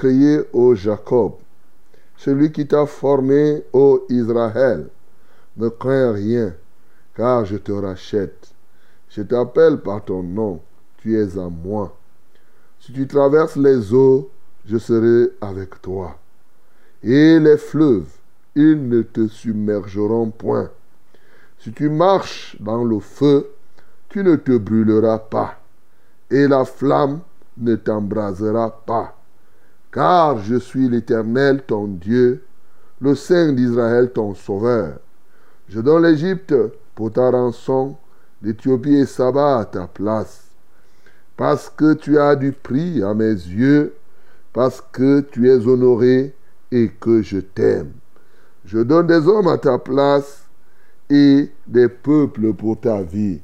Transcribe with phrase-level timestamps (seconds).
[0.00, 1.34] Créé, ô Jacob,
[2.16, 4.88] celui qui t'a formé, ô Israël.
[5.58, 6.54] Ne crains rien,
[7.14, 8.48] car je te rachète.
[9.10, 10.60] Je t'appelle par ton nom,
[10.96, 11.94] tu es à moi.
[12.78, 14.30] Si tu traverses les eaux,
[14.64, 16.16] je serai avec toi.
[17.02, 18.10] Et les fleuves,
[18.54, 20.70] ils ne te submergeront point.
[21.58, 23.50] Si tu marches dans le feu,
[24.08, 25.58] tu ne te brûleras pas
[26.30, 27.20] et la flamme
[27.58, 29.19] ne t'embrasera pas.
[29.92, 32.44] Car je suis l'Éternel ton Dieu,
[33.00, 34.98] le Saint d'Israël ton Sauveur.
[35.68, 36.54] Je donne l'Égypte
[36.94, 37.96] pour ta rançon,
[38.42, 40.44] l'Éthiopie et Saba à ta place.
[41.36, 43.94] Parce que tu as du prix à mes yeux,
[44.52, 46.34] parce que tu es honoré
[46.70, 47.92] et que je t'aime.
[48.64, 50.44] Je donne des hommes à ta place
[51.08, 53.40] et des peuples pour ta vie.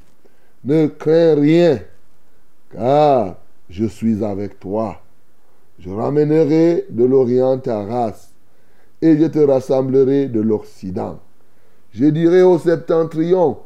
[0.64, 1.80] Ne crains rien
[2.70, 3.36] car
[3.68, 5.00] je suis avec toi.
[5.78, 8.32] Je ramènerai de l'Orient ta race,
[9.02, 11.20] et je te rassemblerai de l'Occident.
[11.92, 13.58] Je dirai au septentrion,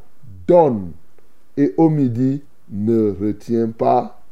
[0.47, 0.93] donne,
[1.57, 4.23] et au midi, ne retiens pas.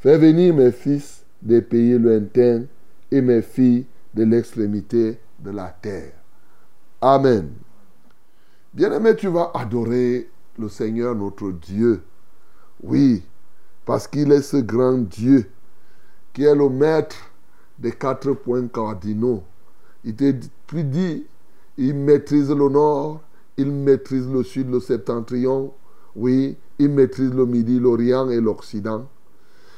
[0.00, 2.64] Fais venir mes fils des pays lointains
[3.10, 6.12] et mes filles de l'extrémité de la terre.
[7.00, 7.50] Amen.
[8.72, 12.02] Bien-aimé, tu vas adorer le Seigneur notre Dieu.
[12.82, 13.22] Oui,
[13.84, 15.50] parce qu'il est ce grand Dieu
[16.36, 17.16] qui est le maître
[17.78, 19.42] des quatre points cardinaux.
[20.04, 20.34] Il te
[20.82, 21.24] dit,
[21.78, 23.22] il maîtrise le nord,
[23.56, 25.72] il maîtrise le sud, le septentrion,
[26.14, 29.06] oui, il maîtrise le midi, l'orient et l'occident.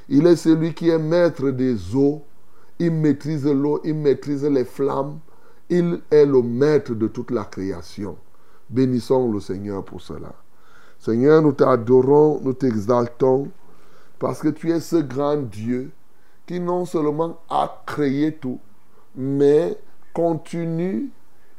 [0.08, 2.24] Il est celui qui est maître des eaux,
[2.80, 5.20] il maîtrise l'eau, il maîtrise les flammes,
[5.70, 8.16] il est le maître de toute la création.
[8.68, 10.34] Bénissons le Seigneur pour cela.
[10.98, 13.46] Seigneur, nous t'adorons, nous t'exaltons.
[14.18, 15.92] Parce que tu es ce grand Dieu
[16.48, 18.58] qui non seulement a créé tout,
[19.14, 19.76] mais
[20.14, 21.10] continue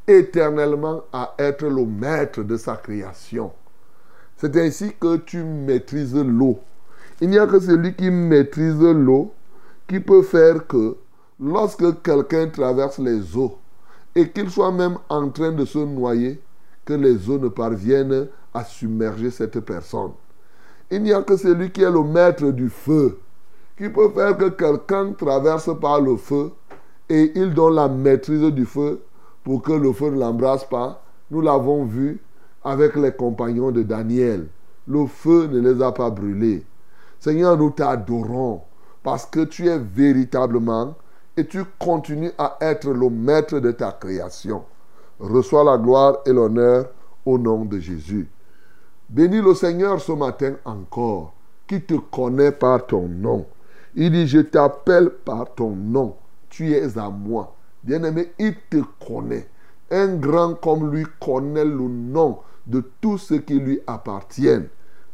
[0.07, 3.51] éternellement à être le maître de sa création.
[4.35, 6.59] C'est ainsi que tu maîtrises l'eau.
[7.21, 9.31] Il n'y a que celui qui maîtrise l'eau
[9.88, 10.97] qui peut faire que
[11.39, 13.59] lorsque quelqu'un traverse les eaux
[14.15, 16.42] et qu'il soit même en train de se noyer,
[16.83, 20.13] que les eaux ne parviennent à submerger cette personne.
[20.89, 23.19] Il n'y a que celui qui est le maître du feu
[23.80, 26.52] qui peut faire que quelqu'un traverse par le feu
[27.08, 29.02] et il donne la maîtrise du feu
[29.42, 31.02] pour que le feu ne l'embrasse pas.
[31.31, 32.22] Nous l'avons vu
[32.62, 34.48] avec les compagnons de Daniel.
[34.86, 36.66] Le feu ne les a pas brûlés.
[37.22, 38.64] Seigneur, nous t'adorons
[39.02, 40.96] parce que tu es véritablement
[41.38, 44.66] et tu continues à être le maître de ta création.
[45.22, 46.88] Reçois la gloire et l'honneur
[47.26, 48.28] au nom de Jésus.
[49.10, 51.34] Bénis le Seigneur ce matin encore,
[51.66, 53.46] qui te connaît par ton nom.
[53.95, 56.15] Il dit, je t'appelle par ton nom.
[56.50, 57.56] Tu es à moi.
[57.83, 59.47] Bien-aimé, il te connaît.
[59.91, 64.59] Un grand comme lui connaît le nom de tout ce qui lui appartient.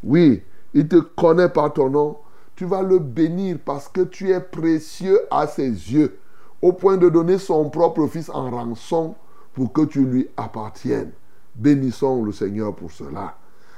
[0.04, 0.44] Oui,
[0.74, 2.18] il te connaît par ton nom.
[2.56, 6.18] Tu vas le bénir parce que tu es précieux à ses yeux,
[6.62, 9.16] au point de donner son propre fils en rançon
[9.54, 11.12] pour que tu lui appartiennes.
[11.56, 13.38] Bénissons le Seigneur pour cela.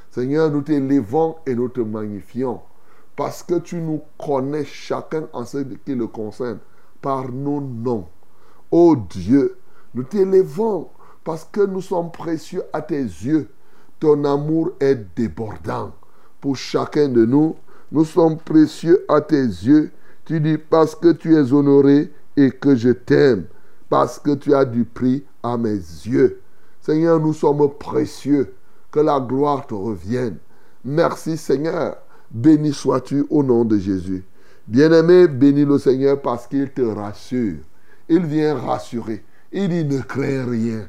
[0.10, 2.62] Seigneur, nous t'élévons et nous te magnifions
[3.18, 6.60] parce que tu nous connais chacun en ce qui le concerne
[7.02, 8.06] par nos noms.
[8.72, 9.58] Ô Dieu,
[9.96, 10.90] nous t'élévons
[11.24, 13.50] parce que nous sommes précieux à tes yeux.
[14.00, 15.94] Ton amour est débordant
[16.40, 17.56] pour chacun de nous.
[17.92, 19.92] Nous sommes précieux à tes yeux.
[20.26, 23.46] Tu dis parce que tu es honoré et que je t'aime,
[23.90, 26.40] parce que tu as du prix à mes yeux.
[26.82, 28.54] Seigneur, nous sommes précieux.
[28.92, 30.38] Que la gloire te revienne.
[30.86, 31.98] Merci Seigneur.
[32.38, 34.24] Béni sois-tu au nom de Jésus.
[34.68, 37.56] Bien-aimé, bénis le Seigneur parce qu'il te rassure.
[38.08, 39.24] Il vient rassurer.
[39.52, 40.88] Il dit ne crains rien.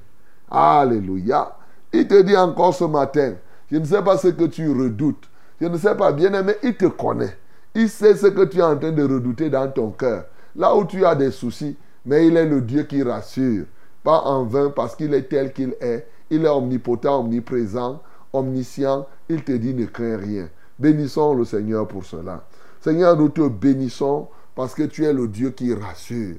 [0.51, 1.57] Alléluia.
[1.91, 3.33] Il te dit encore ce matin,
[3.73, 5.31] je ne sais pas ce que tu redoutes.
[5.59, 7.39] Je ne sais pas, bien-aimé, il te connaît.
[7.75, 10.27] Il sait ce que tu es en train de redouter dans ton cœur.
[10.55, 13.65] Là où tu as des soucis, mais il est le Dieu qui rassure.
[14.05, 16.07] Pas en vain parce qu'il est tel qu'il est.
[16.29, 18.03] Il est omnipotent, omniprésent,
[18.35, 19.07] omniscient.
[19.31, 20.51] Il te dit ne crains rien.
[20.79, 22.45] Bénissons le Seigneur pour cela.
[22.81, 26.37] Seigneur, nous te bénissons parce que tu es le Dieu qui rassure.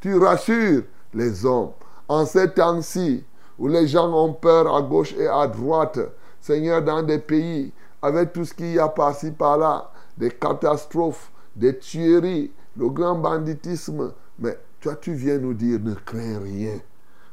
[0.00, 0.82] tu rassures
[1.14, 1.70] les hommes.
[2.08, 3.24] En ces temps-ci
[3.58, 5.98] où les gens ont peur à gauche et à droite,
[6.40, 11.78] Seigneur, dans des pays, avec tout ce qu'il y a par-ci, par-là, des catastrophes, des
[11.78, 16.78] tueries, le grand banditisme, mais toi, tu viens nous dire, ne crains rien.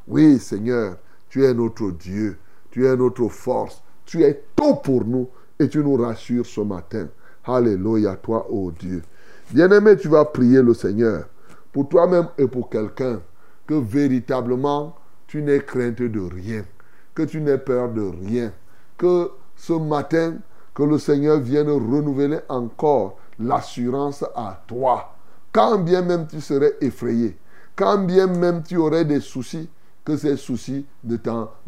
[0.08, 0.96] Oui, Seigneur,
[1.30, 2.38] tu es notre Dieu,
[2.72, 5.28] tu es notre force, tu es tout pour nous
[5.64, 7.08] et tu nous rassures ce matin.
[7.46, 9.02] Alléluia, toi, ô Dieu.
[9.52, 11.26] Bien-aimé, tu vas prier le Seigneur
[11.72, 13.22] pour toi-même et pour quelqu'un
[13.66, 14.96] que véritablement
[15.28, 16.64] tu n'aies crainte de rien,
[17.16, 18.52] que tu n'aies peur de rien,
[18.98, 20.36] que ce matin,
[20.74, 25.16] que le Seigneur vienne renouveler encore l'assurance à toi.
[25.52, 27.38] Quand bien même tu serais effrayé,
[27.76, 29.70] quand bien même tu aurais des soucis,
[30.04, 31.18] que ces soucis ne,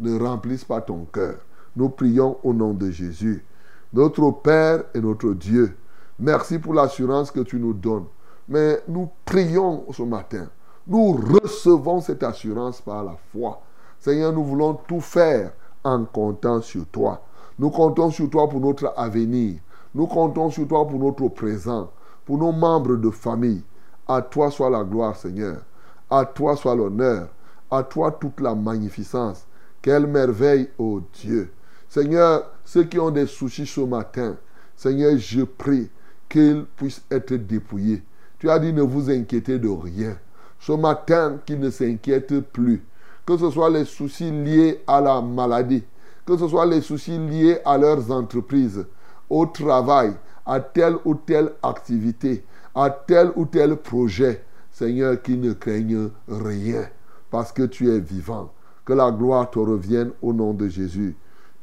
[0.00, 1.36] ne remplissent pas ton cœur.
[1.74, 3.44] Nous prions au nom de Jésus.
[3.92, 5.76] Notre Père et notre Dieu,
[6.18, 8.06] merci pour l'assurance que tu nous donnes.
[8.48, 10.48] Mais nous prions ce matin.
[10.86, 13.60] Nous recevons cette assurance par la foi.
[13.98, 15.52] Seigneur, nous voulons tout faire
[15.82, 17.22] en comptant sur toi.
[17.58, 19.60] Nous comptons sur toi pour notre avenir.
[19.94, 21.90] Nous comptons sur toi pour notre présent,
[22.24, 23.64] pour nos membres de famille.
[24.06, 25.62] À toi soit la gloire, Seigneur.
[26.10, 27.28] À toi soit l'honneur.
[27.70, 29.46] À toi toute la magnificence.
[29.82, 31.52] Quelle merveille, ô Dieu.
[31.88, 34.36] Seigneur, ceux qui ont des soucis ce matin,
[34.74, 35.88] Seigneur, je prie
[36.28, 38.02] qu'ils puissent être dépouillés.
[38.40, 40.18] Tu as dit ne vous inquiétez de rien.
[40.58, 42.82] Ce matin, qu'ils ne s'inquiètent plus.
[43.24, 45.84] Que ce soit les soucis liés à la maladie,
[46.26, 48.84] que ce soit les soucis liés à leurs entreprises,
[49.30, 50.14] au travail,
[50.44, 54.42] à telle ou telle activité, à tel ou tel projet.
[54.72, 56.88] Seigneur, qu'ils ne craignent rien,
[57.30, 58.52] parce que tu es vivant.
[58.84, 61.16] Que la gloire te revienne au nom de Jésus.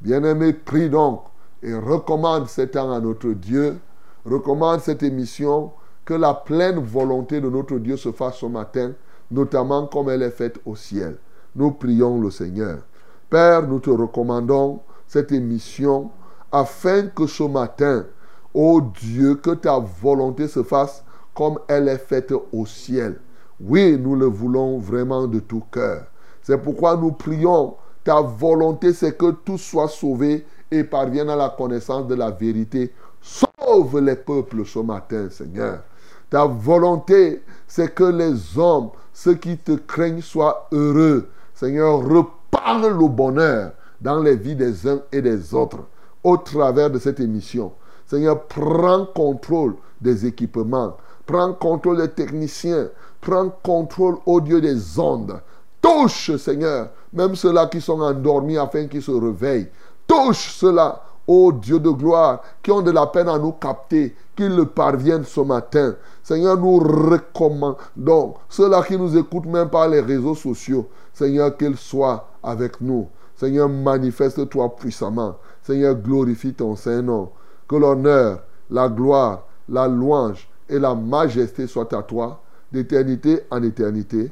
[0.04, 1.22] Bien-aimé, prie donc
[1.62, 3.80] et recommande cet temps à notre Dieu.
[4.26, 5.72] Recommande cette émission.
[6.04, 8.92] Que la pleine volonté de notre Dieu se fasse ce matin,
[9.32, 11.16] notamment comme elle est faite au ciel.
[11.56, 12.80] Nous prions le Seigneur.
[13.30, 16.12] Père, nous te recommandons cette émission
[16.52, 18.06] afin que ce matin,
[18.54, 23.22] ô Dieu, que ta volonté se fasse comme elle est faite au ciel.
[23.62, 26.08] Oui, nous le voulons vraiment de tout cœur.
[26.42, 31.50] C'est pourquoi nous prions ta volonté, c'est que tout soit sauvé et parvienne à la
[31.50, 32.94] connaissance de la vérité.
[33.22, 35.80] Sauve les peuples ce matin, Seigneur.
[36.30, 41.30] Ta volonté, c'est que les hommes, ceux qui te craignent, soient heureux.
[41.54, 45.80] Seigneur, reparle le bonheur dans les vies des uns et des autres
[46.24, 47.72] au travers de cette émission.
[48.06, 52.90] Seigneur, prends contrôle des équipements, prends contrôle des techniciens,
[53.22, 55.40] prends contrôle, au Dieu, des ondes.
[55.84, 59.68] Touche, Seigneur, même ceux-là qui sont endormis afin qu'ils se réveillent.
[60.08, 64.56] Touche ceux-là, ô Dieu de gloire, qui ont de la peine à nous capter, qu'ils
[64.56, 65.96] le parviennent ce matin.
[66.24, 70.88] Seigneur, nous recommandons ceux-là qui nous écoutent même par les réseaux sociaux.
[71.14, 73.10] Seigneur, qu'ils soient avec nous.
[73.36, 75.36] Seigneur, manifeste-toi puissamment.
[75.64, 77.30] Seigneur, glorifie ton Saint-Nom.
[77.68, 82.40] Que l'honneur, la gloire, la louange et la majesté soient à toi,
[82.72, 84.32] d'éternité en éternité.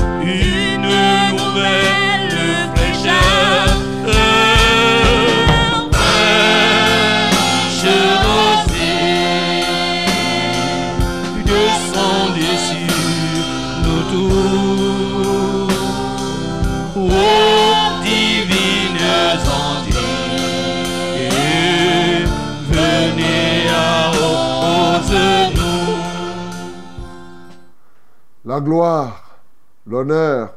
[28.51, 29.39] La gloire,
[29.87, 30.53] l'honneur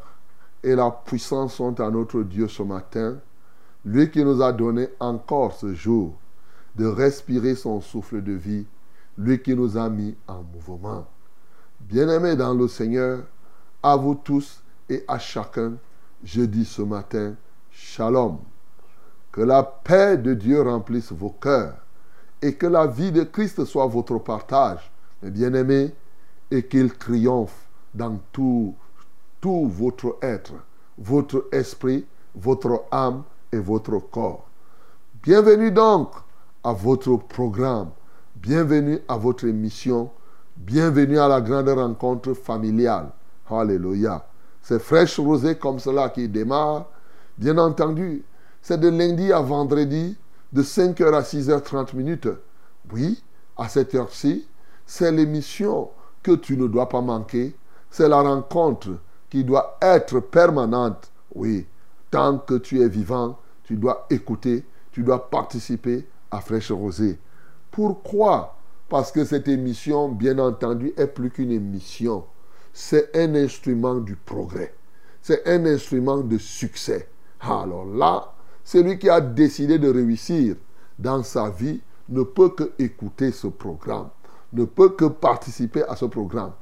[0.64, 3.18] et la puissance sont à notre Dieu ce matin,
[3.84, 6.12] lui qui nous a donné encore ce jour
[6.74, 8.66] de respirer son souffle de vie,
[9.16, 11.06] lui qui nous a mis en mouvement.
[11.82, 13.20] Bien-aimés dans le Seigneur,
[13.80, 15.74] à vous tous et à chacun,
[16.24, 17.34] je dis ce matin,
[17.70, 18.38] Shalom.
[19.30, 21.76] Que la paix de Dieu remplisse vos cœurs
[22.42, 24.90] et que la vie de Christ soit votre partage,
[25.22, 25.94] mes bien-aimés,
[26.50, 27.63] et qu'il triomphe
[27.94, 28.74] dans tout,
[29.42, 30.54] votre être,
[30.98, 33.22] votre esprit, votre âme
[33.52, 34.46] et votre corps.
[35.22, 36.10] Bienvenue donc
[36.62, 37.90] à votre programme,
[38.36, 40.10] bienvenue à votre émission,
[40.56, 43.10] bienvenue à la grande rencontre familiale.
[43.50, 44.26] Alléluia.
[44.62, 46.86] C'est fraîche rosée comme cela qui démarre.
[47.36, 48.24] Bien entendu,
[48.62, 50.16] c'est de lundi à vendredi,
[50.52, 52.28] de 5h à 6h30 minutes.
[52.90, 53.22] Oui,
[53.58, 54.48] à cette heure-ci,
[54.86, 55.90] c'est l'émission
[56.22, 57.54] que tu ne dois pas manquer.
[57.96, 58.88] C'est la rencontre
[59.30, 61.12] qui doit être permanente.
[61.32, 61.64] Oui,
[62.10, 67.20] tant que tu es vivant, tu dois écouter, tu dois participer à Fraîche Rosée.
[67.70, 68.56] Pourquoi?
[68.88, 72.24] Parce que cette émission, bien entendu, est plus qu'une émission.
[72.72, 74.74] C'est un instrument du progrès.
[75.22, 77.08] C'est un instrument de succès.
[77.38, 78.32] Alors là,
[78.64, 80.56] celui qui a décidé de réussir
[80.98, 84.08] dans sa vie ne peut que écouter ce programme,
[84.52, 86.54] ne peut que participer à ce programme.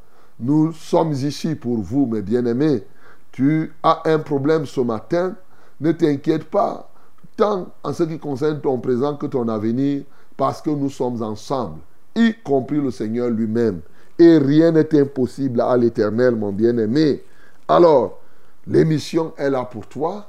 [0.42, 2.82] Nous sommes ici pour vous, mes bien-aimés.
[3.30, 5.36] Tu as un problème ce matin,
[5.80, 6.90] ne t'inquiète pas,
[7.36, 10.02] tant en ce qui concerne ton présent que ton avenir,
[10.36, 11.78] parce que nous sommes ensemble,
[12.16, 13.82] y compris le Seigneur lui-même.
[14.18, 17.22] Et rien n'est impossible à l'Éternel, mon bien-aimé.
[17.68, 18.18] Alors,
[18.66, 20.28] l'émission est là pour toi.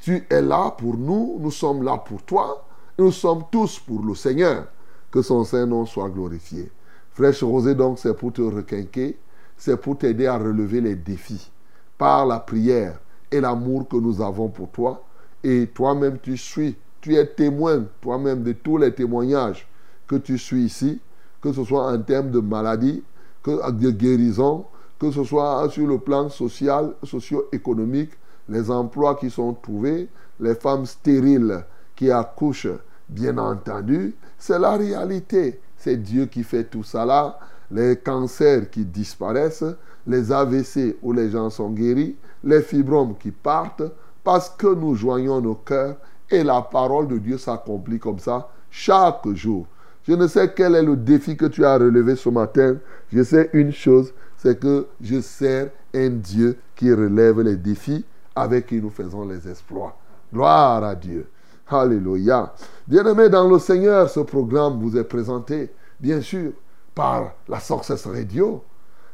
[0.00, 1.38] Tu es là pour nous.
[1.40, 2.66] Nous sommes là pour toi.
[2.98, 4.66] Nous sommes tous pour le Seigneur.
[5.10, 6.70] Que son Saint-Nom soit glorifié.
[7.12, 9.16] Fraîche Rosée, donc, c'est pour te requinquer.
[9.56, 11.50] C'est pour t'aider à relever les défis
[11.96, 15.04] par la prière et l'amour que nous avons pour toi.
[15.42, 16.76] Et toi-même, tu suis.
[17.00, 19.68] Tu es témoin, toi-même, de tous les témoignages
[20.06, 21.00] que tu suis ici,
[21.40, 23.02] que ce soit en termes de maladie,
[23.46, 24.64] de guérison,
[24.98, 28.12] que ce soit sur le plan social, socio-économique,
[28.48, 30.08] les emplois qui sont trouvés,
[30.40, 32.68] les femmes stériles qui accouchent,
[33.08, 35.60] bien entendu, c'est la réalité.
[35.76, 37.38] C'est Dieu qui fait tout ça là.
[37.70, 39.64] Les cancers qui disparaissent,
[40.06, 43.82] les AVC où les gens sont guéris, les fibromes qui partent,
[44.22, 45.96] parce que nous joignons nos cœurs
[46.30, 49.66] et la parole de Dieu s'accomplit comme ça chaque jour.
[50.06, 52.76] Je ne sais quel est le défi que tu as relevé ce matin.
[53.10, 58.04] Je sais une chose, c'est que je sers un Dieu qui relève les défis
[58.34, 59.96] avec qui nous faisons les exploits.
[60.32, 61.26] Gloire à Dieu.
[61.68, 62.52] Alléluia.
[62.86, 66.52] Bien-aimés dans le Seigneur, ce programme vous est présenté, bien sûr,
[66.94, 68.64] par la Success Radio,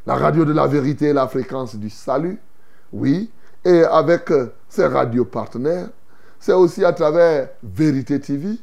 [0.07, 2.39] la radio de la vérité et la fréquence du salut.
[2.93, 3.31] Oui,
[3.65, 4.33] et avec
[4.69, 5.89] ses radios partenaires.
[6.39, 8.57] C'est aussi à travers Vérité TV,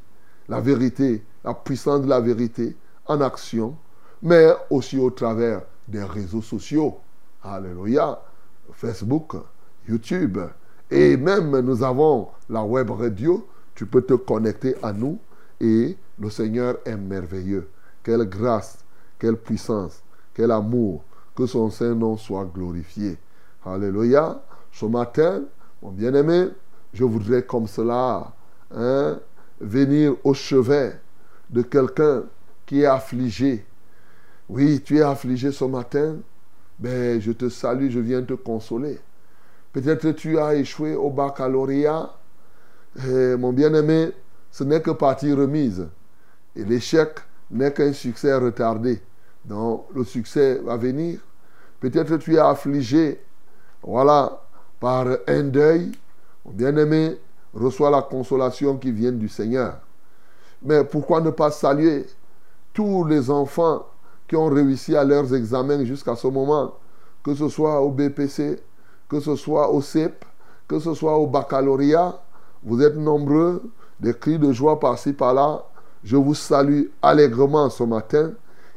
[0.49, 3.75] la vérité, la puissance de la vérité en action,
[4.21, 6.97] mais aussi au travers des réseaux sociaux.
[7.43, 8.19] Alléluia.
[8.73, 9.35] Facebook,
[9.87, 10.39] YouTube.
[10.89, 13.47] Et même nous avons la web radio.
[13.75, 15.19] Tu peux te connecter à nous
[15.59, 17.69] et le Seigneur est merveilleux.
[18.03, 18.79] Quelle grâce,
[19.19, 20.01] quelle puissance,
[20.33, 21.03] quel amour.
[21.35, 23.17] Que son Saint-Nom soit glorifié.
[23.63, 24.41] Alléluia.
[24.71, 25.43] Ce matin,
[25.81, 26.47] mon bien-aimé,
[26.93, 28.33] je voudrais comme cela
[28.75, 29.19] hein,
[29.59, 30.99] venir au chevet
[31.49, 32.23] de quelqu'un
[32.65, 33.65] qui est affligé.
[34.49, 36.17] Oui, tu es affligé ce matin.
[36.79, 38.99] Ben, je te salue, je viens te consoler.
[39.73, 42.13] Peut-être tu as échoué au baccalauréat.
[43.07, 44.11] Et mon bien-aimé,
[44.51, 45.87] ce n'est que partie remise.
[46.55, 47.19] Et l'échec
[47.51, 49.01] n'est qu'un succès retardé.
[49.47, 51.19] Donc, le succès va venir.
[51.79, 53.19] Peut-être tu es affligé,
[53.81, 54.41] voilà,
[54.79, 55.91] par un deuil.
[56.45, 57.17] Bien-aimé,
[57.53, 59.79] reçois la consolation qui vient du Seigneur.
[60.63, 62.05] Mais pourquoi ne pas saluer
[62.73, 63.85] tous les enfants
[64.27, 66.73] qui ont réussi à leurs examens jusqu'à ce moment
[67.23, 68.57] que ce soit au BPC,
[69.09, 70.23] que ce soit au CEP,
[70.65, 72.21] que ce soit au baccalauréat?
[72.63, 73.63] Vous êtes nombreux,
[73.99, 75.65] des cris de joie par-ci, par-là.
[76.05, 78.31] Je vous salue allègrement ce matin.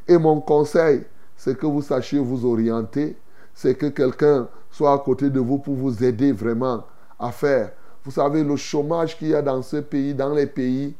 [0.07, 1.03] Et mon conseil,
[1.35, 3.17] c'est que vous sachiez vous orienter.
[3.53, 6.85] C'est que quelqu'un soit à côté de vous pour vous aider vraiment
[7.19, 7.71] à faire.
[8.03, 10.95] Vous savez, le chômage qu'il y a dans ce pays, dans les pays,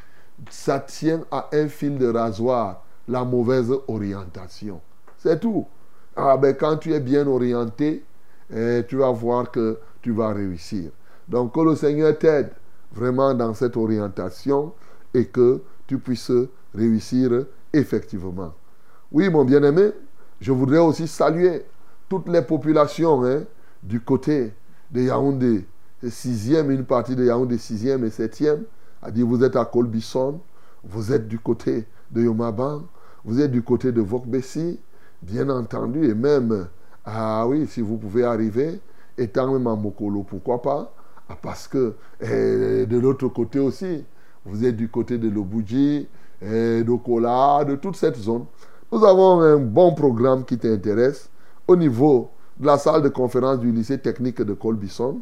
[0.50, 4.81] ça tient à un fil de rasoir, la mauvaise orientation.
[5.17, 5.65] C'est tout.
[6.15, 8.03] Ah ben, quand tu es bien orienté,
[8.53, 10.91] eh, tu vas voir que tu vas réussir.
[11.27, 12.51] Donc que le Seigneur t'aide
[12.91, 14.74] vraiment dans cette orientation
[15.13, 16.31] et que tu puisses
[16.75, 18.53] réussir effectivement.
[19.13, 19.91] Oui, mon bien-aimé,
[20.39, 21.65] je voudrais aussi saluer
[22.07, 23.41] toutes les populations hein,
[23.83, 24.53] du côté
[24.89, 25.65] de Yaoundé
[26.01, 28.59] 6e, une partie de Yaoundé 6e et 7e.
[29.01, 30.39] A dit vous êtes à Colbisson,
[30.85, 32.83] vous êtes du côté de Yomaban,
[33.25, 34.79] vous êtes du côté de Vokbessi,
[35.21, 36.69] bien entendu, et même,
[37.03, 38.79] ah oui, si vous pouvez arriver,
[39.17, 40.93] étant même à Mokolo, pourquoi pas
[41.27, 44.05] ah, Parce que eh, de l'autre côté aussi,
[44.45, 46.07] vous êtes du côté de Lobouji,
[46.41, 48.45] eh, d'Okola, de toute cette zone.
[48.93, 51.29] Nous avons un bon programme qui t'intéresse
[51.65, 52.29] au niveau
[52.60, 55.21] de la salle de conférence du lycée technique de Colbisson.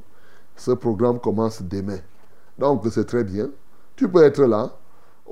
[0.56, 2.00] Ce programme commence demain.
[2.58, 3.52] Donc c'est très bien.
[3.96, 4.72] Tu peux être là.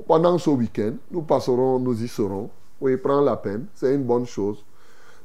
[0.06, 2.48] Pendant ce week-end, nous passerons, nous y serons.
[2.80, 3.66] Oui, prends la peine.
[3.74, 4.64] C'est une bonne chose.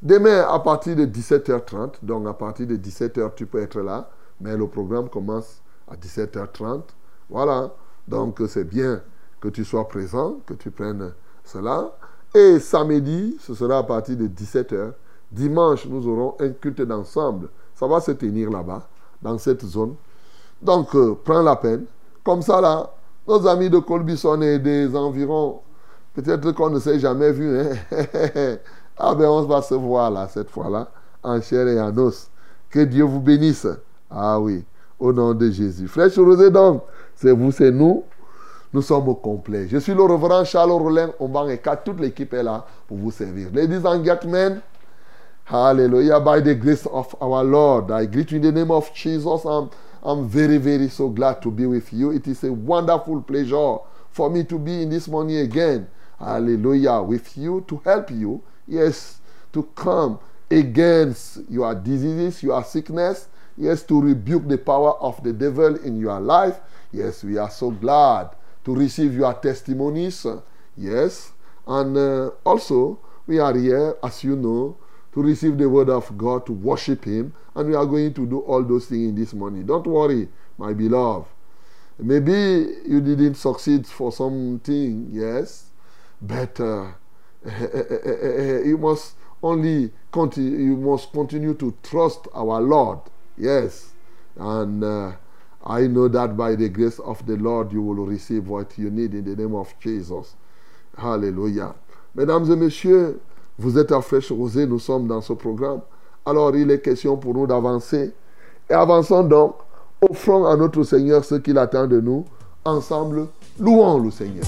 [0.02, 4.10] Demain, à partir de 17h30, donc à partir de 17h, tu peux être là.
[4.42, 6.82] Mais le programme commence à 17h30.
[7.30, 7.76] Voilà.
[8.08, 9.04] Donc c'est bien
[9.40, 11.92] que tu sois présent, que tu prennes cela.
[12.34, 14.94] Et samedi, ce sera à partir de 17h.
[15.32, 17.50] Dimanche, nous aurons un culte d'ensemble.
[17.76, 18.88] Ça va se tenir là-bas,
[19.22, 19.96] dans cette zone.
[20.62, 21.86] Donc, euh, prends la peine.
[22.24, 22.90] Comme ça, là,
[23.28, 25.62] nos amis de Colbison et des environs,
[26.14, 27.60] peut-être qu'on ne s'est jamais vu.
[27.60, 27.70] Hein?
[28.98, 30.90] ah ben, on va se voir là, cette fois-là,
[31.22, 32.30] en chair et en os.
[32.70, 33.68] Que Dieu vous bénisse.
[34.10, 34.64] Ah oui,
[35.00, 35.88] au nom de Jésus.
[35.88, 36.84] Frère Rosé, donc,
[37.16, 38.04] c'est vous, c'est nous.
[38.74, 39.68] Nous sommes au complet.
[39.68, 41.12] Je suis le reverend Charles Rollin
[41.50, 43.50] et Toute l'équipe est là pour vous servir.
[43.54, 44.62] Ladies and gentlemen,
[45.46, 46.20] hallelujah.
[46.20, 49.46] By the grace of our Lord, I greet you in the name of Jesus.
[49.46, 49.70] I'm,
[50.02, 52.12] I'm very, very so glad to be with you.
[52.14, 53.78] It is a wonderful pleasure
[54.10, 55.88] for me to be in this morning again.
[56.18, 57.00] Hallelujah.
[57.04, 58.42] With you to help you.
[58.68, 59.20] Yes,
[59.52, 60.18] to come
[60.50, 63.28] against your diseases, your sickness.
[63.56, 66.60] Yes, to rebuke the power of the devil in your life.
[66.92, 68.32] Yes, we are so glad
[68.66, 70.26] to receive your testimonies.
[70.78, 71.32] Yes.
[71.68, 74.78] And uh, also, we are here, as you know,
[75.14, 77.34] to receive the word of God, to worship Him.
[77.56, 79.66] And we are going to do all those things in this morning.
[79.66, 81.28] Don't worry, my beloved.
[82.00, 82.32] Maybe
[82.88, 85.68] you didn't succeed for something, yes,
[86.22, 86.88] but uh,
[88.66, 93.00] you must only continue, you must continue to trust our Lord,
[93.38, 93.92] yes.
[94.36, 95.12] And uh,
[95.66, 99.14] I know that by the grace of the Lord, you will receive what you need
[99.14, 100.36] in the name of Jesus.
[100.98, 101.74] Hallelujah.
[102.14, 103.20] Mesdames et messieurs,
[103.58, 105.82] vous êtes à Fraîche Rosée, nous sommes dans ce programme.
[106.26, 108.14] Alors, il est question pour nous d'avancer.
[108.70, 109.56] Et avançons donc,
[110.02, 112.26] offrons à notre Seigneur ce qu'il attend de nous.
[112.66, 114.46] Ensemble, louons le Seigneur.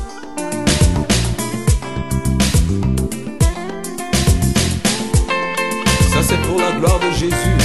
[6.12, 7.56] Ça, c'est pour la gloire de Jésus.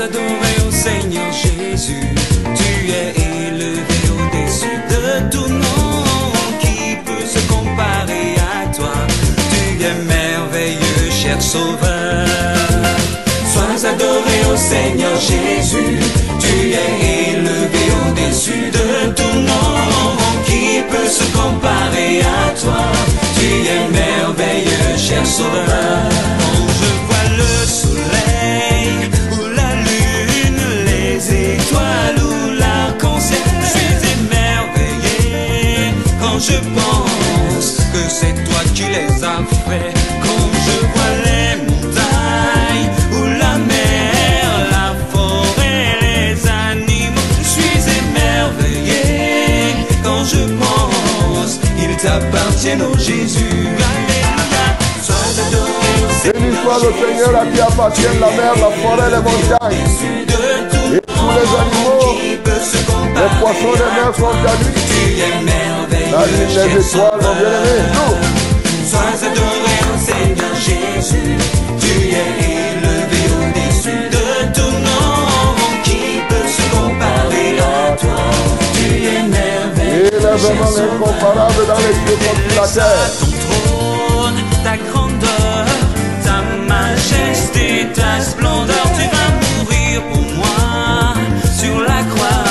[0.00, 2.08] Sois adoré au Seigneur Jésus.
[2.56, 3.12] Tu es
[3.48, 6.04] élevé au-dessus de tout nom
[6.58, 8.94] qui peut se comparer à toi.
[9.50, 12.26] Tu es merveilleux, cher Sauveur.
[13.52, 15.98] Sois adoré au Seigneur Jésus.
[16.40, 22.86] Tu es élevé au-dessus de tout nom qui peut se comparer à toi.
[23.38, 25.66] Tu es merveilleux, cher Sauveur.
[26.40, 28.29] Quand je vois le soleil
[31.70, 39.24] les étoiles ou l'arc-en-ciel, je suis émerveillé quand je pense que c'est toi qui les
[39.24, 39.94] as faits.
[40.22, 49.74] Quand je vois les montagnes ou la mer, la forêt, les animaux, je suis émerveillé
[50.02, 53.68] quand je pense qu'ils t'appartiennent, oh Jésus.
[55.38, 55.59] Alléluia.
[56.24, 59.84] Béni soit le Seigneur à qui appartiennent la mer, la forêt, les montagnes.
[60.68, 64.72] tout Et tous les animaux, les poissons des mers sont à lui.
[64.90, 67.76] Tu es merveilleux, La lune, les étoiles, mon bien-aimé.
[67.94, 68.16] Nous,
[68.90, 71.36] Sois adoré au Seigneur Jésus.
[71.80, 75.24] Tu es élevé au-dessus de tout nom
[75.84, 78.20] qui peut se comparer à toi?
[78.74, 80.94] Tu es merveilleux, Sauveur.
[80.94, 83.10] incomparable dans les cieux sur la terre.
[83.20, 84.76] ton trône, ta
[87.94, 88.86] ta splendeur.
[88.96, 91.14] Tu vas mourir pour moi
[91.60, 92.44] sur la croix.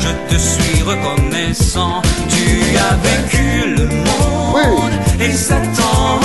[0.00, 2.02] Je te suis reconnaissant.
[2.28, 6.20] Tu as vécu le monde et Satan.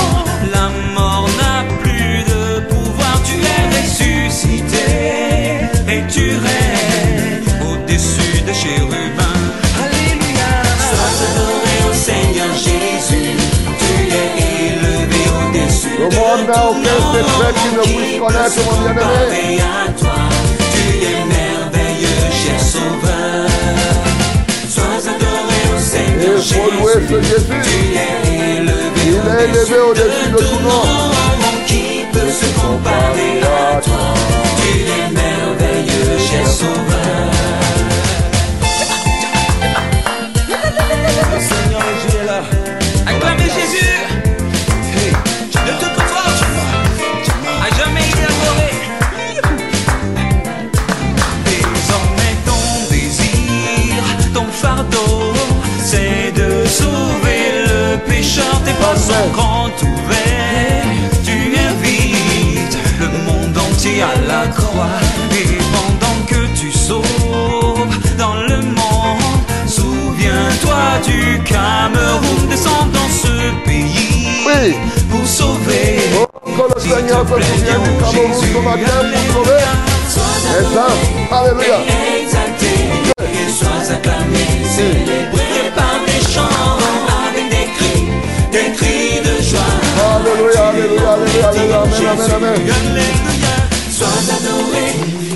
[0.54, 3.22] La mort n'a plus de pouvoir.
[3.24, 4.88] Tu es ressuscité
[5.88, 6.25] et tu
[16.44, 19.62] aucun secret qui ne puisse connaître, mon bien-aimé.
[20.74, 23.50] Tu es merveilleux, cher Sauveur.
[24.70, 27.62] Sois adoré au Seigneur Il faut louer ce Jésus.
[29.08, 30.84] Il est élevé au-dessus de tout nom.
[31.68, 34.06] Qui peut se comparer à toi
[34.58, 37.26] Tu es merveilleux, cher Sauveur.
[58.16, 58.62] Pécheur.
[58.66, 60.86] Tes pas sont grands ouverts.
[61.24, 61.38] Tu
[61.70, 65.00] invites le monde entier à la croix.
[65.32, 72.48] Et pendant que tu sauves dans le monde, souviens-toi du Cameroun.
[72.50, 74.76] Descends dans ce pays Oui.
[75.10, 76.00] pour sauver.
[76.20, 76.26] Oh,
[76.58, 78.98] que le Seigneur se souvienne du Cameroun ce matin
[79.34, 79.64] pour sauver
[80.54, 81.04] les âmes.
[81.32, 81.80] Alléluia.
[83.20, 85.55] et sois acclamé, célébré
[89.96, 93.56] Alléluia, alléluia, alléluia, alléluia, amen, amen, amen.
[93.92, 94.88] Sois adoré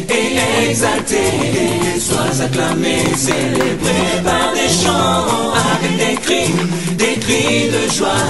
[0.10, 1.24] et exalté
[2.00, 6.54] sois acclamé, célébré par des chants, avec des cris,
[6.96, 8.26] des cris de joie.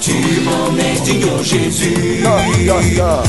[0.00, 0.12] Tu
[0.44, 2.22] m'en es digne, oh Jésus.
[2.22, 3.22] Ya, ya,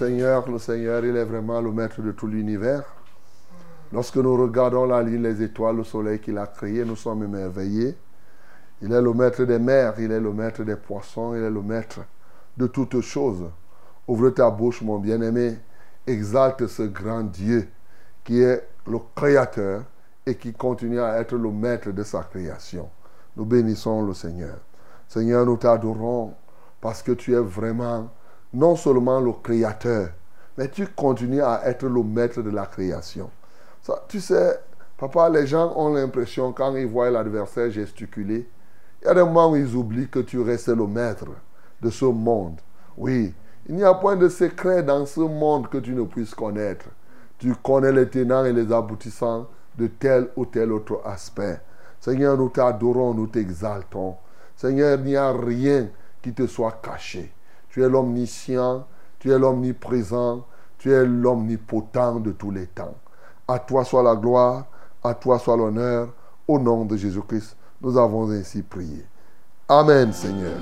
[0.00, 2.84] Seigneur, le Seigneur, il est vraiment le maître de tout l'univers.
[3.92, 7.94] Lorsque nous regardons la lune, les étoiles, le soleil qu'il a créé, nous sommes émerveillés.
[8.80, 11.60] Il est le maître des mers, il est le maître des poissons, il est le
[11.60, 12.00] maître
[12.56, 13.44] de toutes choses.
[14.08, 15.58] Ouvre ta bouche, mon bien-aimé,
[16.06, 17.68] exalte ce grand Dieu
[18.24, 19.82] qui est le créateur
[20.24, 22.88] et qui continue à être le maître de sa création.
[23.36, 24.56] Nous bénissons le Seigneur.
[25.06, 26.32] Seigneur, nous t'adorons
[26.80, 28.08] parce que tu es vraiment
[28.52, 30.10] non seulement le créateur,
[30.56, 33.30] mais tu continues à être le maître de la création.
[33.82, 34.60] Ça, tu sais,
[34.98, 38.48] papa, les gens ont l'impression, quand ils voient l'adversaire gesticuler,
[39.02, 41.26] il y a des moments où ils oublient que tu restes le maître
[41.80, 42.60] de ce monde.
[42.96, 43.32] Oui,
[43.66, 46.86] il n'y a point de secret dans ce monde que tu ne puisses connaître.
[47.38, 49.46] Tu connais les tenants et les aboutissants
[49.78, 51.60] de tel ou tel autre aspect.
[52.00, 54.16] Seigneur, nous t'adorons, nous t'exaltons.
[54.56, 55.88] Seigneur, il n'y a rien
[56.20, 57.32] qui te soit caché.
[57.70, 58.86] Tu es l'omniscient,
[59.18, 60.44] tu es l'omniprésent,
[60.78, 62.96] tu es l'omnipotent de tous les temps.
[63.46, 64.66] À toi soit la gloire,
[65.02, 66.08] à toi soit l'honneur.
[66.48, 69.04] Au nom de Jésus-Christ, nous avons ainsi prié.
[69.68, 70.58] Amen, Seigneur.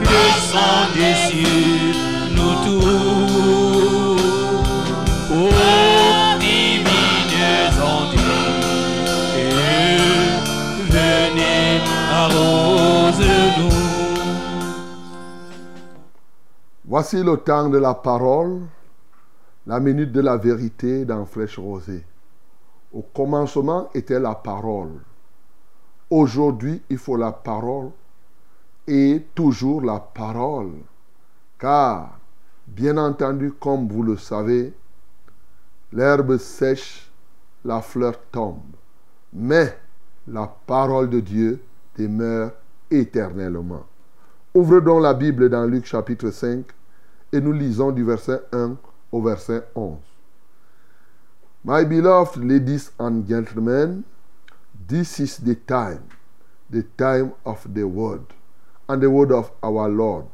[0.03, 1.95] descendez sur
[2.37, 2.87] nous tous.
[5.31, 5.35] Ô
[6.41, 8.21] divines ondes,
[10.91, 11.81] venez
[12.13, 13.85] arrose-nous.
[16.89, 18.61] Voici le temps de la parole,
[19.67, 22.05] la minute de la vérité dans Flèche Rosée.
[22.93, 25.01] Au commencement était la parole.
[26.09, 27.91] Aujourd'hui, il faut la parole
[28.87, 30.73] et toujours la parole.
[31.59, 32.19] Car,
[32.67, 34.73] bien entendu, comme vous le savez,
[35.93, 37.11] l'herbe sèche,
[37.65, 38.61] la fleur tombe.
[39.33, 39.77] Mais
[40.29, 41.61] la parole de Dieu
[41.99, 42.53] demeure
[42.89, 43.85] éternellement.
[44.55, 46.65] Ouvre donc la Bible dans Luc chapitre 5
[47.33, 48.77] et nous lisons du verset 1
[49.13, 49.99] au verset 11.
[51.65, 54.05] My beloved ladies and gentlemen,
[54.87, 56.09] this is the time,
[56.71, 58.25] the time of the word,
[58.89, 60.27] and the word of our Lord.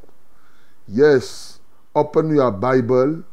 [0.87, 1.59] Yes,
[1.95, 3.23] open your Bible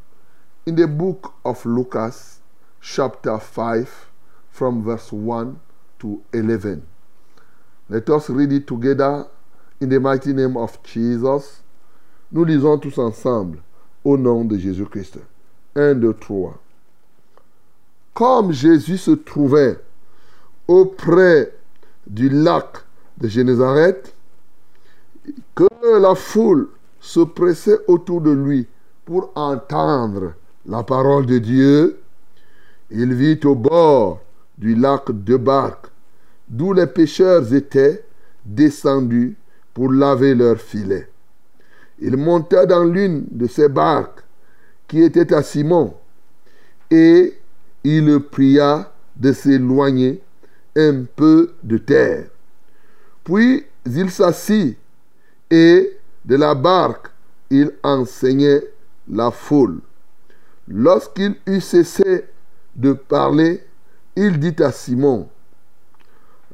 [0.67, 2.41] in the book of Lucas,
[2.81, 4.09] chapter 5,
[4.51, 5.61] from verse 1
[5.99, 6.87] to 11.
[7.89, 9.27] Let us read it together
[9.81, 11.63] in the mighty name of Jesus.
[12.31, 13.59] Nous lisons tous ensemble
[14.05, 15.19] au nom de Jésus-Christ.
[15.75, 16.59] 1, 2, 3.
[18.15, 19.79] Comme Jésus se trouvait
[20.67, 21.53] auprès
[22.07, 22.79] du lac
[23.19, 24.15] de Génézareth,
[25.55, 25.69] que
[26.01, 26.69] la foule
[27.01, 28.67] se pressait autour de lui
[29.05, 30.35] pour entendre
[30.67, 32.01] la parole de Dieu,
[32.91, 34.21] il vit au bord
[34.59, 35.89] du lac deux barques,
[36.49, 38.05] d'où les pêcheurs étaient
[38.45, 39.37] descendus
[39.73, 41.09] pour laver leurs filets.
[42.01, 44.25] Il monta dans l'une de ces barques
[44.89, 45.95] qui était à Simon,
[46.91, 47.35] et
[47.85, 50.23] il le pria de s'éloigner
[50.77, 52.27] un peu de terre.
[53.25, 54.77] Puis il s'assit
[55.51, 57.11] et de la barque
[57.51, 58.63] il enseignait
[59.09, 59.81] la foule.
[60.69, 62.25] Lorsqu'il eut cessé
[62.77, 63.65] de parler,
[64.17, 65.29] il dit à Simon,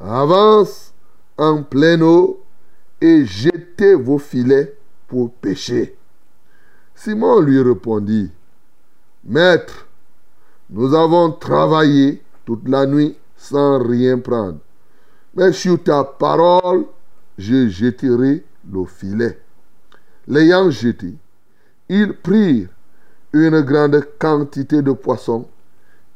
[0.00, 0.92] Avance
[1.36, 2.42] en pleine eau
[3.00, 4.75] et jetez vos filets
[5.06, 5.96] pour pêcher.
[6.94, 8.30] Simon lui répondit,
[9.24, 9.86] Maître,
[10.70, 14.58] nous avons travaillé toute la nuit sans rien prendre.
[15.34, 16.86] Mais sur ta parole,
[17.36, 19.38] je jetterai le filet.
[20.26, 21.14] L'ayant jeté,
[21.88, 22.68] ils prirent
[23.32, 25.46] une grande quantité de poissons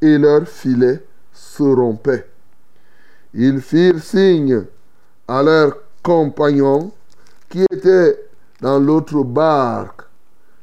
[0.00, 2.26] et leur filet se rompait.
[3.34, 4.64] Ils firent signe
[5.28, 6.92] à leurs compagnons
[7.48, 8.29] qui étaient
[8.60, 10.02] dans l'autre barque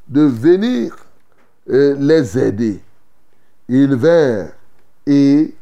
[0.08, 0.96] de venir
[1.70, 2.82] euh, les aider.
[3.68, 4.52] Ils vinrent
[5.06, 5.54] et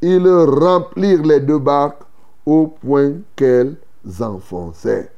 [0.00, 2.02] ils remplirent les deux barques
[2.44, 3.76] au point qu'elles
[4.20, 5.10] enfonçaient.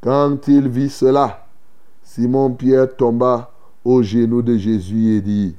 [0.00, 1.46] Quand il vit cela,
[2.02, 3.52] Simon-Pierre tomba
[3.84, 5.54] aux genoux de Jésus et dit,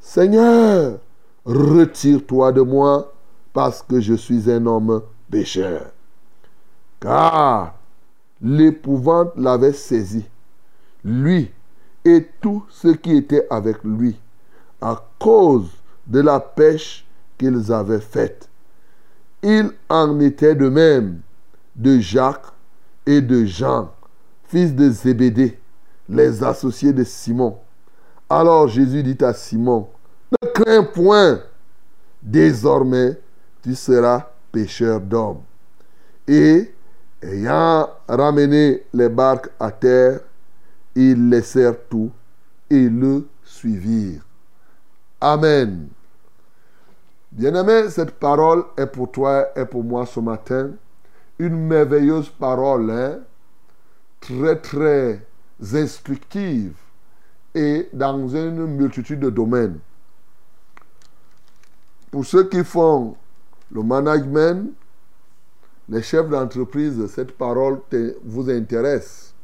[0.00, 0.98] Seigneur,
[1.44, 3.12] retire-toi de moi
[3.52, 5.86] parce que je suis un homme pécheur.
[7.00, 7.75] Car
[8.40, 10.24] l'épouvante l'avait saisi,
[11.04, 11.50] lui
[12.04, 14.18] et tous ceux qui étaient avec lui,
[14.80, 15.70] à cause
[16.06, 17.04] de la pêche
[17.38, 18.48] qu'ils avaient faite.
[19.42, 21.20] Il en était de même
[21.74, 22.52] de Jacques
[23.04, 23.92] et de Jean,
[24.44, 25.58] fils de Zébédée,
[26.08, 27.58] les associés de Simon.
[28.28, 29.88] Alors Jésus dit à Simon,
[30.30, 31.40] ne crains point,
[32.22, 33.18] désormais
[33.62, 35.42] tu seras pêcheur d'hommes.
[36.26, 36.72] Et
[37.26, 40.20] ayant ramené les barques à terre,
[40.94, 42.10] ils laissèrent tout
[42.70, 44.22] et le suivirent.
[45.20, 45.88] Amen.
[47.32, 50.70] Bien-aimé, cette parole est pour toi et pour moi ce matin.
[51.38, 53.18] Une merveilleuse parole, hein?
[54.20, 55.20] très très
[55.74, 56.74] instructive
[57.54, 59.78] et dans une multitude de domaines.
[62.10, 63.16] Pour ceux qui font
[63.70, 64.72] le management,
[65.88, 67.80] les chefs d'entreprise, cette parole
[68.24, 69.34] vous intéresse.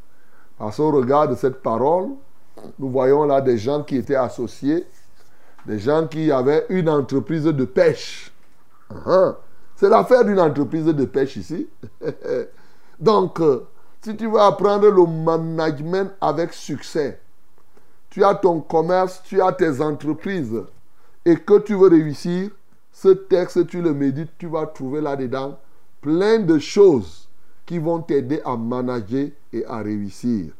[0.59, 2.09] Parce qu'au regard de cette parole,
[2.79, 4.87] nous voyons là des gens qui étaient associés,
[5.67, 8.33] des gens qui avaient une entreprise de pêche.
[8.93, 9.37] Uh-huh.
[9.77, 11.69] C'est l'affaire d'une entreprise de pêche ici.
[13.01, 13.67] Donc, euh,
[14.03, 17.21] si tu veux apprendre le management avec succès,
[18.11, 20.63] tu as ton commerce, tu as tes entreprises,
[21.25, 22.51] et que tu veux réussir,
[22.93, 25.59] ce texte, tu le médites, tu vas trouver là-dedans
[26.03, 27.29] plein de choses
[27.65, 30.53] qui vont t'aider à manager et à réussir.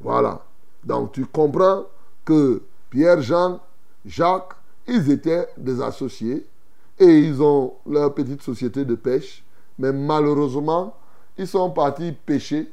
[0.00, 0.40] Voilà.
[0.84, 1.84] Donc tu comprends
[2.24, 3.60] que Pierre, Jean,
[4.06, 4.52] Jacques,
[4.86, 6.46] ils étaient des associés
[6.98, 9.44] et ils ont leur petite société de pêche.
[9.78, 10.94] Mais malheureusement,
[11.36, 12.70] ils sont partis pêcher.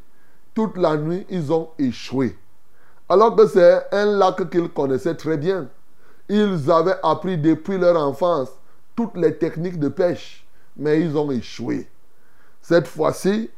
[0.54, 2.38] Toute la nuit, ils ont échoué.
[3.08, 5.68] Alors que c'est un lac qu'ils connaissaient très bien.
[6.28, 8.50] Ils avaient appris depuis leur enfance
[8.96, 10.45] toutes les techniques de pêche,
[10.78, 11.88] mais ils ont échoué.
[12.62, 13.50] Cette fois-ci,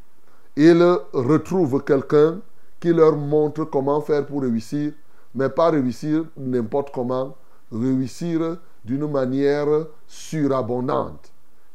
[0.55, 2.39] ils retrouvent quelqu'un
[2.79, 4.91] qui leur montre comment faire pour réussir,
[5.33, 7.35] mais pas réussir n'importe comment,
[7.71, 9.67] réussir d'une manière
[10.07, 11.31] surabondante.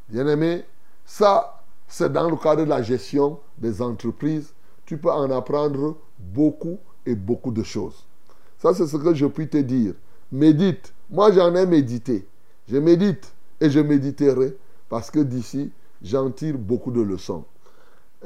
[0.09, 0.64] Bien-aimé,
[1.05, 4.52] ça, c'est dans le cadre de la gestion des entreprises.
[4.87, 8.05] Tu peux en apprendre beaucoup et beaucoup de choses.
[8.59, 9.94] Ça, c'est ce que je puis te dire.
[10.31, 10.92] Médite.
[11.11, 12.26] Moi, j'en ai médité.
[12.68, 14.57] Je médite et je méditerai
[14.92, 17.44] parce que d'ici, j'en tire beaucoup de leçons.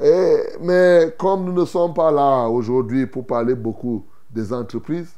[0.03, 5.13] Et, mais comme nous ne sommes pas là aujourd'hui pour parler beaucoup des entreprises,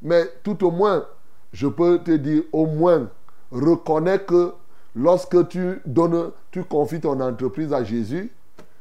[0.00, 1.04] mais tout au moins,
[1.52, 3.10] je peux te dire au moins,
[3.52, 4.54] reconnais que
[4.96, 8.32] lorsque tu donnes, tu confies ton entreprise à Jésus,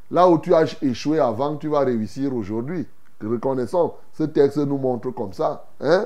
[0.10, 2.88] là où tu as échoué avant, tu vas réussir aujourd'hui.
[3.22, 5.66] Reconnaissons, ce texte nous montre comme ça.
[5.82, 6.06] Hein?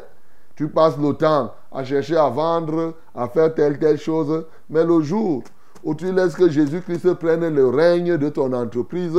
[0.56, 5.01] Tu passes le temps à chercher à vendre, à faire telle, telle chose, mais le
[5.01, 5.43] jour
[5.88, 9.17] où tu laisses que Jésus-Christ prenne le règne de ton entreprise,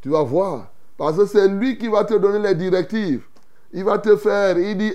[0.00, 0.68] tu vas voir.
[0.96, 3.24] Parce que c'est lui qui va te donner les directives.
[3.72, 4.94] Il va te faire, il dit,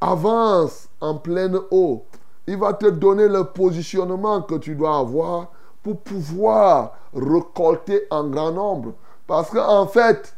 [0.00, 2.04] avance en pleine eau.
[2.46, 5.50] Il va te donner le positionnement que tu dois avoir
[5.82, 8.94] pour pouvoir récolter en grand nombre.
[9.26, 10.36] Parce qu'en en fait,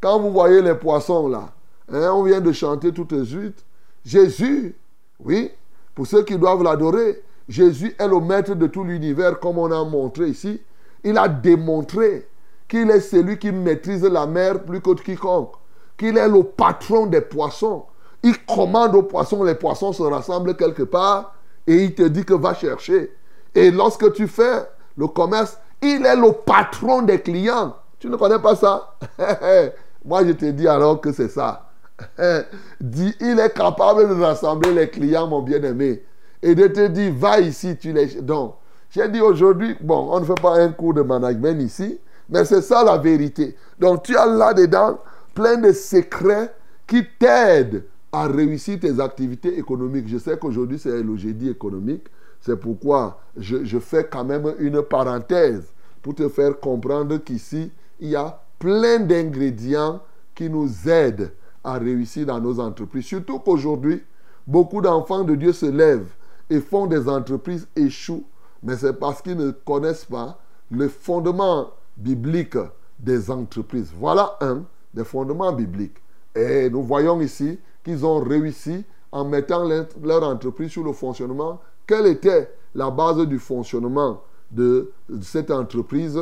[0.00, 1.48] quand vous voyez les poissons là,
[1.92, 3.64] hein, on vient de chanter tout de suite,
[4.04, 4.76] Jésus,
[5.18, 5.50] oui,
[5.96, 9.84] pour ceux qui doivent l'adorer, Jésus est le maître de tout l'univers, comme on a
[9.84, 10.60] montré ici.
[11.02, 12.28] Il a démontré
[12.68, 15.52] qu'il est celui qui maîtrise la mer plus que quiconque,
[15.96, 17.84] qu'il est le patron des poissons.
[18.22, 21.34] Il commande aux poissons, les poissons se rassemblent quelque part
[21.66, 23.14] et il te dit que va chercher.
[23.54, 27.76] Et lorsque tu fais le commerce, il est le patron des clients.
[27.98, 28.96] Tu ne connais pas ça?
[30.04, 31.70] Moi, je te dis alors que c'est ça.
[32.20, 36.04] Il est capable de rassembler les clients, mon bien-aimé
[36.42, 38.06] et de te dire, va ici, tu les...
[38.22, 38.54] Donc,
[38.90, 41.98] j'ai dit aujourd'hui, bon, on ne fait pas un cours de management ici,
[42.28, 43.56] mais c'est ça la vérité.
[43.78, 44.98] Donc, tu as là-dedans
[45.34, 46.54] plein de secrets
[46.86, 50.08] qui t'aident à réussir tes activités économiques.
[50.08, 52.04] Je sais qu'aujourd'hui, c'est le jeudi économique.
[52.40, 55.64] C'est pourquoi je, je, fais quand même une parenthèse
[56.00, 57.70] pour te faire comprendre qu'ici,
[58.00, 60.00] il y a plein d'ingrédients
[60.34, 63.04] qui nous aident à réussir dans nos entreprises.
[63.06, 64.02] Surtout qu'aujourd'hui,
[64.46, 66.14] beaucoup d'enfants de Dieu se lèvent
[66.50, 68.24] et font des entreprises échouent,
[68.62, 70.38] mais c'est parce qu'ils ne connaissent pas
[70.70, 72.56] le fondement biblique
[72.98, 73.92] des entreprises.
[73.96, 75.98] Voilà un des fondements bibliques.
[76.34, 79.68] Et nous voyons ici qu'ils ont réussi en mettant
[80.02, 81.60] leur entreprise sur le fonctionnement.
[81.86, 86.20] Quelle était la base du fonctionnement de cette entreprise?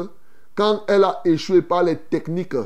[0.55, 2.57] Quand elle a échoué par les techniques,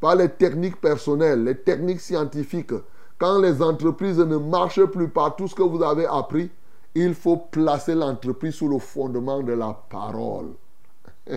[0.00, 2.72] par les techniques personnelles, les techniques scientifiques,
[3.18, 6.50] quand les entreprises ne marchent plus par tout ce que vous avez appris,
[6.94, 10.50] il faut placer l'entreprise sous le fondement de la parole.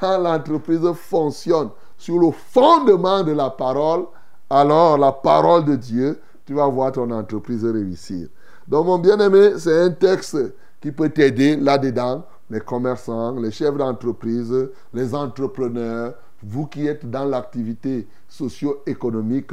[0.00, 4.06] Quand l'entreprise fonctionne sur le fondement de la parole,
[4.50, 8.28] alors la parole de Dieu, tu vas voir ton entreprise réussir.
[8.66, 10.36] Donc mon bien-aimé, c'est un texte
[10.80, 14.52] qui peut t'aider là-dedans, les commerçants, les chefs d'entreprise,
[14.92, 19.52] les entrepreneurs, vous qui êtes dans l'activité socio-économique,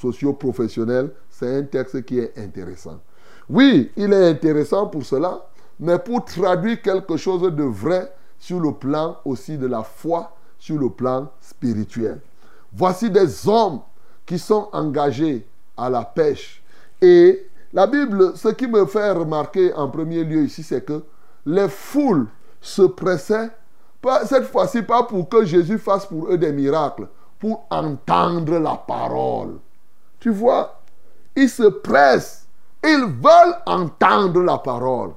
[0.00, 3.00] socio-professionnelle, c'est un texte qui est intéressant.
[3.48, 5.46] Oui, il est intéressant pour cela,
[5.78, 10.78] mais pour traduire quelque chose de vrai sur le plan aussi de la foi, sur
[10.78, 12.20] le plan spirituel.
[12.72, 13.80] Voici des hommes
[14.24, 16.62] qui sont engagés à la pêche.
[17.00, 21.02] Et la Bible, ce qui me fait remarquer en premier lieu ici, c'est que
[21.44, 22.26] les foules
[22.60, 23.50] se pressaient,
[24.24, 27.06] cette fois-ci pas pour que Jésus fasse pour eux des miracles,
[27.38, 29.58] pour entendre la parole.
[30.18, 30.80] Tu vois,
[31.34, 32.45] ils se pressent
[32.86, 35.10] ils veulent entendre la parole.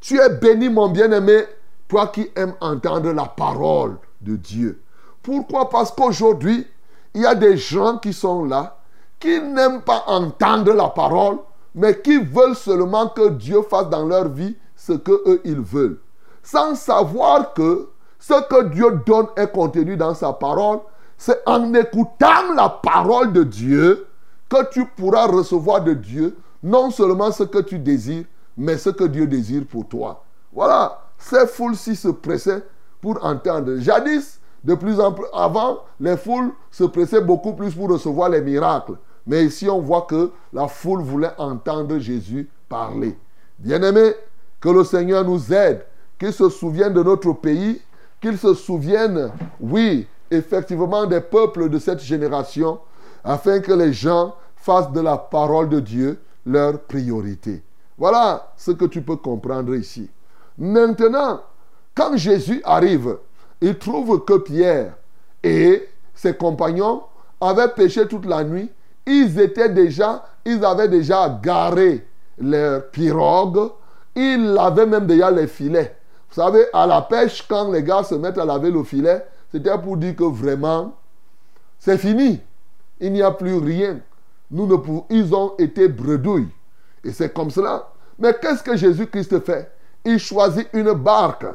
[0.00, 1.44] Tu es béni, mon bien-aimé,
[1.88, 4.82] toi qui aimes entendre la parole de Dieu.
[5.22, 5.68] Pourquoi?
[5.68, 6.66] Parce qu'aujourd'hui,
[7.14, 8.78] il y a des gens qui sont là,
[9.20, 11.38] qui n'aiment pas entendre la parole,
[11.74, 16.00] mais qui veulent seulement que Dieu fasse dans leur vie ce que eux ils veulent.
[16.42, 20.80] Sans savoir que ce que Dieu donne est contenu dans sa parole,
[21.16, 24.06] c'est en écoutant la parole de Dieu
[24.48, 28.24] que tu pourras recevoir de Dieu non seulement ce que tu désires,
[28.56, 30.24] mais ce que Dieu désire pour toi.
[30.52, 32.62] Voilà, ces foules-ci se pressaient
[33.00, 33.76] pour entendre.
[33.78, 38.40] Jadis, de plus en plus, avant, les foules se pressaient beaucoup plus pour recevoir les
[38.40, 38.96] miracles.
[39.26, 43.16] Mais ici, on voit que la foule voulait entendre Jésus parler.
[43.58, 44.14] Bien-aimés,
[44.60, 45.84] que le Seigneur nous aide,
[46.18, 47.80] qu'il se souvienne de notre pays,
[48.20, 52.78] qu'il se souvienne, oui, effectivement, des peuples de cette génération,
[53.24, 57.62] afin que les gens fassent de la parole de Dieu leur priorité.
[57.98, 60.10] Voilà ce que tu peux comprendre ici.
[60.58, 61.40] Maintenant,
[61.94, 63.18] quand Jésus arrive,
[63.60, 64.94] il trouve que Pierre
[65.42, 67.02] et ses compagnons
[67.40, 68.70] avaient pêché toute la nuit.
[69.06, 72.06] Ils étaient déjà, ils avaient déjà garé
[72.38, 73.70] leur pirogue
[74.14, 75.96] il lavait même déjà les filets.
[76.28, 79.76] Vous savez, à la pêche, quand les gars se mettent à laver le filet, c'était
[79.78, 80.94] pour dire que vraiment,
[81.78, 82.40] c'est fini.
[83.00, 84.00] Il n'y a plus rien.
[85.10, 86.48] Ils ont été bredouilles.
[87.04, 87.88] Et c'est comme cela.
[88.18, 89.72] Mais qu'est-ce que Jésus-Christ fait?
[90.04, 91.46] Il choisit une barque,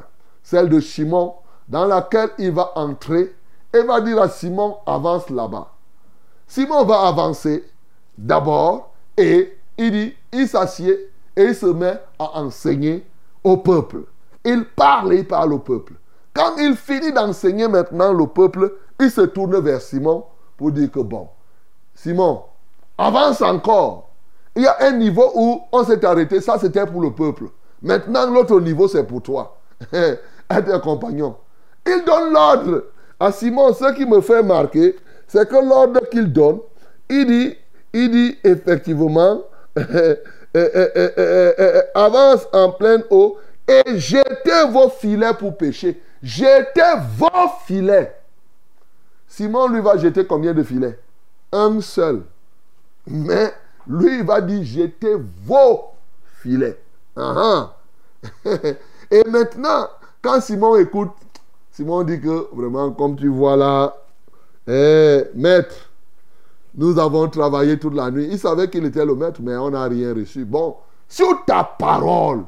[0.42, 1.36] celle de Simon,
[1.68, 3.36] dans laquelle il va entrer
[3.74, 5.74] et va dire à Simon, avance là-bas.
[6.48, 7.66] Simon va avancer
[8.18, 13.06] d'abord et il dit, il s'assied et il se met à enseigner
[13.44, 14.04] au peuple.
[14.44, 15.94] Il parle et il parle au peuple.
[16.34, 20.24] Quand il finit d'enseigner maintenant le peuple, il se tourne vers Simon
[20.56, 21.28] pour dire que bon,
[21.94, 22.44] Simon,
[22.98, 24.10] avance encore.
[24.56, 27.46] Il y a un niveau où on s'est arrêté, ça c'était pour le peuple.
[27.82, 29.58] Maintenant, l'autre niveau, c'est pour toi.
[29.94, 31.36] Être un compagnon.
[31.86, 32.86] Il donne l'ordre
[33.20, 33.74] à Simon.
[33.74, 34.96] Ce qui me fait marquer,
[35.28, 36.60] c'est que l'ordre qu'il donne,
[37.10, 37.56] il dit,
[37.94, 39.42] il dit effectivement,
[41.94, 43.38] avance en pleine eau
[43.68, 46.02] et jetez vos filets pour pêcher.
[46.24, 47.28] Jetez vos
[47.66, 48.16] filets.
[49.28, 50.98] Simon lui va jeter combien de filets?
[51.52, 52.24] Un seul.
[53.08, 53.54] Mais
[53.88, 55.92] lui, il va dire jetez vos
[56.42, 56.78] filets.
[57.16, 57.74] Ah, ah.
[59.12, 59.88] Et maintenant,
[60.22, 61.12] quand Simon écoute,
[61.72, 63.96] Simon dit que vraiment, comme tu vois là,
[64.68, 65.90] eh, maître,
[66.76, 68.28] nous avons travaillé toute la nuit.
[68.30, 70.44] Il savait qu'il était le maître, mais on n'a rien reçu.
[70.44, 70.76] Bon,
[71.08, 72.44] sur ta parole,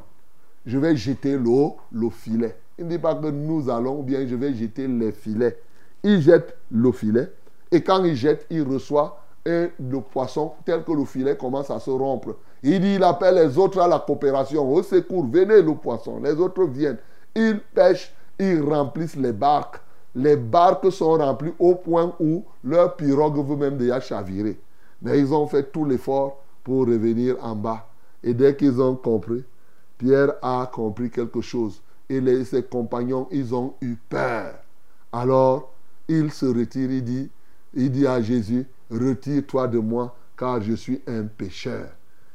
[0.66, 2.56] je vais jeter l'eau, le filet.
[2.78, 5.58] Il ne dit pas que nous allons, bien je vais jeter les filets.
[6.02, 7.30] Il jette le filet,
[7.70, 11.78] et quand il jette, il reçoit un, le poisson tel que le filet commence à
[11.80, 12.36] se rompre.
[12.62, 14.70] Il dit, il appelle les autres à la coopération.
[14.70, 16.20] Au secours, venez le poisson.
[16.22, 16.98] Les autres viennent.
[17.34, 19.80] Ils pêchent, ils remplissent les barques.
[20.14, 24.58] Les barques sont remplies au point où leur pirogue veut même déjà chavirer.
[25.02, 27.86] Mais ils ont fait tout l'effort pour revenir en bas.
[28.22, 29.44] Et dès qu'ils ont compris,
[29.96, 31.80] Pierre a compris quelque chose.
[32.08, 34.54] Et ses compagnons, ils ont eu peur.
[35.12, 35.72] Alors,
[36.08, 37.30] il se retire, il dit,
[37.72, 41.88] il dit à Jésus, retire-toi de moi, car je suis un pécheur.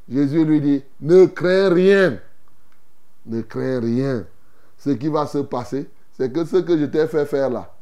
[0.09, 2.19] Jésus lui dit, ne crains rien.
[3.25, 4.25] Ne crains rien.
[4.77, 7.73] Ce qui va se passer, c'est que ce que je t'ai fait faire là,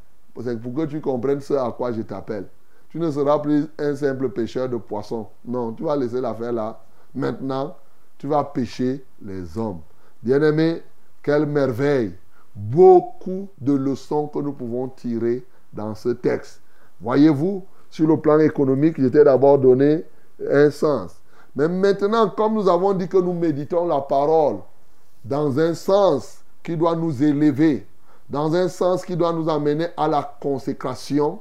[0.42, 2.46] c'est pour que tu comprennes ce à quoi je t'appelle.
[2.90, 5.28] Tu ne seras plus un simple pêcheur de poissons.
[5.46, 6.80] Non, tu vas laisser l'affaire là.
[7.14, 7.76] Maintenant,
[8.18, 9.82] tu vas pêcher les hommes.
[10.22, 10.82] Bien-aimé,
[11.22, 12.14] quelle merveille.
[12.56, 15.44] Beaucoup de leçons que nous pouvons tirer
[15.74, 16.62] dans ce texte.
[17.02, 20.04] Voyez-vous, sur le plan économique, j'étais d'abord donné
[20.50, 21.12] un sens.
[21.56, 24.56] Mais maintenant, comme nous avons dit que nous méditons la parole
[25.24, 27.86] dans un sens qui doit nous élever,
[28.28, 31.40] dans un sens qui doit nous amener à la consécration,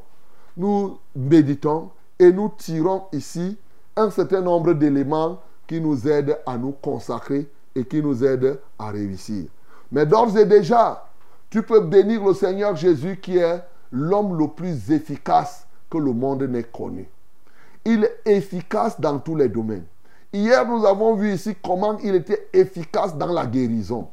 [0.54, 1.88] nous méditons
[2.18, 3.56] et nous tirons ici
[3.96, 8.90] un certain nombre d'éléments qui nous aident à nous consacrer et qui nous aident à
[8.90, 9.46] réussir.
[9.90, 11.02] Mais d'ores et déjà,
[11.48, 16.44] tu peux bénir le Seigneur Jésus qui est l'homme le plus efficace que le monde
[16.44, 17.06] n'ait connu.
[17.84, 19.84] Il est efficace dans tous les domaines.
[20.32, 24.08] Hier, nous avons vu ici comment il était efficace dans la guérison,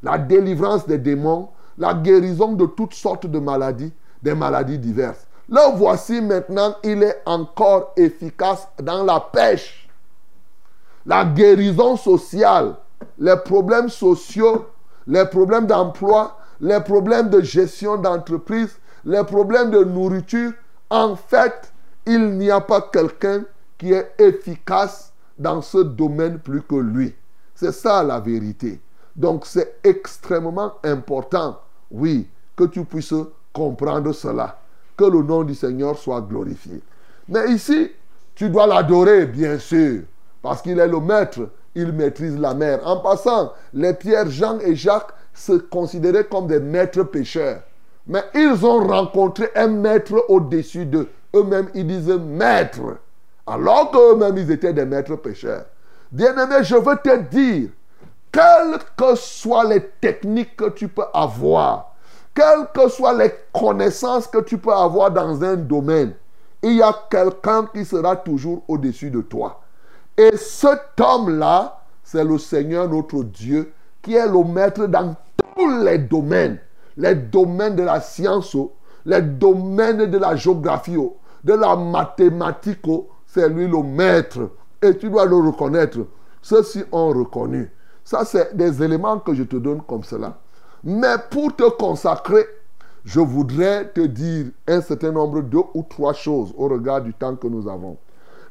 [0.00, 5.26] la délivrance des démons, la guérison de toutes sortes de maladies, des maladies diverses.
[5.48, 9.88] Là, voici maintenant, il est encore efficace dans la pêche,
[11.04, 12.76] la guérison sociale,
[13.18, 14.66] les problèmes sociaux,
[15.08, 20.52] les problèmes d'emploi, les problèmes de gestion d'entreprise, les problèmes de nourriture.
[20.90, 21.72] En fait,
[22.06, 23.44] il n'y a pas quelqu'un
[23.78, 27.14] qui est efficace dans ce domaine plus que lui.
[27.54, 28.80] C'est ça la vérité.
[29.16, 31.60] Donc c'est extrêmement important,
[31.90, 33.14] oui, que tu puisses
[33.52, 34.58] comprendre cela.
[34.96, 36.80] Que le nom du Seigneur soit glorifié.
[37.28, 37.90] Mais ici,
[38.34, 40.02] tu dois l'adorer, bien sûr,
[40.42, 42.80] parce qu'il est le maître, il maîtrise la mer.
[42.84, 47.62] En passant, les Pierre, Jean et Jacques se considéraient comme des maîtres pécheurs.
[48.06, 51.08] Mais ils ont rencontré un maître au-dessus d'eux.
[51.34, 52.98] Eux-mêmes, ils disent maître.
[53.46, 55.64] Alors qu'eux-mêmes, ils étaient des maîtres pécheurs.
[56.12, 57.70] Bien-aimé, je veux te dire,
[58.30, 61.94] quelles que soient les techniques que tu peux avoir,
[62.34, 66.14] quelles que soient les connaissances que tu peux avoir dans un domaine,
[66.62, 69.60] il y a quelqu'un qui sera toujours au-dessus de toi.
[70.16, 75.14] Et cet homme-là, c'est le Seigneur notre Dieu, qui est le maître dans
[75.56, 76.58] tous les domaines.
[76.96, 78.56] Les domaines de la science,
[79.04, 80.96] les domaines de la géographie,
[81.42, 82.86] de la mathématique,
[83.26, 84.50] c'est lui le maître.
[84.80, 85.98] Et tu dois le reconnaître.
[86.42, 87.70] Ceux-ci ont reconnu.
[88.04, 90.38] Ça, c'est des éléments que je te donne comme cela.
[90.82, 92.46] Mais pour te consacrer,
[93.04, 97.36] je voudrais te dire un certain nombre, deux ou trois choses au regard du temps
[97.36, 97.96] que nous avons.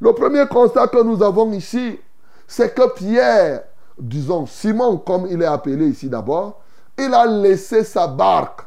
[0.00, 1.98] Le premier constat que nous avons ici,
[2.46, 3.62] c'est que Pierre
[3.98, 6.60] disons Simon comme il est appelé ici d'abord,
[6.98, 8.60] il a laissé sa barque.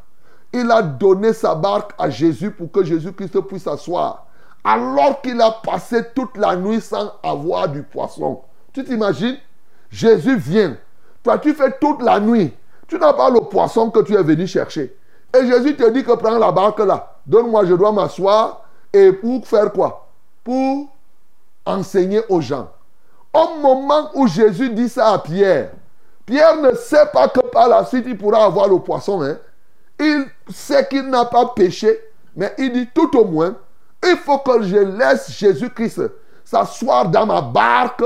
[0.53, 4.25] Il a donné sa barque à Jésus pour que Jésus-Christ puisse s'asseoir.
[4.63, 8.41] Alors qu'il a passé toute la nuit sans avoir du poisson.
[8.73, 9.38] Tu t'imagines?
[9.89, 10.78] Jésus vient.
[11.23, 12.53] Toi, tu fais toute la nuit.
[12.88, 14.95] Tu n'as pas le poisson que tu es venu chercher.
[15.38, 17.17] Et Jésus te dit que prends la barque là.
[17.25, 18.61] Donne-moi, je dois m'asseoir.
[18.93, 20.07] Et pour faire quoi?
[20.43, 20.88] Pour
[21.65, 22.69] enseigner aux gens.
[23.34, 25.71] Au moment où Jésus dit ça à Pierre,
[26.28, 29.23] Pierre ne sait pas que par la suite il pourra avoir le poisson.
[29.23, 29.38] Hein.
[29.97, 31.97] Il sait qu'il n'a pas péché,
[32.36, 33.55] mais il dit tout au moins,
[34.03, 36.01] il faut que je laisse Jésus-Christ
[36.43, 38.03] s'asseoir dans ma barque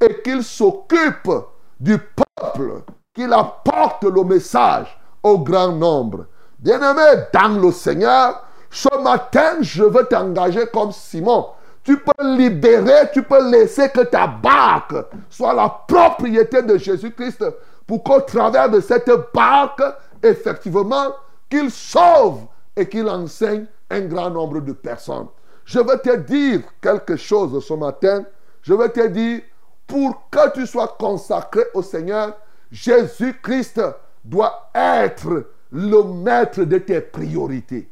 [0.00, 1.30] et qu'il s'occupe
[1.78, 6.26] du peuple, qu'il apporte le message au grand nombre.
[6.60, 11.48] Bien-aimé dans le Seigneur, ce matin, je veux t'engager comme Simon.
[11.86, 14.96] Tu peux libérer, tu peux laisser que ta barque
[15.30, 17.44] soit la propriété de Jésus-Christ
[17.86, 19.84] pour qu'au travers de cette barque,
[20.20, 21.14] effectivement,
[21.48, 22.40] qu'il sauve
[22.74, 25.28] et qu'il enseigne un grand nombre de personnes.
[25.64, 28.24] Je veux te dire quelque chose ce matin.
[28.62, 29.42] Je veux te dire,
[29.86, 32.36] pour que tu sois consacré au Seigneur,
[32.72, 33.80] Jésus-Christ
[34.24, 37.88] doit être le maître de tes priorités.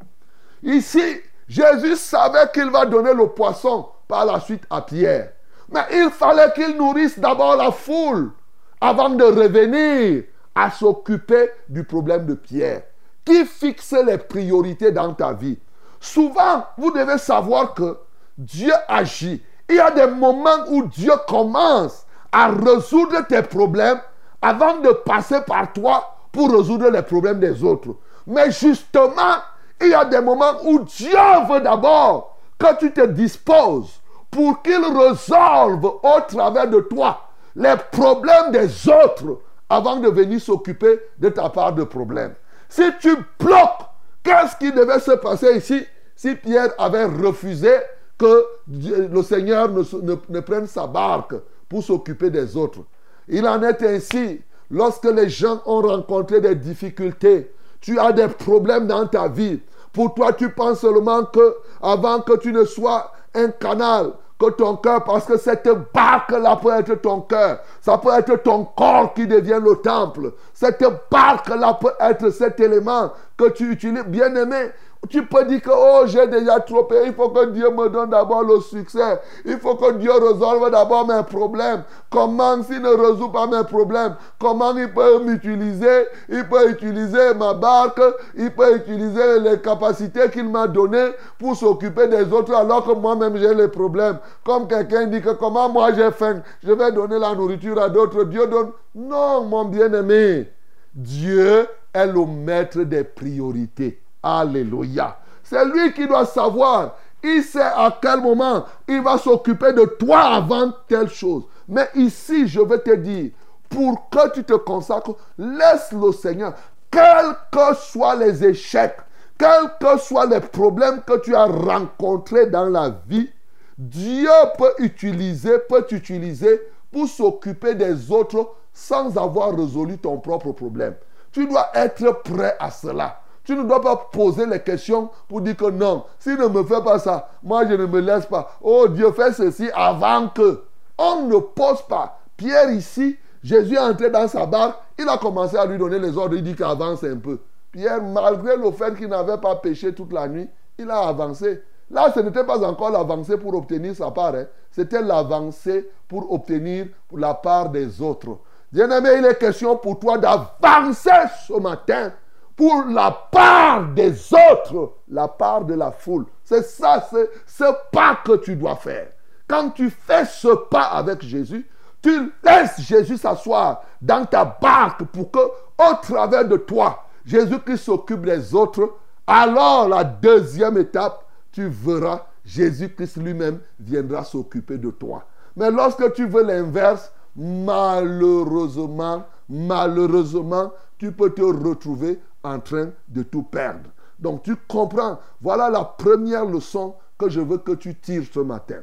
[0.65, 5.33] Ici, Jésus savait qu'il va donner le poisson par la suite à Pierre.
[5.71, 8.33] Mais il fallait qu'il nourrisse d'abord la foule
[8.81, 10.25] avant de revenir
[10.55, 12.83] à s'occuper du problème de Pierre.
[13.25, 15.59] Qui fixe les priorités dans ta vie?
[16.01, 17.97] Souvent, vous devez savoir que
[18.37, 19.43] Dieu agit.
[19.69, 24.01] Il y a des moments où Dieu commence à résoudre tes problèmes
[24.43, 27.97] avant de passer par toi pour résoudre les problèmes des autres.
[28.27, 29.39] Mais justement,
[29.81, 31.19] il y a des moments où Dieu
[31.49, 34.01] veut d'abord que tu te disposes
[34.31, 41.01] pour qu'il résolve au travers de toi les problèmes des autres avant de venir s'occuper
[41.19, 42.35] de ta part de problème.
[42.69, 43.87] Si tu bloques,
[44.23, 47.73] qu'est-ce qui devait se passer ici si Pierre avait refusé
[48.19, 49.83] que le Seigneur ne,
[50.29, 51.35] ne prenne sa barque
[51.69, 52.81] pour s'occuper des autres?
[53.29, 57.53] Il en est ainsi lorsque les gens ont rencontré des difficultés.
[57.85, 59.61] Tu as des problèmes dans ta vie.
[59.93, 64.77] Pour toi, tu penses seulement que avant que tu ne sois un canal, que ton
[64.77, 67.59] cœur, parce que cette barque-là peut être ton cœur.
[67.83, 70.33] Ça peut être ton corps qui devient le temple.
[70.55, 74.05] Cette barque-là peut être cet élément que tu utilises.
[74.07, 74.71] Bien aimé,
[75.09, 77.07] tu peux dire que oh, j'ai déjà trop payé.
[77.07, 79.21] Il faut que Dieu me donne d'abord le succès.
[79.45, 81.83] Il faut que Dieu résolve d'abord mes problèmes.
[82.11, 86.07] Comment s'il ne résout pas mes problèmes Comment il peut m'utiliser?
[86.29, 88.01] Il peut utiliser ma barque.
[88.37, 93.37] Il peut utiliser les capacités qu'il m'a données pour s'occuper des autres alors que moi-même
[93.37, 94.19] j'ai les problèmes.
[94.45, 98.25] Comme quelqu'un dit que comment moi j'ai faim, je vais donner la nourriture à d'autres.
[98.25, 98.71] Dieu donne.
[98.95, 100.49] Non, mon bien-aimé.
[100.95, 104.04] Dieu est le maître des priorités.
[104.25, 105.19] Alléluia.
[105.43, 106.97] C'est lui qui doit savoir.
[107.23, 111.45] Il sait à quel moment il va s'occuper de toi avant telle chose.
[111.69, 113.33] Mais ici, je vais te dire,
[113.69, 116.55] pour que tu te consacres, laisse le Seigneur,
[116.91, 118.97] quels que soient les échecs,
[119.39, 123.31] quels que soient les problèmes que tu as rencontrés dans la vie,
[123.77, 126.61] Dieu peut utiliser, peut t'utiliser
[126.93, 130.95] pour s'occuper des autres sans avoir résolu ton propre problème.
[131.33, 133.21] Tu dois être prêt à cela.
[133.45, 136.83] Tu ne dois pas poser les questions pour dire que non, s'il ne me fait
[136.83, 138.57] pas ça, moi je ne me laisse pas.
[138.63, 140.63] Oh Dieu, fais ceci avant que.
[140.97, 142.21] On ne pose pas.
[142.37, 146.17] Pierre ici, Jésus est entré dans sa barque, il a commencé à lui donner les
[146.17, 147.41] ordres, il dit qu'il avance un peu.
[147.71, 151.63] Pierre, malgré le fait qu'il n'avait pas péché toute la nuit, il a avancé.
[151.91, 154.47] Là, ce n'était pas encore l'avancée pour obtenir sa part, hein.
[154.71, 158.39] c'était l'avancée pour obtenir la part des autres.
[158.73, 161.11] Bien-aimé, il est question pour toi d'avancer
[161.47, 162.13] ce matin
[162.57, 166.27] pour la part des autres, la part de la foule.
[166.45, 169.09] C'est ça, c'est ce pas que tu dois faire.
[169.49, 171.69] Quand tu fais ce pas avec Jésus,
[172.01, 178.25] tu laisses Jésus s'asseoir dans ta barque pour que, au travers de toi, Jésus-Christ s'occupe
[178.25, 178.95] des autres.
[179.27, 185.25] Alors, la deuxième étape, tu verras, Jésus-Christ lui-même viendra s'occuper de toi.
[185.57, 193.43] Mais lorsque tu veux l'inverse, malheureusement, malheureusement, tu peux te retrouver en train de tout
[193.43, 193.91] perdre.
[194.19, 198.81] Donc tu comprends, voilà la première leçon que je veux que tu tires ce matin.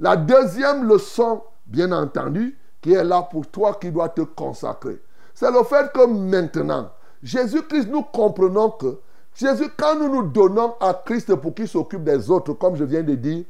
[0.00, 5.00] La deuxième leçon, bien entendu, qui est là pour toi qui dois te consacrer,
[5.34, 6.90] c'est le fait que maintenant,
[7.22, 8.98] Jésus-Christ, nous comprenons que
[9.34, 13.02] Jésus, quand nous nous donnons à Christ pour qu'il s'occupe des autres, comme je viens
[13.02, 13.44] de dire,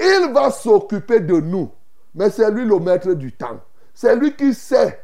[0.00, 1.70] il va s'occuper de nous.
[2.14, 3.60] Mais c'est lui le maître du temps.
[3.94, 5.02] C'est lui qui sait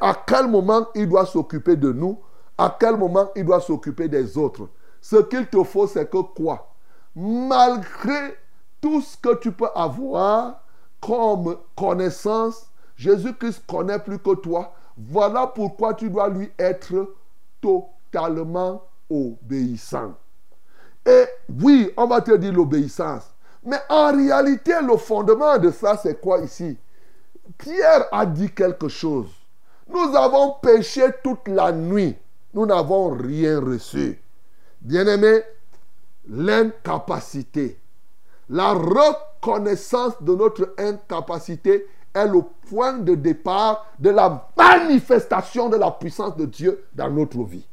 [0.00, 2.18] à quel moment il doit s'occuper de nous,
[2.56, 4.68] à quel moment il doit s'occuper des autres?
[5.00, 6.72] Ce qu'il te faut, c'est que quoi?
[7.14, 8.38] Malgré
[8.80, 10.62] tout ce que tu peux avoir
[11.00, 14.72] comme connaissance, Jésus-Christ connaît plus que toi.
[14.96, 17.14] Voilà pourquoi tu dois lui être
[17.60, 20.14] totalement obéissant.
[21.04, 21.24] Et
[21.62, 23.24] oui, on va te dire l'obéissance.
[23.64, 26.78] Mais en réalité, le fondement de ça, c'est quoi ici?
[27.58, 29.28] Pierre a dit quelque chose.
[29.88, 32.16] Nous avons péché toute la nuit.
[32.54, 34.22] Nous n'avons rien reçu.
[34.80, 35.42] Bien-aimé,
[36.28, 37.80] l'incapacité,
[38.48, 45.90] la reconnaissance de notre incapacité est le point de départ de la manifestation de la
[45.90, 47.66] puissance de Dieu dans notre vie.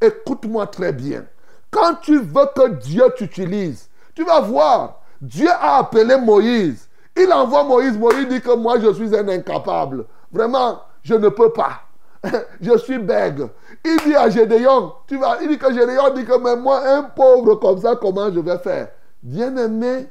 [0.00, 1.24] Écoute-moi très bien.
[1.70, 6.88] Quand tu veux que Dieu t'utilise, tu vas voir, Dieu a appelé Moïse.
[7.16, 7.98] Il envoie Moïse.
[7.98, 10.04] Moïse dit que moi, je suis un incapable.
[10.30, 11.87] Vraiment, je ne peux pas.
[12.60, 13.46] je suis bègue.
[13.84, 17.04] Il dit à Gédéon, tu vas, il dit que Gédéon dit que même moi, un
[17.04, 18.88] pauvre comme ça, comment je vais faire?
[19.22, 20.06] Bien-aimé,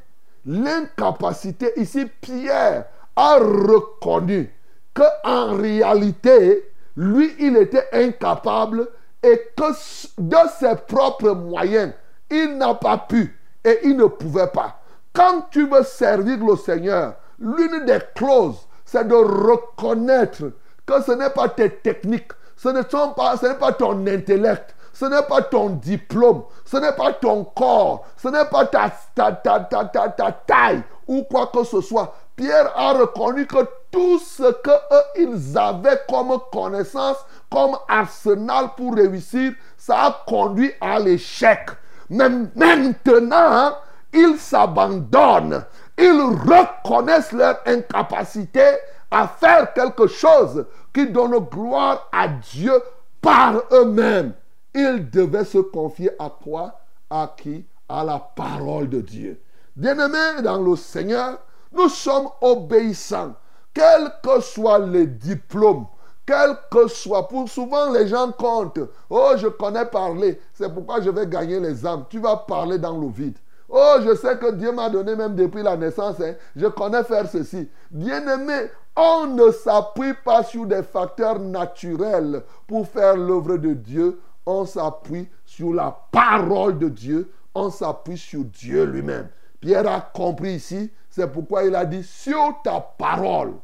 [0.46, 2.86] l'incapacité, ici, Pierre
[3.16, 4.54] a reconnu
[4.94, 8.88] que en réalité, lui, il était incapable
[9.24, 9.72] et que
[10.18, 11.94] de ses propres moyens,
[12.30, 14.80] il n'a pas pu et il ne pouvait pas.
[15.14, 20.44] Quand tu veux servir le Seigneur, l'une des clauses, c'est de reconnaître
[20.88, 25.44] que ce n'est pas tes techniques, ce n'est pas, pas ton intellect, ce n'est pas
[25.44, 30.32] ton diplôme, ce n'est pas ton corps, ce n'est pas ta, ta, ta, ta, ta
[30.32, 32.16] taille ou quoi que ce soit.
[32.36, 33.58] Pierre a reconnu que
[33.92, 34.72] tout ce que
[35.18, 37.18] ils avaient comme connaissance,
[37.52, 41.70] comme arsenal pour réussir, ça a conduit à l'échec.
[42.10, 43.78] Mais maintenant,
[44.14, 45.66] ils s'abandonnent.
[45.98, 48.64] Ils reconnaissent leur incapacité
[49.12, 52.74] à faire quelque chose qui donne gloire à Dieu
[53.22, 54.34] par eux-mêmes.
[54.74, 56.80] Ils devaient se confier à quoi
[57.10, 57.66] À qui?
[57.90, 59.42] À la parole de Dieu.
[59.76, 61.40] Bien-aimés dans le Seigneur,
[61.72, 63.34] nous sommes obéissants,
[63.74, 65.86] quels que soient les diplômes,
[66.26, 67.28] quel que soit.
[67.28, 68.80] Pour souvent, les gens comptent.
[69.10, 70.42] Oh, je connais parler.
[70.54, 72.06] C'est pourquoi je vais gagner les âmes.
[72.10, 73.38] Tu vas parler dans le vide.
[73.70, 76.20] Oh, je sais que Dieu m'a donné même depuis la naissance.
[76.22, 76.36] Hein.
[76.56, 77.70] Je connais faire ceci.
[77.92, 84.20] Bien-aimé, on ne s'appuie pas sur des facteurs naturels pour faire l'œuvre de Dieu.
[84.46, 87.32] On s'appuie sur la parole de Dieu.
[87.54, 89.28] On s'appuie sur Dieu lui-même.
[89.60, 93.56] Pierre a compris ici c'est pourquoi il a dit, sur ta parole,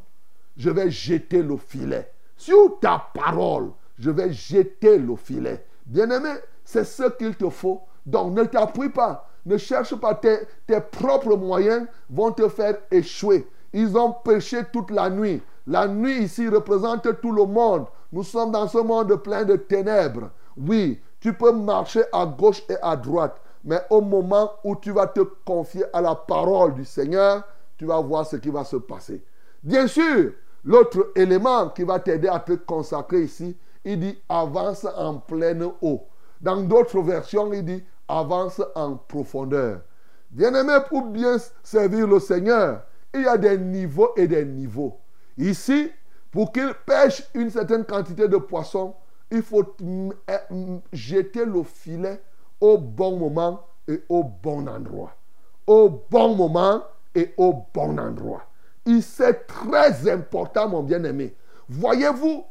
[0.58, 2.12] je vais jeter le filet.
[2.36, 5.64] Sur ta parole, je vais jeter le filet.
[5.86, 6.32] Bien-aimé,
[6.66, 7.84] c'est ce qu'il te faut.
[8.08, 9.30] Donc ne t'appuie pas.
[9.46, 10.40] Ne cherche pas tes,
[10.92, 13.48] propres moyens vont te faire échouer.
[13.74, 15.42] Ils ont péché toute la nuit.
[15.68, 17.86] La nuit ici représente tout le monde.
[18.12, 20.30] Nous sommes dans ce monde plein de ténèbres.
[20.56, 23.42] Oui, tu peux marcher à gauche et à droite.
[23.64, 27.44] Mais au moment où tu vas te confier à la parole du Seigneur,
[27.78, 29.24] tu vas voir ce qui va se passer.
[29.64, 30.34] Bien sûr,
[30.64, 36.02] l'autre élément qui va t'aider à te consacrer ici, il dit avance en pleine eau.
[36.42, 37.84] Dans d'autres versions, il dit
[38.20, 39.82] avance en profondeur.
[40.30, 42.84] Bien-aimé, pour bien servir le Seigneur,
[43.14, 44.98] il y a des niveaux et des niveaux.
[45.38, 45.92] Ici,
[46.32, 48.96] pour qu'il pêche une certaine quantité de poissons,
[49.30, 49.76] il faut
[50.92, 52.22] jeter le filet
[52.60, 55.16] au bon moment et au bon endroit.
[55.68, 56.84] Au bon moment
[57.14, 58.44] et au bon endroit.
[59.02, 61.36] C'est très important, mon bien-aimé.
[61.70, 62.44] Voyez-vous,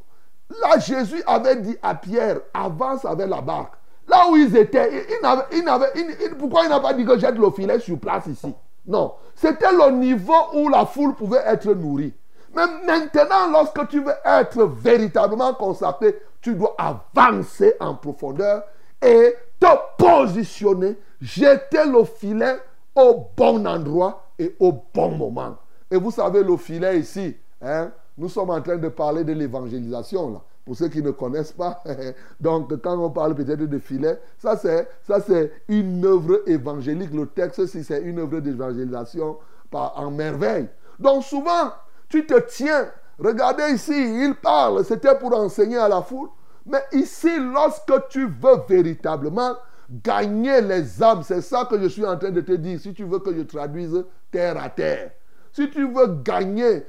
[0.63, 3.75] là, Jésus avait dit à Pierre, avance avec la barque.
[4.09, 5.07] Là où ils étaient,
[5.53, 8.53] il, pourquoi il n'a pas dit que jette le filet sur place ici?
[8.87, 12.13] Non, c'était le niveau où la foule pouvait être nourrie.
[12.55, 18.65] Mais maintenant, lorsque tu veux être véritablement consacré, tu dois avancer en profondeur
[19.01, 22.57] et te positionner, jeter le filet
[22.95, 25.57] au bon endroit et au bon moment.
[25.91, 30.33] Et vous savez, le filet ici, hein, nous sommes en train de parler de l'évangélisation
[30.33, 30.41] là.
[30.65, 31.83] Pour ceux qui ne connaissent pas,
[32.41, 37.13] donc quand on parle peut-être de filet, ça c'est, ça c'est une œuvre évangélique.
[37.13, 39.39] Le texte, si c'est une œuvre d'évangélisation
[39.73, 40.69] en merveille.
[40.99, 41.73] Donc souvent,
[42.09, 42.91] tu te tiens.
[43.19, 46.29] Regardez ici, il parle, c'était pour enseigner à la foule.
[46.67, 49.57] Mais ici, lorsque tu veux véritablement
[49.91, 52.79] gagner les âmes, c'est ça que je suis en train de te dire.
[52.81, 55.13] Si tu veux que je traduise terre à terre,
[55.53, 56.85] si tu veux gagner,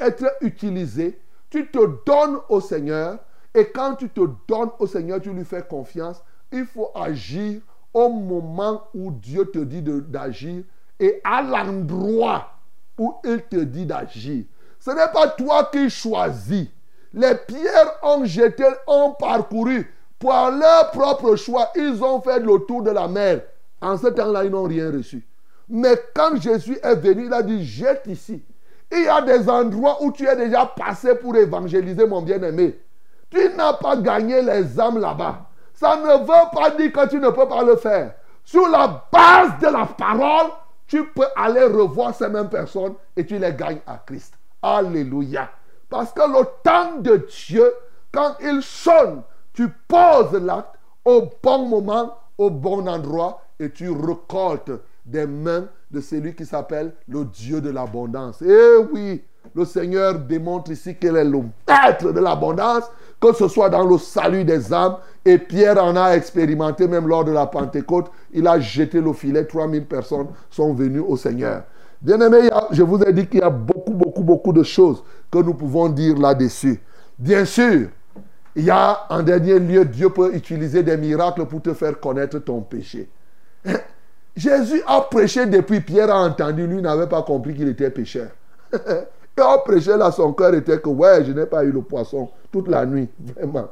[0.00, 1.20] être utilisé,
[1.52, 3.18] tu te donnes au Seigneur.
[3.54, 6.22] Et quand tu te donnes au Seigneur, tu lui fais confiance.
[6.50, 7.60] Il faut agir
[7.92, 10.64] au moment où Dieu te dit d'agir
[10.98, 12.48] et à l'endroit
[12.98, 14.44] où il te dit d'agir.
[14.80, 16.68] Ce n'est pas toi qui choisis.
[17.12, 19.92] Les pierres ont jeté, ont parcouru.
[20.18, 23.42] Par leur propre choix, ils ont fait le tour de la mer.
[23.80, 25.26] En ce temps-là, ils n'ont rien reçu.
[25.68, 28.42] Mais quand Jésus est venu, il a dit, jette ici.
[28.94, 32.78] Il y a des endroits où tu es déjà passé pour évangéliser, mon bien-aimé.
[33.30, 35.46] Tu n'as pas gagné les âmes là-bas.
[35.72, 38.12] Ça ne veut pas dire que tu ne peux pas le faire.
[38.44, 40.50] Sur la base de la parole,
[40.86, 44.34] tu peux aller revoir ces mêmes personnes et tu les gagnes à Christ.
[44.60, 45.48] Alléluia.
[45.88, 47.72] Parce que le temps de Dieu,
[48.12, 49.22] quand il sonne,
[49.54, 50.74] tu poses l'acte
[51.04, 54.70] au bon moment, au bon endroit et tu récoltes
[55.04, 58.42] des mains de celui qui s'appelle le Dieu de l'abondance.
[58.42, 59.22] Eh oui,
[59.54, 62.84] le Seigneur démontre ici qu'il est le maître de l'abondance,
[63.20, 64.96] que ce soit dans le salut des âmes.
[65.24, 68.10] Et Pierre en a expérimenté même lors de la Pentecôte.
[68.32, 71.64] Il a jeté le filet, 3000 personnes sont venues au Seigneur.
[72.00, 75.38] bien aimé, je vous ai dit qu'il y a beaucoup, beaucoup, beaucoup de choses que
[75.38, 76.80] nous pouvons dire là-dessus.
[77.18, 77.88] Bien sûr,
[78.54, 82.38] il y a en dernier lieu, Dieu peut utiliser des miracles pour te faire connaître
[82.38, 83.08] ton péché.
[84.36, 88.28] Jésus a prêché depuis Pierre a entendu, lui n'avait pas compris qu'il était pécheur.
[89.36, 92.28] Il a prêché là, son cœur était que, ouais, je n'ai pas eu le poisson
[92.50, 93.68] toute la nuit, vraiment.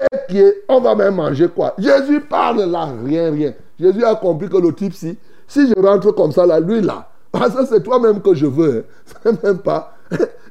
[0.00, 1.74] Et qui on va même manger quoi?
[1.78, 3.52] Jésus parle là, rien, rien.
[3.78, 7.08] Jésus a compris que le type, si, si je rentre comme ça là, lui là,
[7.32, 8.86] parce que c'est toi-même que je veux,
[9.24, 9.32] hein.
[9.44, 9.92] même pas.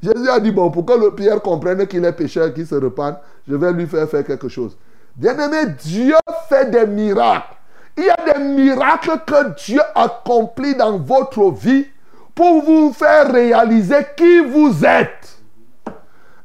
[0.02, 3.18] Jésus a dit, bon, pour que le Pierre comprenne qu'il est pécheur, qu'il se repente,
[3.48, 4.78] je vais lui faire faire quelque chose.
[5.16, 6.16] Bien-aimé, Dieu
[6.48, 7.55] fait des miracles.
[7.98, 11.88] Il y a des miracles que Dieu accomplit dans votre vie
[12.34, 15.38] pour vous faire réaliser qui vous êtes.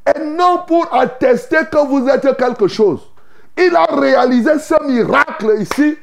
[0.07, 3.01] Et non pour attester que vous êtes quelque chose.
[3.59, 5.98] Il a réalisé ce miracle ici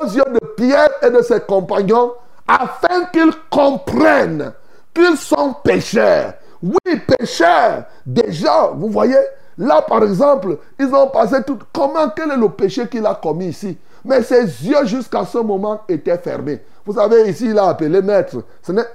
[0.00, 2.12] aux yeux de Pierre et de ses compagnons
[2.46, 4.52] afin qu'ils comprennent
[4.94, 6.34] qu'ils sont pécheurs.
[6.62, 7.84] Oui, pécheurs.
[8.04, 9.16] Déjà, vous voyez,
[9.56, 11.58] là par exemple, ils ont passé tout.
[11.72, 13.78] Comment, quel est le péché qu'il a commis ici?
[14.04, 16.60] Mais ses yeux jusqu'à ce moment étaient fermés.
[16.84, 18.42] Vous savez, ici, il a appelé maître.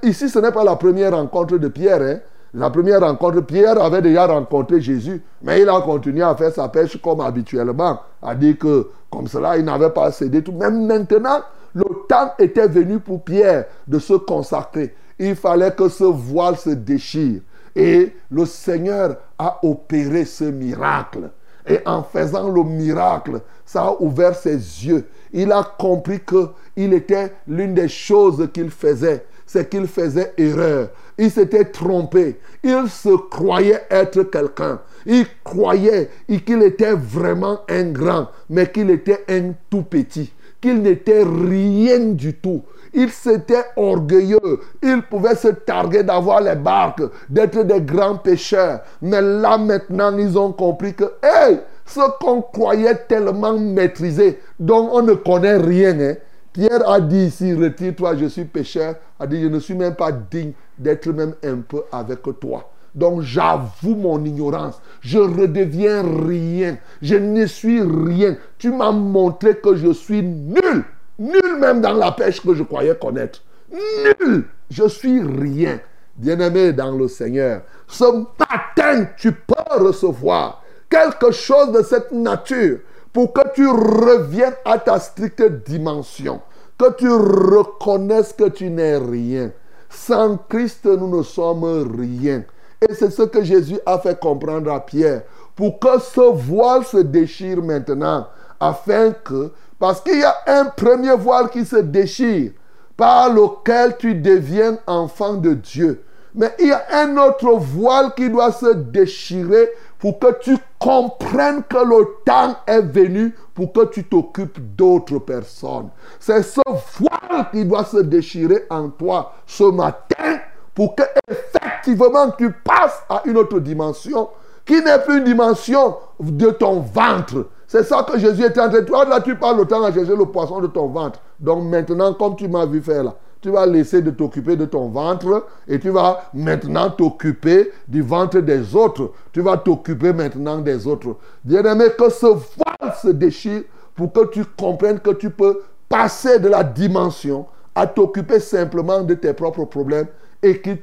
[0.03, 2.01] ici, ce n'est pas la première rencontre de Pierre.
[2.01, 2.20] Hein.
[2.53, 6.70] La première rencontre, Pierre avait déjà rencontré Jésus, mais il a continué à faire sa
[6.70, 10.53] pêche comme habituellement, a dit que comme cela, il n'avait pas cédé tout.
[10.53, 11.41] Même maintenant,
[11.74, 14.95] le temps était venu pour Pierre de se consacrer.
[15.20, 17.41] Il fallait que ce voile se déchire.
[17.76, 21.30] Et le Seigneur a opéré ce miracle.
[21.68, 25.05] Et en faisant le miracle, ça a ouvert ses yeux.
[25.34, 30.89] Il a compris que il était l'une des choses qu'il faisait, c'est qu'il faisait erreur.
[31.18, 32.39] Il s'était trompé.
[32.63, 34.80] Il se croyait être quelqu'un.
[35.05, 36.09] Il croyait
[36.45, 42.34] qu'il était vraiment un grand, mais qu'il était un tout petit, qu'il n'était rien du
[42.34, 42.63] tout.
[42.96, 44.39] Il s'était orgueilleux.
[44.82, 48.80] Il pouvait se targuer d'avoir les barques, d'être des grands pêcheurs.
[49.02, 55.02] Mais là maintenant, ils ont compris que, hey, ce qu'on croyait tellement maîtrisé, dont on
[55.02, 56.00] ne connaît rien.
[56.00, 56.16] Hein.
[56.54, 58.96] Pierre a dit ici, retire-toi, je suis pécheur.
[59.20, 62.72] A dit, je ne suis même pas digne d'être même un peu avec toi.
[62.96, 64.82] Donc j'avoue mon ignorance.
[65.02, 66.78] Je redeviens rien.
[67.02, 68.38] Je ne suis rien.
[68.58, 70.86] Tu m'as montré que je suis nul.
[71.18, 73.41] Nul même dans la pêche que je croyais connaître.
[73.72, 74.45] Nul.
[74.70, 75.80] Je suis rien.
[76.16, 78.05] Bien-aimé dans le Seigneur, ce
[78.39, 82.80] matin, tu peux recevoir quelque chose de cette nature
[83.11, 86.39] pour que tu reviennes à ta stricte dimension,
[86.78, 89.51] que tu reconnaisses que tu n'es rien.
[89.89, 91.66] Sans Christ, nous ne sommes
[91.99, 92.43] rien.
[92.82, 95.24] Et c'est ce que Jésus a fait comprendre à Pierre,
[95.55, 98.28] pour que ce voile se déchire maintenant,
[98.59, 99.51] afin que,
[99.86, 102.53] parce qu'il y a un premier voile qui se déchire,
[102.97, 106.01] par lequel tu deviens enfant de Dieu.
[106.33, 109.69] Mais il y a un autre voile qui doit se déchirer
[109.99, 115.89] pour que tu comprennes que le temps est venu pour que tu t'occupes d'autres personnes.
[116.19, 120.39] C'est ce voile qui doit se déchirer en toi ce matin
[120.73, 124.29] pour que effectivement tu passes à une autre dimension
[124.65, 127.49] qui n'est plus une dimension de ton ventre.
[127.76, 129.03] C'est ça que Jésus était en train de toi.
[129.03, 131.19] Là, tu parles le temps à chercher le poisson de ton ventre.
[131.41, 134.88] Donc maintenant, comme tu m'as vu faire là, tu vas laisser de t'occuper de ton
[134.88, 139.11] ventre et tu vas maintenant t'occuper du ventre des autres.
[139.34, 141.17] Tu vas t'occuper maintenant des autres.
[141.43, 143.63] Bien-aimé, que ce voile se déchire
[143.93, 145.59] pour que tu comprennes que tu peux
[145.89, 147.45] passer de la dimension
[147.76, 150.07] à t'occuper simplement de tes propres problèmes
[150.41, 150.80] et qu'il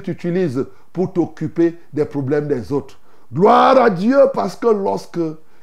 [0.00, 3.00] t'utilise pour t'occuper des problèmes des autres.
[3.34, 5.18] Gloire à Dieu parce que lorsque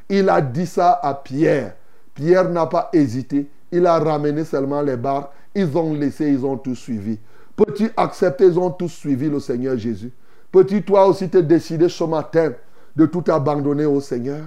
[0.09, 1.75] il a dit ça à Pierre,
[2.13, 3.49] Pierre n'a pas hésité.
[3.71, 7.17] Il a ramené seulement les barques ils ont laissé, ils ont tout suivi.
[7.55, 10.11] Peux-tu accepter, ils ont tous suivi le Seigneur Jésus?
[10.51, 12.53] Peux-tu toi aussi te décider ce matin
[12.95, 14.43] de tout abandonner au Seigneur,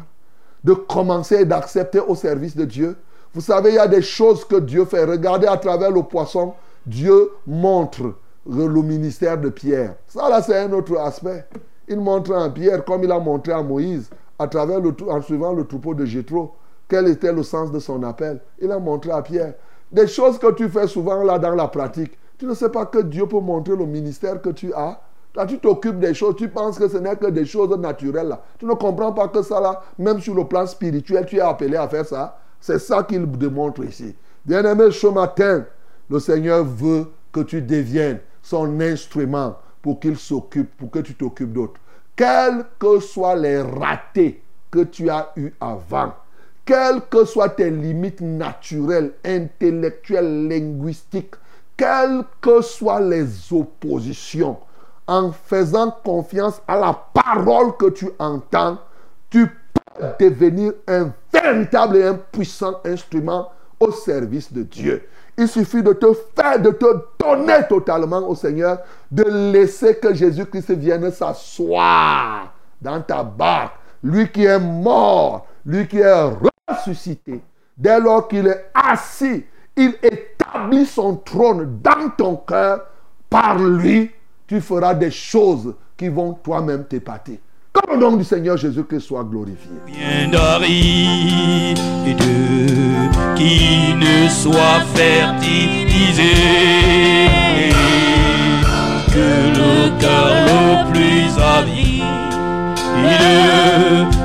[0.65, 2.97] de commencer et d'accepter au service de Dieu?
[3.35, 5.05] Vous savez, il y a des choses que Dieu fait.
[5.05, 6.55] Regardez à travers le poisson,
[6.87, 8.15] Dieu montre
[8.47, 9.95] le ministère de Pierre.
[10.07, 11.45] Ça, là, c'est un autre aspect.
[11.89, 14.11] Il montre à Pierre, comme il a montré à Moïse,
[14.43, 16.55] à travers le, en suivant le troupeau de Jétro,
[16.89, 18.41] quel était le sens de son appel.
[18.61, 19.55] Il a montré à Pierre.
[19.91, 22.19] Des choses que tu fais souvent là dans la pratique.
[22.39, 25.01] Tu ne sais pas que Dieu peut montrer le ministère que tu as.
[25.35, 28.29] Là, tu t'occupes des choses, tu penses que ce n'est que des choses naturelles.
[28.29, 28.43] Là.
[28.59, 31.77] Tu ne comprends pas que ça, là, même sur le plan spirituel, tu es appelé
[31.77, 32.39] à faire ça.
[32.61, 34.15] C'est ça qu'il démontre ici.
[34.45, 35.65] Bien-aimé, ce matin,
[36.11, 41.53] le Seigneur veut que tu deviennes son instrument pour qu'il s'occupe, pour que tu t'occupes
[41.53, 41.81] d'autres.
[42.17, 46.15] Quels que soient les ratés que tu as eus avant,
[46.65, 51.35] quelles que soient tes limites naturelles, intellectuelles, linguistiques,
[51.77, 54.59] quelles que soient les oppositions,
[55.07, 58.79] en faisant confiance à la parole que tu entends,
[59.31, 59.47] tu
[60.19, 63.51] peux devenir un véritable et un puissant instrument
[63.81, 65.09] au service de Dieu.
[65.39, 66.07] Il suffit de te
[66.37, 66.87] faire, de te
[67.19, 68.79] donner totalement au Seigneur,
[69.11, 73.75] de laisser que Jésus-Christ vienne s'asseoir dans ta barque.
[74.03, 76.31] Lui qui est mort, lui qui est
[76.69, 77.41] ressuscité.
[77.77, 79.45] Dès lors qu'il est assis,
[79.77, 82.87] il établit son trône dans ton cœur.
[83.31, 84.11] Par lui,
[84.47, 87.41] tu feras des choses qui vont toi-même t'épater.
[87.73, 89.71] Que le nom du Seigneur Jésus-Christ soit glorifié.
[89.87, 90.31] Bien
[93.37, 96.35] qui ne soit fertilisé.
[99.15, 102.03] Que le cœur le plus avide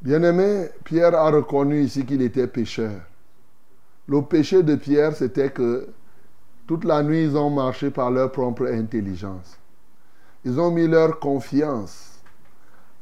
[0.09, 2.99] Bien-aimé, Pierre a reconnu ici qu'il était pécheur.
[4.07, 5.87] Le péché de Pierre, c'était que
[6.67, 9.59] toute la nuit, ils ont marché par leur propre intelligence.
[10.47, 12.23] Ils ont mis leur confiance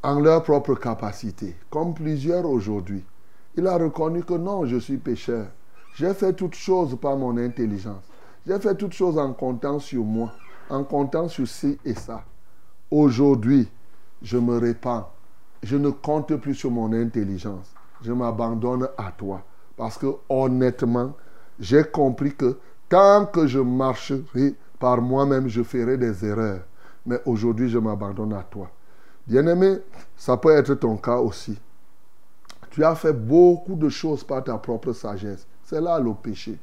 [0.02, 3.04] en leur propre capacité, comme plusieurs aujourd'hui.
[3.56, 5.46] Il a reconnu que non, je suis pécheur.
[5.94, 8.02] J'ai fait toutes choses par mon intelligence.
[8.44, 10.32] J'ai fait toutes choses en comptant sur moi,
[10.68, 12.24] en comptant sur ci et ça.
[12.90, 13.68] Aujourd'hui,
[14.22, 15.08] je me répands.
[15.66, 17.74] Je ne compte plus sur mon intelligence.
[18.00, 19.42] Je m'abandonne à toi.
[19.76, 21.12] Parce que honnêtement,
[21.58, 22.56] j'ai compris que
[22.88, 26.60] tant que je marcherai par moi-même, je ferai des erreurs.
[27.04, 28.70] Mais aujourd'hui, je m'abandonne à toi.
[29.26, 29.78] Bien-aimé,
[30.16, 31.58] ça peut être ton cas aussi.
[32.70, 35.48] Tu as fait beaucoup de choses par ta propre sagesse.
[35.64, 36.60] C'est là le péché.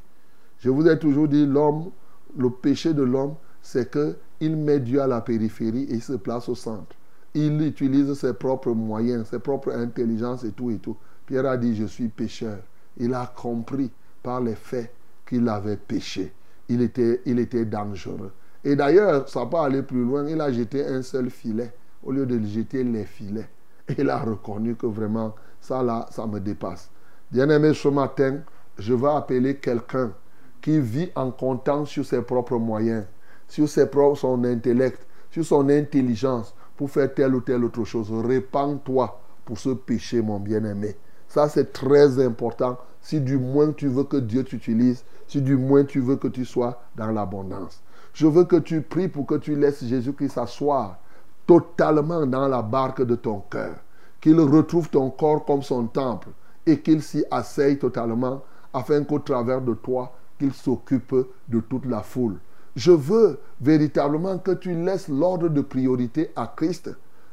[0.59, 1.91] Je vous ai toujours dit, l'homme,
[2.37, 6.13] le péché de l'homme, c'est que il met Dieu à la périphérie et il se
[6.13, 6.95] place au centre.
[7.35, 10.95] Il utilise ses propres moyens, ses propres intelligences et tout et tout.
[11.25, 12.59] Pierre a dit, je suis pécheur.
[12.97, 14.93] Il a compris par les faits
[15.25, 16.31] qu'il avait péché.
[16.69, 18.31] Il était, il était dangereux.
[18.63, 20.27] Et d'ailleurs, ça peut aller plus loin.
[20.27, 21.73] Il a jeté un seul filet
[22.03, 23.49] au lieu de jeter les filets.
[23.89, 26.89] Et il a reconnu que vraiment, ça là, ça me dépasse.
[27.31, 28.39] Bien-aimé, ce matin,
[28.77, 30.13] je vais appeler quelqu'un
[30.61, 33.05] qui vit en comptant sur ses propres moyens,
[33.47, 38.11] sur ses propres, son intellect, sur son intelligence pour faire telle ou telle autre chose.
[38.11, 40.95] Répands-toi pour ce péché, mon bien-aimé.
[41.27, 42.77] Ça, c'est très important.
[43.01, 46.45] Si du moins tu veux que Dieu t'utilise, si du moins tu veux que tu
[46.45, 47.81] sois dans l'abondance.
[48.13, 50.99] Je veux que tu pries pour que tu laisses Jésus-Christ s'asseoir
[51.45, 53.75] totalement dans la barque de ton cœur.
[54.21, 56.29] Qu'il retrouve ton corps comme son temple
[56.65, 58.41] et qu'il s'y asseye totalement
[58.73, 61.15] afin qu'au travers de toi, qu'il s'occupe
[61.47, 62.37] de toute la foule.
[62.75, 66.89] Je veux véritablement que tu laisses l'ordre de priorité à Christ,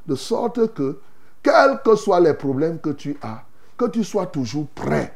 [0.06, 0.98] de sorte que,
[1.42, 3.44] quels que soient les problèmes que tu as,
[3.78, 5.14] que tu sois toujours prêt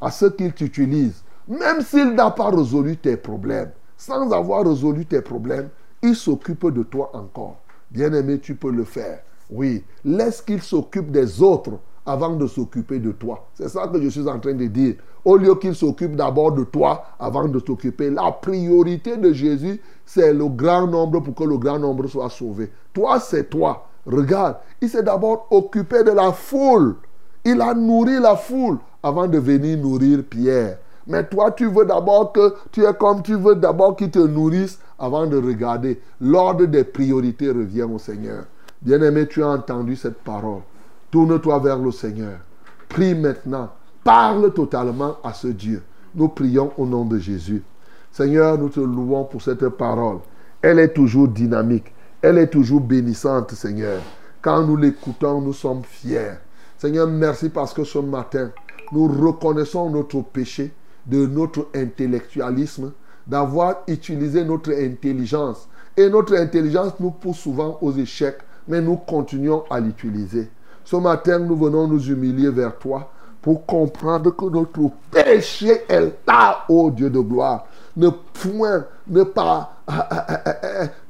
[0.00, 3.70] à ce qu'il t'utilise, même s'il n'a pas résolu tes problèmes.
[3.96, 5.70] Sans avoir résolu tes problèmes,
[6.02, 7.56] il s'occupe de toi encore.
[7.90, 9.20] Bien-aimé, tu peux le faire.
[9.50, 13.48] Oui, laisse qu'il s'occupe des autres avant de s'occuper de toi.
[13.54, 14.96] C'est ça que je suis en train de dire.
[15.26, 18.10] Au lieu qu'il s'occupe d'abord de toi avant de t'occuper.
[18.10, 22.70] La priorité de Jésus, c'est le grand nombre pour que le grand nombre soit sauvé.
[22.94, 23.88] Toi, c'est toi.
[24.06, 26.94] Regarde, il s'est d'abord occupé de la foule.
[27.44, 30.78] Il a nourri la foule avant de venir nourrir Pierre.
[31.08, 34.78] Mais toi, tu veux d'abord que tu es comme tu veux d'abord qu'il te nourrisse
[34.96, 36.00] avant de regarder.
[36.20, 38.44] L'ordre des priorités revient au Seigneur.
[38.80, 40.60] Bien-aimé, tu as entendu cette parole.
[41.10, 42.38] Tourne-toi vers le Seigneur.
[42.88, 43.70] Prie maintenant.
[44.06, 45.82] Parle totalement à ce Dieu.
[46.14, 47.64] Nous prions au nom de Jésus.
[48.12, 50.18] Seigneur, nous te louons pour cette parole.
[50.62, 51.92] Elle est toujours dynamique.
[52.22, 54.00] Elle est toujours bénissante, Seigneur.
[54.40, 56.34] Quand nous l'écoutons, nous sommes fiers.
[56.78, 58.52] Seigneur, merci parce que ce matin,
[58.92, 60.72] nous reconnaissons notre péché,
[61.04, 62.92] de notre intellectualisme,
[63.26, 65.68] d'avoir utilisé notre intelligence.
[65.96, 68.38] Et notre intelligence nous pousse souvent aux échecs,
[68.68, 70.48] mais nous continuons à l'utiliser.
[70.84, 73.10] Ce matin, nous venons nous humilier vers toi
[73.46, 77.66] pour comprendre que notre péché est là, ô Dieu de gloire.
[77.96, 79.70] Ne point, ne pas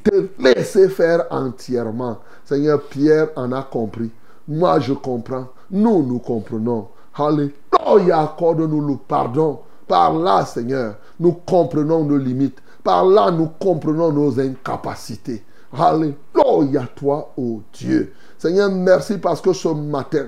[0.04, 2.18] te laisser faire entièrement.
[2.44, 4.10] Seigneur, Pierre en a compris.
[4.46, 5.46] Moi, je comprends.
[5.70, 6.88] Nous, nous comprenons.
[7.14, 9.60] Alléluia, accorde-nous le pardon.
[9.88, 12.58] Par là, Seigneur, nous comprenons nos limites.
[12.84, 15.42] Par là, nous comprenons nos incapacités.
[15.72, 18.12] Alléluia, toi, ô Dieu.
[18.36, 20.26] Seigneur, merci parce que ce matin,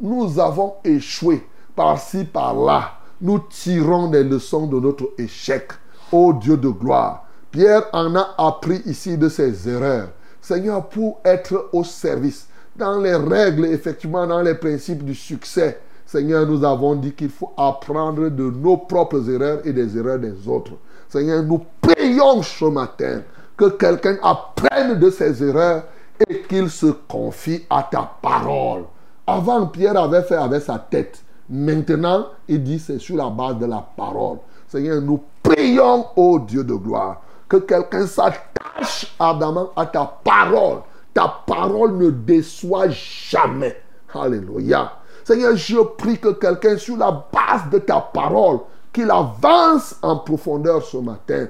[0.00, 2.92] nous avons échoué par-ci, par-là.
[3.20, 5.72] Nous tirons des leçons de notre échec.
[6.12, 7.24] Ô Dieu de gloire.
[7.50, 10.08] Pierre en a appris ici de ses erreurs.
[10.40, 16.46] Seigneur, pour être au service, dans les règles, effectivement, dans les principes du succès, Seigneur,
[16.46, 20.72] nous avons dit qu'il faut apprendre de nos propres erreurs et des erreurs des autres.
[21.08, 23.22] Seigneur, nous prions ce matin
[23.56, 25.84] que quelqu'un apprenne de ses erreurs
[26.28, 28.84] et qu'il se confie à ta parole.
[29.30, 31.22] Avant, Pierre avait fait avec sa tête.
[31.50, 34.38] Maintenant, il dit c'est sur la base de la parole.
[34.66, 40.78] Seigneur, nous prions, ô Dieu de gloire, que quelqu'un s'attache ardemment à ta parole.
[41.12, 43.76] Ta parole ne déçoit jamais.
[44.14, 44.92] Alléluia.
[45.24, 48.60] Seigneur, je prie que quelqu'un, sur la base de ta parole,
[48.94, 51.48] qu'il avance en profondeur ce matin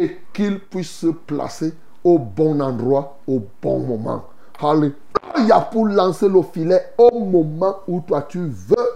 [0.00, 4.24] et qu'il puisse se placer au bon endroit, au bon moment.
[4.60, 8.88] Alléluia pour lancer le filet au moment où toi tu veux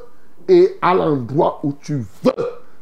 [0.48, 2.32] et à l'endroit où tu veux.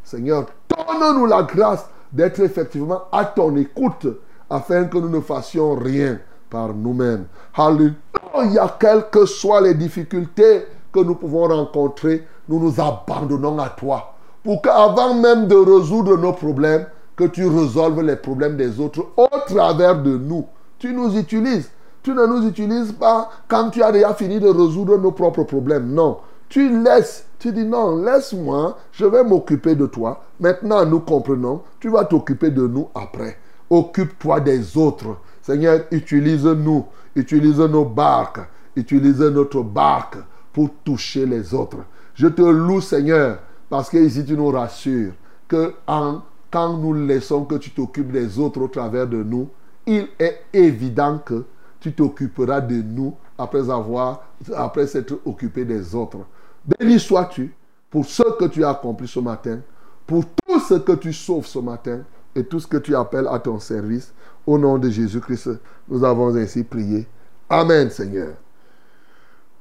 [0.03, 4.07] Seigneur, donne-nous la grâce d'être effectivement à ton écoute
[4.49, 6.19] afin que nous ne fassions rien
[6.49, 7.27] par nous-mêmes.
[7.55, 14.15] Alléluia, quelles que soient les difficultés que nous pouvons rencontrer, nous nous abandonnons à toi.
[14.43, 19.29] Pour qu'avant même de résoudre nos problèmes, que tu résolves les problèmes des autres au
[19.47, 20.47] travers de nous.
[20.79, 21.71] Tu nous utilises.
[22.03, 25.93] Tu ne nous utilises pas quand tu as déjà fini de résoudre nos propres problèmes.
[25.93, 26.19] Non.
[26.49, 27.27] Tu laisses.
[27.39, 30.25] Tu dis non, laisse-moi, je vais m'occuper de toi.
[30.41, 31.63] Maintenant, nous comprenons.
[31.79, 33.39] Tu vas t'occuper de nous après.
[33.71, 35.17] Occupe-toi des autres.
[35.41, 36.85] Seigneur, utilise-nous.
[37.17, 38.41] Utilise nos barques.
[38.77, 40.19] Utilise notre barque
[40.53, 41.79] pour toucher les autres.
[42.15, 43.39] Je te loue, Seigneur,
[43.69, 45.13] parce que ici tu nous rassures
[45.49, 46.21] que en,
[46.51, 49.49] quand nous laissons que tu t'occupes des autres au travers de nous,
[49.87, 51.45] il est évident que
[51.81, 54.25] tu t'occuperas de nous après avoir,
[54.55, 56.19] après s'être occupé des autres.
[56.65, 57.55] Béni sois-tu
[57.91, 59.61] pour ce que tu as accompli ce matin,
[60.07, 62.01] pour tout ce que tu sauves ce matin
[62.35, 64.13] et tout ce que tu appelles à ton service.
[64.47, 65.51] Au nom de Jésus-Christ,
[65.89, 67.07] nous avons ainsi prié.
[67.49, 68.35] Amen, Seigneur.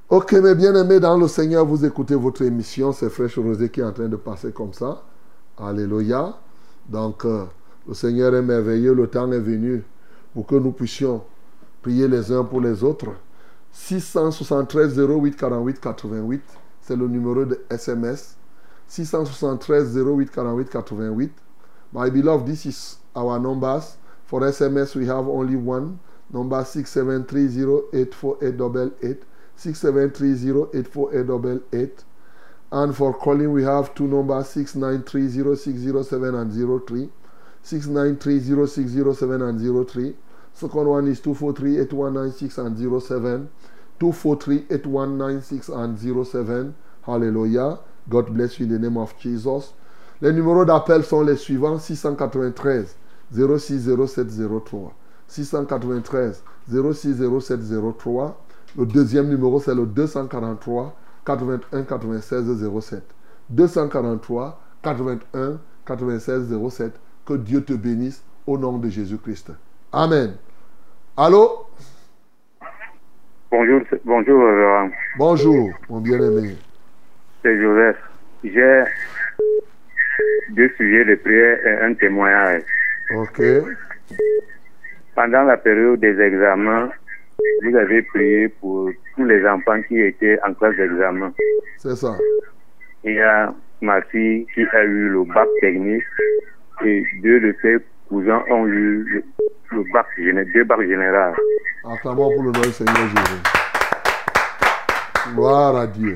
[0.10, 2.92] Ok, mes bien-aimés dans le Seigneur, vous écoutez votre émission.
[2.92, 5.04] C'est Fraîche Rosée qui est en train de passer comme ça.
[5.58, 6.36] Alléluia.
[6.88, 7.46] Donc, euh,
[7.88, 8.94] le Seigneur est merveilleux.
[8.94, 9.84] Le temps est venu
[10.34, 11.22] pour que nous puissions
[11.82, 13.16] prier les uns pour les autres.
[13.72, 16.44] 673 08 48 88,
[16.82, 18.36] c'est le numéro de SMS.
[18.88, 21.32] 673 08 48 88.
[21.94, 23.98] My beloved, this is our numbers.
[24.26, 26.00] For SMS, we have only one.
[26.32, 29.24] Number 673084888.
[29.58, 32.04] 673084888.
[32.72, 36.52] And for calling, we have two numbers 6930607 and
[36.88, 37.10] 03.
[37.64, 39.60] 6930607 and
[39.90, 40.16] 03.
[40.54, 43.50] Second one is 243-8196 and 07.
[44.00, 46.76] 243-8196 and 07.
[47.06, 47.80] Hallelujah.
[48.10, 49.74] God bless you in the name of Jesus.
[50.22, 52.96] Les numéros d'appel sont les suivants 693
[53.32, 54.94] 060703.
[55.28, 58.38] 693 060703.
[58.78, 60.96] Le deuxième numéro, c'est le 243
[61.26, 62.46] 81 96
[62.82, 63.04] 07.
[63.50, 66.94] 243 81 96 07.
[67.26, 69.52] Que Dieu te bénisse au nom de Jésus-Christ.
[69.92, 70.38] Amen.
[71.18, 71.66] Allô?
[73.50, 74.92] Bonjour, bonjour, révérend.
[75.18, 76.56] Bonjour, mon bien-aimé.
[77.42, 77.98] C'est Joseph.
[78.44, 78.84] J'ai
[80.52, 82.62] deux sujets de prière et un témoignage.
[83.16, 83.42] Ok.
[85.16, 86.92] Pendant la période des examens,
[87.64, 91.34] vous avez prié pour tous les enfants qui étaient en classe d'examen.
[91.78, 92.16] C'est ça.
[93.04, 96.04] Il y a ma fille qui a eu le bac technique
[96.86, 97.78] et deux de ses
[98.10, 99.24] cousins ont eu le,
[99.72, 100.08] le bac,
[100.54, 101.36] deux bacs généraux.
[101.86, 103.42] Acclamons pour le nom du Seigneur Jésus.
[105.36, 106.16] Gloire à Dieu.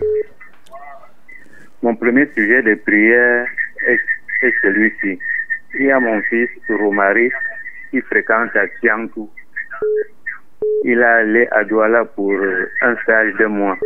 [1.82, 3.46] Mon premier sujet de prière
[3.88, 4.00] est,
[4.42, 5.20] est celui-ci.
[5.76, 7.30] Il y a mon fils Romari
[7.92, 9.30] qui fréquente à Tiantou.
[10.84, 12.34] Il est allé à Douala pour
[12.82, 13.78] un stage de mois.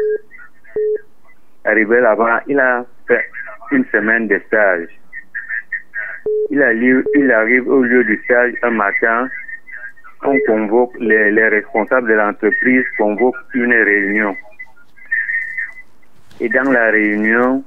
[1.66, 3.26] Arrivé là-bas, il a fait
[3.72, 4.88] une semaine de stage.
[6.49, 6.61] Il,
[7.32, 9.30] arrive au lieu du stage un matin,
[10.23, 14.36] on convoque les, les responsables de l'entreprise, convoquent une réunion.
[16.39, 17.63] Et dans la réunion,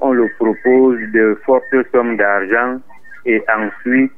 [0.00, 2.80] on le propose de fortes sommes d'argent
[3.24, 4.12] et ensuite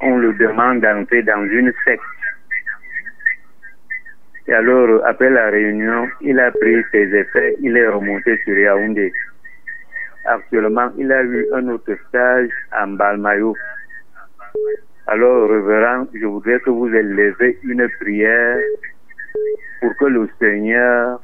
[0.00, 2.02] on le demande d'entrer dans une secte.
[4.46, 9.12] Et alors, après la réunion, il a pris ses effets, il est remonté sur Yaoundé.
[10.24, 13.54] Actuellement, il a eu un autre stage à Balmayo.
[15.06, 18.58] Alors, révérend, je voudrais que vous élevez une prière
[19.80, 21.20] pour que le Seigneur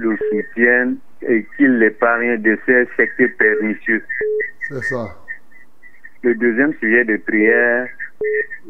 [0.00, 4.02] le soutienne et qu'il l'épargne de ces sectes pernicieux.
[4.68, 5.06] C'est ça.
[6.22, 7.86] Le deuxième sujet de prière,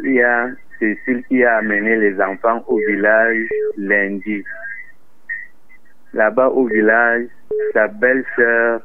[0.03, 4.43] il y a Cécile qui a amené les enfants au village lundi.
[6.12, 7.26] Là-bas au village,
[7.72, 8.80] sa belle-sœur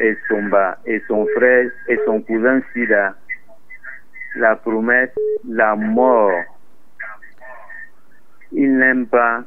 [0.00, 0.50] et son
[0.86, 3.14] et son frère et son cousin Sida
[4.36, 5.16] la promettent
[5.48, 6.44] la mort.
[8.52, 9.42] Il n'aime pas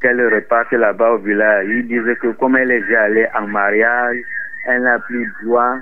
[0.00, 1.66] qu'elle reparte là-bas au village.
[1.68, 4.18] Il disait que comme elle est déjà allée en mariage,
[4.66, 5.76] elle n'a plus droit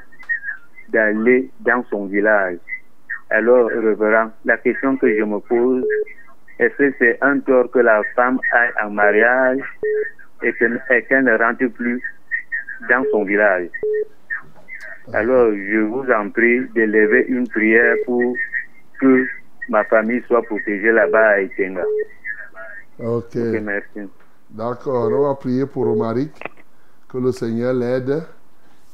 [0.89, 2.59] d'aller dans son village.
[3.31, 5.85] Alors, révérend, la question que je me pose,
[6.59, 9.61] est-ce que c'est un tort que la femme aille en mariage
[10.43, 12.03] et que- et qu'elle ne rentre plus
[12.88, 13.68] dans son village
[15.12, 18.36] Alors, je vous en prie d'élever une prière pour
[19.01, 19.26] que
[19.68, 21.84] ma famille soit protégée là-bas à Itenga.
[22.99, 23.36] Ok.
[23.36, 24.11] Ok, merci.
[24.51, 26.32] D'accord, on va prier pour Romaric,
[27.09, 28.22] que le Seigneur l'aide.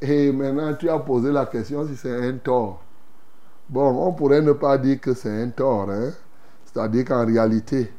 [0.01, 2.82] Et maintenant, tu as posé la question si c'est un tort.
[3.68, 6.11] Bon, on pourrait ne pas dire que c'est un tort, hein.
[6.64, 7.90] C'est-à-dire qu'en réalité,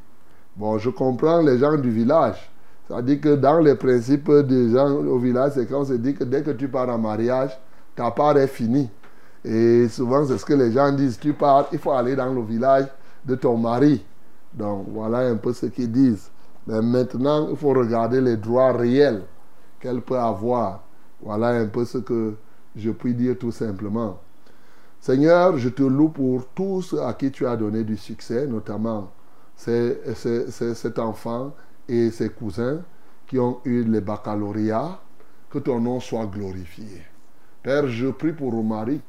[0.56, 2.50] bon, je comprends les gens du village.
[2.88, 6.42] C'est-à-dire que dans les principes des gens au village, c'est qu'on se dit que dès
[6.42, 7.58] que tu pars en mariage,
[7.96, 8.90] ta part est finie.
[9.44, 11.20] Et souvent, c'est ce que les gens disent.
[11.20, 12.86] Tu pars, il faut aller dans le village
[13.26, 14.06] de ton mari.
[14.54, 16.30] Donc, voilà un peu ce qu'ils disent.
[16.66, 19.24] Mais maintenant, il faut regarder les droits réels
[19.80, 20.84] qu'elle peut avoir.
[21.22, 22.36] Voilà un peu ce que
[22.76, 24.20] je puis dire tout simplement.
[25.00, 29.12] Seigneur, je te loue pour tous à qui tu as donné du succès, notamment
[29.56, 31.54] cet enfant
[31.88, 32.82] et ses cousins
[33.28, 35.00] qui ont eu le baccalauréat.
[35.50, 37.04] Que ton nom soit glorifié.
[37.64, 39.04] Père, je prie pour Romaric.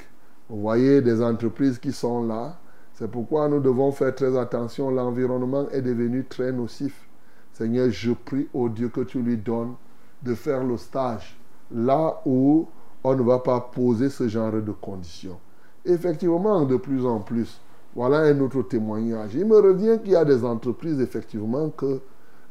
[0.49, 2.59] Vous voyez des entreprises qui sont là.
[2.95, 4.91] C'est pourquoi nous devons faire très attention.
[4.91, 7.09] L'environnement est devenu très nocif.
[7.53, 9.75] Seigneur, je prie au Dieu que tu lui donnes
[10.23, 11.37] de faire le stage
[11.73, 12.69] là où
[13.05, 15.39] on ne va pas poser ce genre de conditions.
[15.85, 17.61] Effectivement, de plus en plus,
[17.95, 19.35] voilà un autre témoignage.
[19.35, 22.01] Il me revient qu'il y a des entreprises, effectivement, que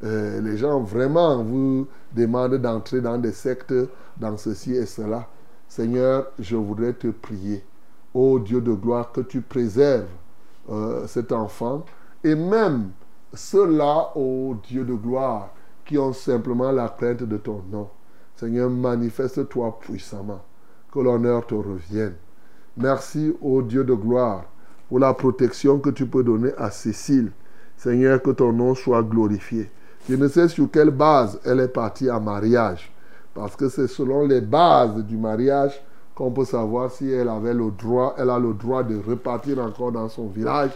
[0.04, 3.74] euh, les gens vraiment vous demandent d'entrer dans des sectes,
[4.18, 5.28] dans ceci et cela.
[5.68, 7.64] Seigneur, je voudrais te prier,
[8.14, 10.06] ô Dieu de gloire, que tu préserves
[10.70, 11.84] euh, cet enfant
[12.24, 12.92] et même
[13.34, 15.50] ceux-là, ô Dieu de gloire,
[15.86, 17.90] qui ont simplement la crainte de ton nom.
[18.36, 20.42] Seigneur, manifeste-toi puissamment,
[20.92, 22.16] que l'honneur te revienne.
[22.76, 24.46] Merci, ô Dieu de gloire,
[24.90, 27.32] pour la protection que tu peux donner à Cécile.
[27.78, 29.70] Seigneur, que ton nom soit glorifié.
[30.10, 32.90] Je ne sais sur quelle base elle est partie en mariage,
[33.34, 35.84] parce que c'est selon les bases du mariage
[36.16, 39.92] qu'on peut savoir si elle avait le droit, elle a le droit de repartir encore
[39.92, 40.72] dans son village,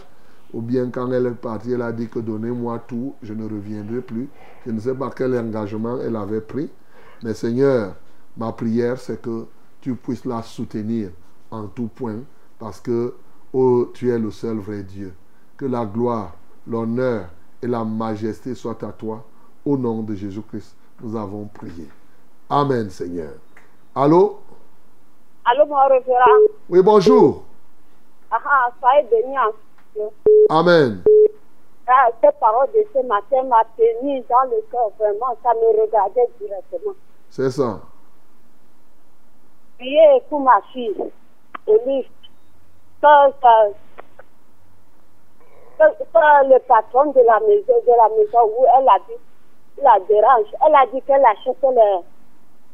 [0.52, 4.02] ou bien quand elle est partie, elle a dit que donnez-moi tout, je ne reviendrai
[4.02, 4.28] plus.
[4.66, 6.68] Je ne sais pas quel engagement elle avait pris,
[7.22, 7.94] mais Seigneur,
[8.36, 9.46] ma prière, c'est que
[9.80, 11.08] tu puisses la soutenir
[11.50, 12.18] en tout point,
[12.58, 13.14] parce que
[13.54, 15.14] oh, tu es le seul vrai Dieu.
[15.56, 16.36] Que la gloire,
[16.66, 17.30] l'honneur
[17.62, 19.22] et la majesté soient à toi.
[19.64, 21.88] Au nom de Jésus-Christ, nous avons prié.
[22.50, 23.34] Amen, Seigneur.
[23.94, 24.40] Allô?
[25.44, 26.40] Allô, mon révérend.
[26.68, 27.44] Oui, bonjour.
[28.30, 30.04] Ah, ah, soyez Dieu.
[30.48, 31.02] Amen.
[31.86, 36.28] Ah, Cette parole de ce matin m'a tenu dans le cœur, vraiment, ça me regardait
[36.40, 36.94] directement.
[37.30, 37.80] C'est ça.
[39.78, 40.94] Priez pour ma fille,
[41.66, 42.06] Olive,
[43.00, 43.32] que,
[45.78, 49.20] que le patron de la maison, de la maison où elle habite,
[49.82, 50.46] la dérange.
[50.66, 52.00] Elle a dit qu'elle achète les,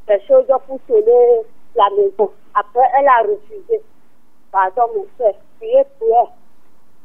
[0.08, 1.42] les choses pour sonner
[1.74, 2.30] la maison.
[2.54, 3.82] Après, elle a refusé.
[4.50, 6.30] Pardon, mon frère, priez pour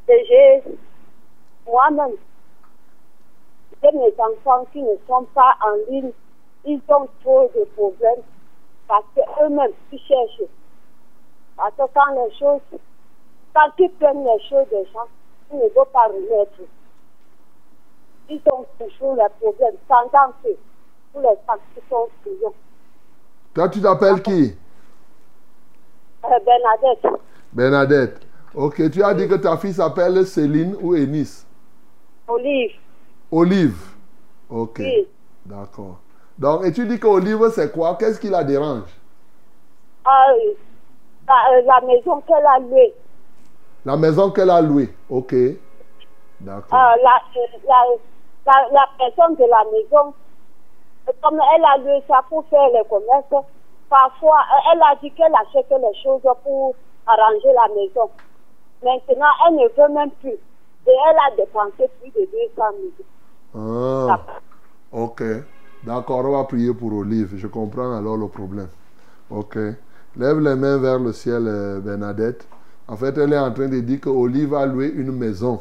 [0.07, 0.15] elle.
[0.31, 0.63] Et
[1.67, 2.15] moi-même,
[3.81, 6.11] j'ai mes enfants qui ne sont pas en ligne
[6.65, 8.23] ils ont trop de problèmes
[8.87, 10.49] parce qu'eux-mêmes, ils cherchent.
[11.57, 12.61] Parce que quand les choses,
[13.53, 15.07] quand ils prennent les choses des gens,
[15.55, 16.61] ne veulent pas remettre.
[18.29, 20.49] Ils ont toujours les problèmes, pendant que
[21.13, 21.35] tous les
[21.75, 22.53] qui sont prison.
[23.53, 24.55] Toi, tu t'appelles qui?
[26.25, 27.21] Euh, Bernadette,
[27.51, 28.19] Bernadette.
[28.55, 31.45] Ok, tu as dit que ta fille s'appelle Céline ou Eunice
[32.27, 32.71] Olive,
[33.31, 33.77] Olive.
[34.49, 35.07] Ok, oui.
[35.45, 35.99] d'accord.
[36.37, 37.95] Donc, et tu dis que Olive, c'est quoi?
[37.99, 38.89] Qu'est-ce qui la dérange?
[40.05, 40.53] Ah, euh,
[41.27, 42.93] la, euh, la maison qu'elle a louée,
[43.85, 44.93] La maison qu'elle a louée.
[45.09, 45.35] Ok,
[46.39, 46.69] d'accord.
[46.71, 47.21] Ah, la,
[47.67, 47.83] la,
[48.45, 50.13] la, la personne de la maison,
[51.21, 53.45] comme elle a loué ça pour faire le commerce,
[53.89, 58.09] parfois, euh, elle a dit qu'elle achète les choses pour arranger la maison.
[58.83, 60.37] Maintenant, elle ne veut même plus.
[60.85, 62.63] Et elle a dépensé plus de 200
[63.53, 64.09] 000.
[64.09, 64.19] Ah,
[64.91, 65.23] ok.
[65.83, 67.35] D'accord, on va prier pour Olive.
[67.35, 68.69] Je comprends alors le problème.
[69.29, 69.55] Ok.
[70.15, 72.47] Lève les mains vers le ciel, euh, Bernadette.
[72.87, 75.59] En fait, elle est en train de dire que Olive a loué une maison.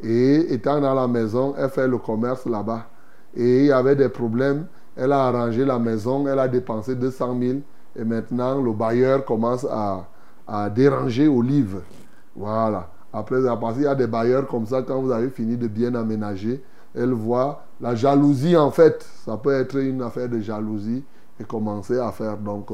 [0.00, 2.86] Et étant dans la maison, elle fait le commerce là-bas.
[3.34, 4.66] Et il y avait des problèmes.
[4.96, 7.58] Elle a arrangé la maison, elle a dépensé 200 000.
[7.96, 10.06] Et maintenant, le bailleur commence à,
[10.70, 11.80] déranger Olive.
[12.34, 12.88] Voilà.
[13.12, 16.62] Après, il y a des bailleurs comme ça, quand vous avez fini de bien aménager,
[16.94, 19.06] elle voit la jalousie, en fait.
[19.24, 21.04] Ça peut être une affaire de jalousie
[21.38, 22.36] et commencer à faire.
[22.38, 22.70] Donc,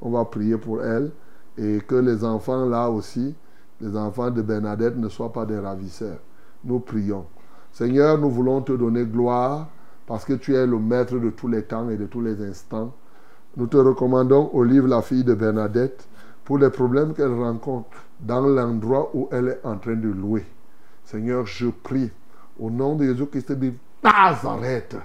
[0.00, 1.10] on va prier pour elle.
[1.56, 3.34] Et que les enfants, là aussi,
[3.80, 6.18] les enfants de Bernadette ne soient pas des ravisseurs.
[6.64, 7.26] Nous prions.
[7.72, 9.68] Seigneur, nous voulons te donner gloire
[10.06, 12.92] parce que tu es le maître de tous les temps et de tous les instants.
[13.56, 16.08] Nous te recommandons Olive, la fille de Bernadette,
[16.44, 20.44] pour les problèmes qu'elle rencontre dans l'endroit où elle est en train de louer.
[21.04, 22.10] Seigneur, je prie
[22.58, 23.72] au nom de Jésus-Christ de
[24.02, 24.96] Nazareth,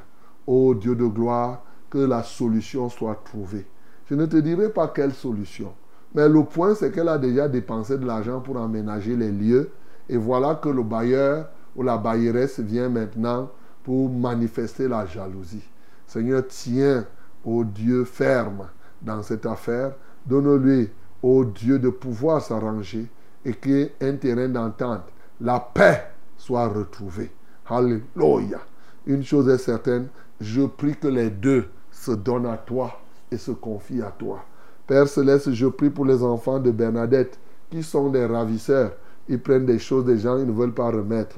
[0.45, 3.65] ô Dieu de gloire, que la solution soit trouvée.
[4.09, 5.73] Je ne te dirai pas quelle solution,
[6.14, 9.69] mais le point c'est qu'elle a déjà dépensé de l'argent pour aménager les lieux
[10.10, 13.49] et voilà que le bailleur ou la bailleresse vient maintenant
[13.84, 15.64] pour manifester la jalousie.
[16.06, 17.06] Seigneur, tiens,
[17.45, 18.68] ô Dieu, ferme
[19.02, 19.94] dans cette affaire.
[20.26, 20.90] Donne-lui,
[21.22, 23.07] ô Dieu, de pouvoir s'arranger
[23.45, 25.03] et qu'un terrain d'entente,
[25.40, 27.31] la paix soit retrouvée.
[27.68, 28.60] Alléluia.
[29.06, 30.07] Une chose est certaine,
[30.41, 32.99] je prie que les deux se donnent à toi
[33.31, 34.44] et se confient à toi.
[34.89, 37.37] Père Céleste, je prie pour les enfants de Bernadette
[37.69, 38.93] qui sont des ravisseurs.
[39.27, 41.35] Ils prennent des choses des gens, ils ne veulent pas remettre.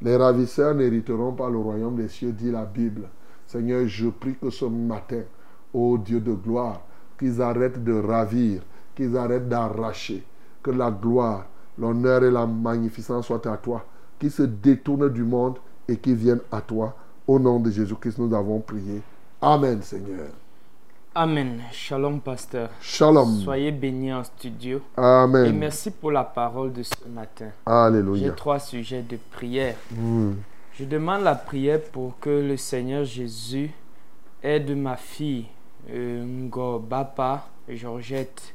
[0.00, 3.02] Les ravisseurs n'hériteront pas le royaume des cieux, dit la Bible.
[3.46, 5.20] Seigneur, je prie que ce matin,
[5.74, 6.80] ô Dieu de gloire,
[7.18, 8.62] qu'ils arrêtent de ravir,
[8.94, 10.24] qu'ils arrêtent d'arracher,
[10.62, 11.44] que la gloire,
[11.78, 13.84] l'honneur et la magnificence soient à toi,
[14.18, 16.96] qu'ils se détournent du monde et qu'ils viennent à toi.
[17.28, 19.02] Au nom de Jésus-Christ, nous avons prié.
[19.42, 20.28] Amen, Seigneur.
[21.16, 21.62] Amen.
[21.70, 22.70] Shalom, pasteur.
[22.80, 23.40] Shalom.
[23.42, 24.78] Soyez bénis en studio.
[24.78, 25.56] Et Amen.
[25.56, 27.50] merci pour la parole de ce matin.
[27.66, 28.32] J'ai Alléluia.
[28.32, 29.76] trois sujets de prière.
[29.92, 30.32] Mm.
[30.76, 33.70] Je demande la prière pour que le Seigneur Jésus
[34.42, 35.46] aide ma fille
[35.88, 38.52] euh, Ngo Bapa, Georgette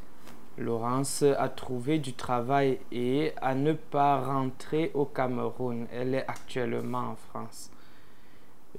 [0.58, 5.88] Laurence, à trouver du travail et à ne pas rentrer au Cameroun.
[5.94, 7.72] Elle est actuellement en France.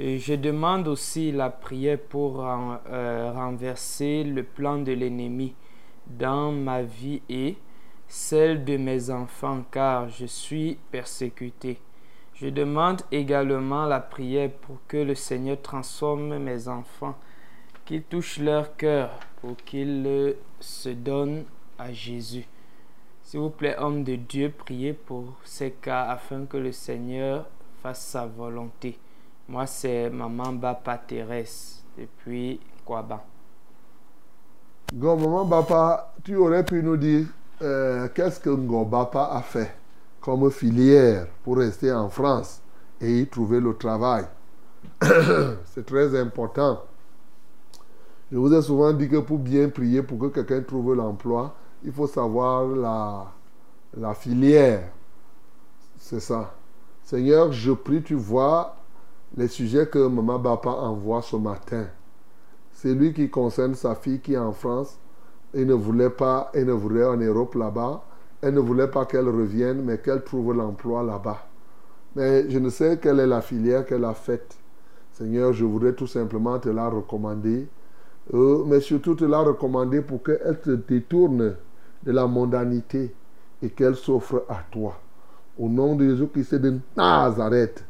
[0.02, 5.54] Je demande aussi la prière pour ren- euh, renverser le plan de l'ennemi
[6.06, 7.58] dans ma vie et
[8.08, 11.78] celle de mes enfants car je suis persécuté.
[12.32, 17.18] Je demande également la prière pour que le Seigneur transforme mes enfants,
[17.84, 19.10] qu'il touche leur cœur
[19.42, 21.44] pour qu'ils euh, se donnent
[21.78, 22.46] à Jésus.
[23.22, 27.46] S'il vous plaît, homme de Dieu, priez pour ces cas afin que le Seigneur
[27.82, 28.96] fasse sa volonté.
[29.50, 33.24] Moi, c'est Maman Bapa Thérèse depuis Kouaba.
[34.94, 37.26] Go, maman Bapa, tu aurais pu nous dire
[37.60, 38.50] euh, qu'est-ce que
[38.84, 39.74] Bapa a fait
[40.20, 42.62] comme filière pour rester en France
[43.00, 44.24] et y trouver le travail?
[45.02, 46.84] C'est très important.
[48.30, 51.90] Je vous ai souvent dit que pour bien prier, pour que quelqu'un trouve l'emploi, il
[51.90, 53.26] faut savoir la,
[53.96, 54.92] la filière.
[55.98, 56.54] C'est ça.
[57.02, 58.76] Seigneur, je prie, tu vois
[59.36, 61.86] les sujets que Maman Bapa envoie ce matin.
[62.72, 64.98] C'est lui qui concerne sa fille qui est en France.
[65.54, 68.02] Il ne voulait pas, elle ne voulait en Europe là-bas.
[68.42, 71.46] Elle ne voulait pas qu'elle revienne, mais qu'elle trouve l'emploi là-bas.
[72.16, 74.56] Mais je ne sais quelle est la filière qu'elle a faite.
[75.12, 77.68] Seigneur, je voudrais tout simplement te la recommander.
[78.32, 81.56] Euh, mais surtout te la recommander pour qu'elle te détourne
[82.02, 83.14] de la mondanité
[83.62, 84.98] et qu'elle s'offre à toi.
[85.58, 87.84] Au nom de Jésus-Christ de Nazareth.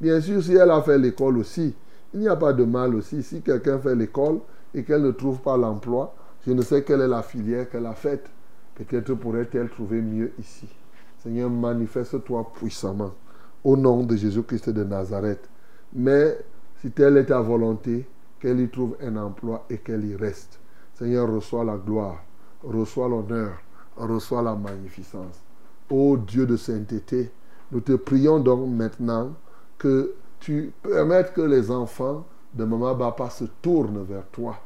[0.00, 1.74] Bien sûr, si elle a fait l'école aussi,
[2.14, 3.22] Il n'y a pas de mal aussi.
[3.22, 4.38] Si quelqu'un fait l'école
[4.72, 6.14] et qu'elle ne trouve pas l'emploi,
[6.46, 8.30] je ne sais quelle est la filière qu'elle a faite.
[8.76, 10.68] Peut-être pourrait-elle trouver mieux ici.
[11.18, 13.12] Seigneur, manifeste-toi puissamment
[13.64, 15.48] au nom de Jésus-Christ de Nazareth.
[15.92, 16.38] Mais
[16.80, 18.06] si telle est ta volonté,
[18.38, 20.60] qu'elle y trouve un emploi et qu'elle y reste.
[20.94, 22.22] Seigneur, reçois la gloire,
[22.62, 23.54] reçois l'honneur,
[23.96, 25.40] reçois la magnificence.
[25.90, 27.32] Ô Dieu de sainteté,
[27.72, 29.32] nous te prions donc maintenant
[29.78, 34.56] que tu permettes que les enfants de Maman Bapa se tournent vers toi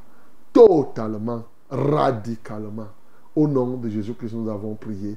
[0.52, 2.88] totalement, radicalement.
[3.34, 5.16] Au nom de Jésus-Christ, nous avons prié.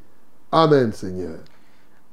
[0.52, 1.40] Amen, Seigneur.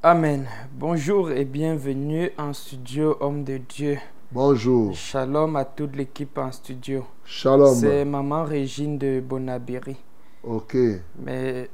[0.02, 0.46] Amen.
[0.72, 3.98] Bonjour et bienvenue en studio, homme de Dieu.
[4.30, 4.94] Bonjour.
[4.94, 7.04] Shalom à toute l'équipe en studio.
[7.24, 7.74] Shalom.
[7.74, 9.96] C'est maman Régine de Bonabiri.
[10.44, 10.76] Ok.
[11.18, 11.68] Mais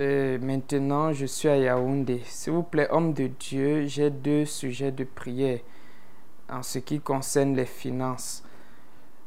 [0.00, 2.22] euh, maintenant, je suis à Yaoundé.
[2.24, 5.60] S'il vous plaît, homme de Dieu, j'ai deux sujets de prière
[6.48, 8.42] en ce qui concerne les finances.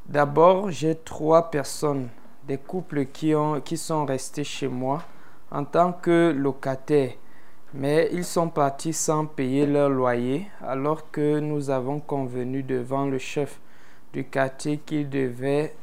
[0.05, 2.09] D'abord, j'ai trois personnes,
[2.47, 5.03] des couples qui, ont, qui sont restés chez moi
[5.51, 7.13] en tant que locataires
[7.73, 13.19] mais ils sont partis sans payer leur loyer alors que nous avons convenu devant le
[13.19, 13.59] chef
[14.11, 15.75] du quartier qu'ils devaient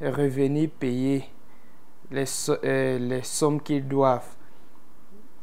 [0.00, 1.24] revenir payer
[2.10, 2.24] les,
[2.64, 4.36] euh, les sommes qu'ils doivent.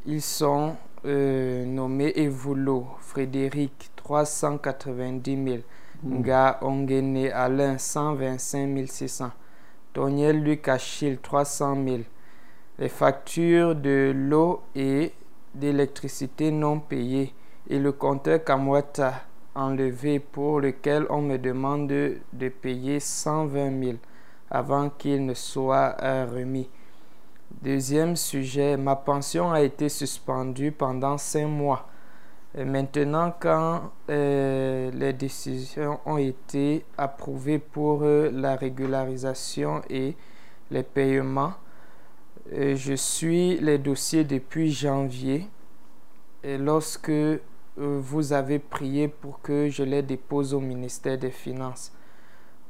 [0.06, 0.76] Ils sont
[1.06, 5.58] euh, nommés Evoulo, Frédéric 390 000,
[6.04, 9.32] Nga Ongene Alain 125 600,
[9.94, 11.98] Daniel Luc Achille 300 000.
[12.78, 15.14] Les factures de l'eau et
[15.54, 17.34] d'électricité non payée
[17.70, 19.24] et le compteur Kamwata
[19.56, 23.98] enlevé pour lequel on me demande de, payer 120 000
[24.50, 26.70] avant qu'il ne soit euh, remis.
[27.62, 31.88] Deuxième sujet, ma pension a été suspendue pendant cinq mois.
[32.58, 40.16] Maintenant, quand euh, les décisions ont été approuvées pour euh, la régularisation et
[40.72, 41.54] les paiements,
[42.52, 45.50] je suis les dossiers depuis janvier.
[46.44, 47.12] Lorsque
[47.78, 51.92] vous avez prié pour que je les dépose au ministère des Finances.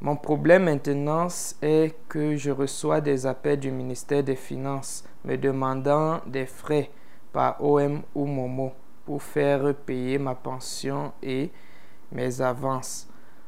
[0.01, 1.27] Mon problème maintenant
[1.61, 6.91] est que je reçois des appels du ministère des Finances me demandant des frais
[7.31, 8.73] par OM ou Momo
[9.05, 11.49] pour faire payer ma pension et
[12.11, 13.07] mes avances.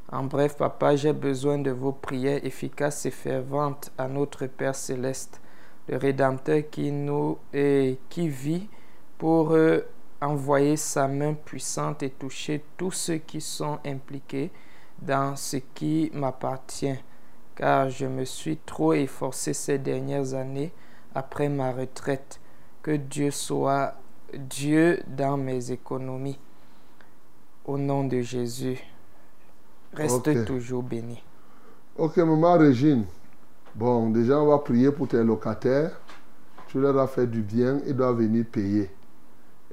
[0.10, 5.41] En bref, papa, j'ai besoin de vos prières efficaces et ferventes à notre Père céleste
[5.90, 8.69] le Rédempteur qui nous et qui vit
[9.18, 9.82] pour euh,
[10.22, 14.52] envoyer sa main puissante et toucher tous ceux qui sont impliqués
[15.02, 16.98] dans ce qui m'appartient,
[17.56, 20.72] car je me suis trop efforcé ces dernières années
[21.14, 22.40] après ma retraite.
[22.82, 23.95] Que Dieu soit
[24.34, 26.40] Dieu dans mes économies.
[27.65, 28.80] Au nom de Jésus,
[29.94, 31.22] reste toujours béni.
[31.98, 33.06] Ok, maman Régine.
[33.76, 35.99] Bon, déjà, on va prier pour tes locataires.
[36.68, 38.90] Tu leur as fait du bien, ils doivent venir payer.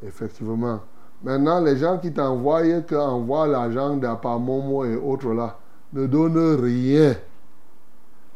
[0.02, 0.80] Effectivement.
[1.24, 5.58] Maintenant, les gens qui t'envoient, qui envoient l'argent par Momo et autres là,
[5.94, 7.14] ne donnent rien.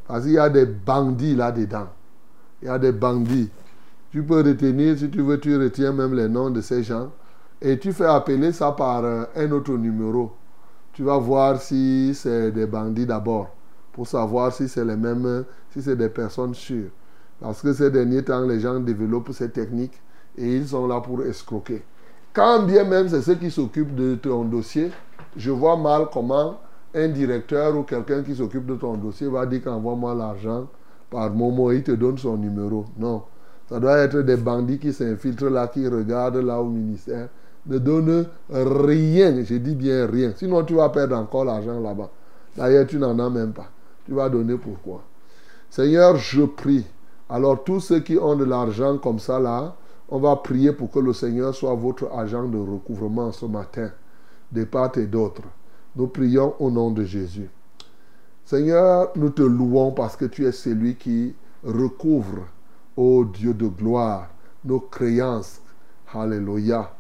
[0.06, 1.88] Parce qu'il y a des bandits là-dedans.
[2.62, 3.50] Il y a des bandits.
[4.10, 7.10] Tu peux retenir, si tu veux, tu retiens même les noms de ces gens.
[7.60, 10.32] Et tu fais appeler ça par euh, un autre numéro.
[10.94, 13.50] Tu vas voir si c'est des bandits d'abord
[13.92, 16.90] pour savoir si c'est les mêmes, si c'est des personnes sûres.
[17.40, 20.00] Parce que ces derniers temps, les gens développent ces techniques
[20.36, 21.82] et ils sont là pour escroquer.
[22.32, 24.90] Quand bien même c'est ceux qui s'occupent de ton dossier,
[25.36, 26.58] je vois mal comment
[26.94, 30.66] un directeur ou quelqu'un qui s'occupe de ton dossier va dire qu'envoie-moi l'argent
[31.10, 32.84] par Momo, il te donne son numéro.
[32.98, 33.22] Non.
[33.68, 37.28] Ça doit être des bandits qui s'infiltrent là, qui regardent là au ministère.
[37.66, 40.32] Ne donnent rien, je dis bien rien.
[40.36, 42.10] Sinon, tu vas perdre encore l'argent là-bas.
[42.56, 43.68] D'ailleurs, tu n'en as même pas
[44.08, 45.02] tu vas donner pourquoi?
[45.68, 46.86] Seigneur, je prie.
[47.28, 49.76] Alors tous ceux qui ont de l'argent comme ça là,
[50.08, 53.90] on va prier pour que le Seigneur soit votre agent de recouvrement ce matin,
[54.50, 55.42] de part et d'autre.
[55.96, 57.50] Nous prions au nom de Jésus.
[58.44, 62.46] Seigneur, nous te louons parce que tu es celui qui recouvre,
[62.96, 64.28] ô Dieu de gloire,
[64.64, 65.60] nos créances.
[66.14, 66.90] Alléluia.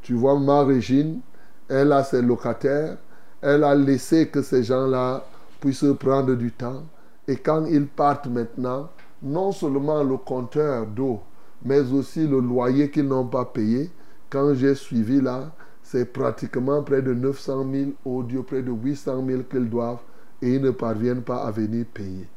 [0.00, 1.20] Tu vois ma Régine,
[1.68, 2.96] elle a ses locataires,
[3.42, 5.24] elle a laissé que ces gens-là
[5.60, 6.82] puisse prendre du temps.
[7.28, 8.88] Et quand ils partent maintenant,
[9.22, 11.20] non seulement le compteur d'eau,
[11.64, 13.90] mais aussi le loyer qu'ils n'ont pas payé,
[14.30, 19.42] quand j'ai suivi là, c'est pratiquement près de 900 000 audios, près de 800 000
[19.50, 20.00] qu'ils doivent,
[20.42, 22.28] et ils ne parviennent pas à venir payer.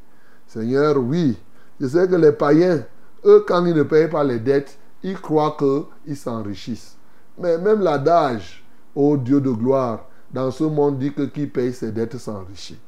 [0.45, 1.37] Seigneur, oui,
[1.79, 2.83] je sais que les païens,
[3.25, 6.97] eux, quand ils ne payent pas les dettes, ils croient qu'ils s'enrichissent.
[7.39, 8.63] Mais même l'adage,
[8.95, 12.79] ô Dieu de gloire, dans ce monde dit que qui paye ses dettes s'enrichit.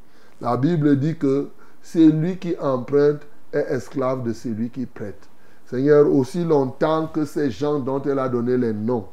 [0.41, 1.49] La Bible dit que
[1.81, 3.21] c'est lui qui emprunte
[3.53, 5.28] est esclave de celui qui prête.
[5.69, 9.05] Seigneur, aussi longtemps que ces gens dont elle a donné les noms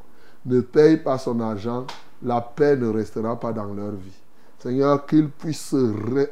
[0.46, 1.86] ne payent pas son argent,
[2.22, 4.22] la paix ne restera pas dans leur vie.
[4.58, 5.76] Seigneur, qu'ils puissent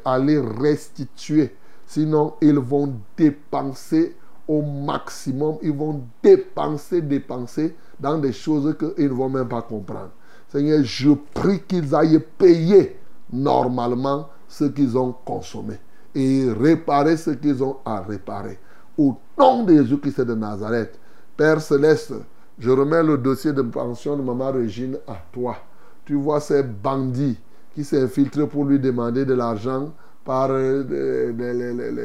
[0.03, 1.55] aller restituer.
[1.85, 4.15] Sinon, ils vont dépenser
[4.47, 5.57] au maximum.
[5.61, 10.09] Ils vont dépenser, dépenser dans des choses qu'ils ne vont même pas comprendre.
[10.47, 12.97] Seigneur, je prie qu'ils aillent payer
[13.31, 15.75] normalement ce qu'ils ont consommé
[16.15, 18.57] et réparer ce qu'ils ont à réparer.
[18.97, 20.99] Au nom de Jésus-Christ de Nazareth,
[21.35, 22.13] Père céleste,
[22.57, 25.57] je remets le dossier de pension de Maman Régine à toi.
[26.05, 27.37] Tu vois ces bandits
[27.73, 29.91] qui s'infiltrent pour lui demander de l'argent
[30.23, 31.33] par euh,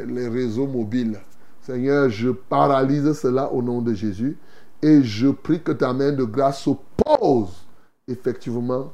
[0.09, 1.21] les, réseaux mobiles.
[1.61, 4.37] Seigneur, je paralyse cela au nom de Jésus
[4.83, 7.67] et je prie que ta main de grâce s'oppose
[8.09, 8.93] effectivement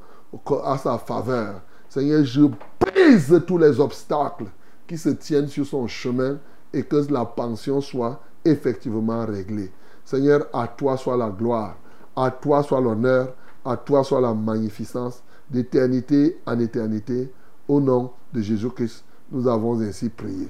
[0.63, 1.61] à sa faveur.
[1.89, 2.43] Seigneur, je
[2.79, 4.45] brise tous les obstacles
[4.85, 6.37] qui se tiennent sur son chemin
[6.73, 9.71] et que la pension soit effectivement réglée.
[10.03, 11.75] Seigneur, à toi soit la gloire,
[12.15, 13.33] à toi soit l'honneur,
[13.65, 17.31] à toi soit la magnificence, d'éternité en éternité.
[17.67, 20.47] Au nom de Jésus-Christ, nous avons ainsi prié.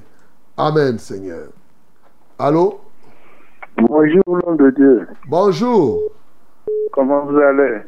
[0.55, 1.47] Amen, Seigneur.
[2.37, 2.79] Allô?
[3.77, 5.07] Bonjour, nom de Dieu.
[5.27, 6.01] Bonjour.
[6.91, 7.81] Comment vous allez?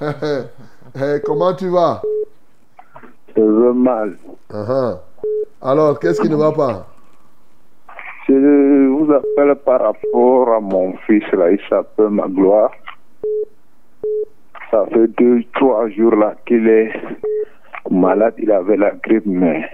[1.24, 2.02] comment tu vas?
[3.36, 4.16] Je veux mal.
[4.52, 4.98] Uh-huh.
[5.62, 6.86] Alors, qu'est-ce qui ne va pas?
[8.26, 12.70] Je vous appelle par rapport à mon fils, là, il s'appelle Magloire.
[14.70, 16.92] Ça fait deux, trois jours là qu'il est
[17.90, 19.70] malade, il avait la grippe, mais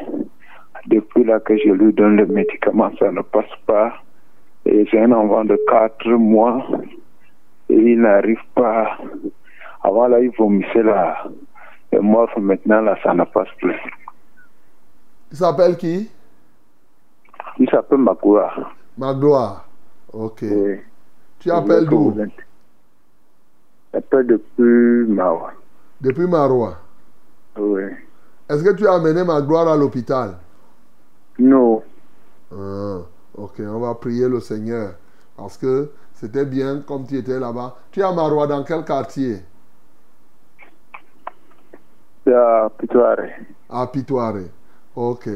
[0.86, 3.92] depuis là que je lui donne le médicament, ça ne passe pas.
[4.66, 6.66] Et j'ai un enfant de quatre mois
[7.68, 8.98] et il n'arrive pas.
[9.82, 11.24] Avant là, il vomissait là.
[11.92, 13.80] Et moi, maintenant là, ça ne passe plus.
[15.30, 16.10] Il s'appelle qui?
[17.60, 18.74] Il s'appelle Magloire.
[18.96, 19.68] Magloire.
[20.14, 20.44] Ok.
[21.38, 22.16] Tu appelles d'où?
[23.92, 25.52] J'appelle depuis Marois.
[26.00, 26.78] Depuis Marois
[27.58, 27.82] Oui.
[28.48, 30.38] Est-ce que tu as amené Magloire à l'hôpital?
[31.38, 31.82] Non.
[32.50, 33.00] Ah,
[33.36, 34.94] ok, on va prier le Seigneur.
[35.36, 37.76] Parce que c'était bien comme tu étais là-bas.
[37.92, 39.42] Tu es à Marois dans quel quartier?
[42.26, 43.16] À Pitoire.
[43.68, 44.34] À Pitoire.
[44.96, 45.28] Ok.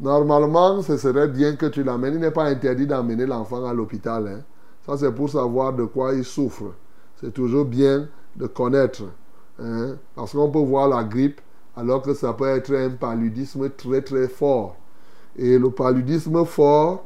[0.00, 2.14] Normalement, ce serait bien que tu l'amènes.
[2.14, 4.28] Il n'est pas interdit d'amener l'enfant à l'hôpital.
[4.28, 4.44] Hein.
[4.86, 6.72] Ça, c'est pour savoir de quoi il souffre.
[7.20, 9.02] C'est toujours bien de connaître.
[9.58, 9.96] Hein.
[10.14, 11.40] Parce qu'on peut voir la grippe
[11.76, 14.76] alors que ça peut être un paludisme très très fort.
[15.36, 17.04] Et le paludisme fort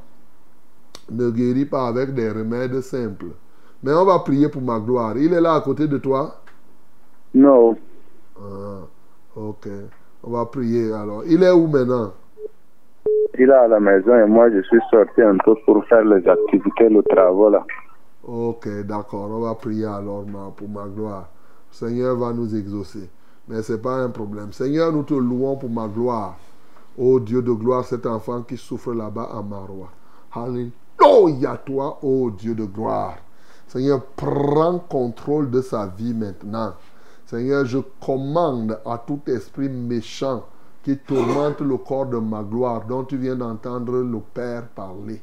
[1.10, 3.26] ne guérit pas avec des remèdes simples.
[3.82, 5.16] Mais on va prier pour ma gloire.
[5.16, 6.40] Il est là à côté de toi?
[7.34, 7.76] Non.
[8.38, 8.80] Ah,
[9.34, 9.68] ok.
[10.22, 11.24] On va prier alors.
[11.26, 12.12] Il est où maintenant?
[13.38, 16.26] Il est à la maison et moi je suis sorti un peu pour faire les
[16.28, 17.64] activités, le travail là.
[18.24, 19.28] Ok, d'accord.
[19.30, 20.24] On va prier alors
[20.56, 21.28] pour ma gloire.
[21.70, 23.10] Seigneur va nous exaucer.
[23.48, 24.52] Mais ce n'est pas un problème.
[24.52, 26.36] Seigneur, nous te louons pour ma gloire.
[26.96, 29.90] Ô Dieu de gloire, cet enfant qui souffre là-bas à Marois.
[30.34, 33.16] Alléluia toi, ô Dieu de gloire.
[33.66, 36.74] Seigneur, prends contrôle de sa vie maintenant.
[37.26, 40.44] Seigneur, je commande à tout esprit méchant
[40.82, 45.22] qui tourmente le corps de ma gloire, dont tu viens d'entendre le Père parler.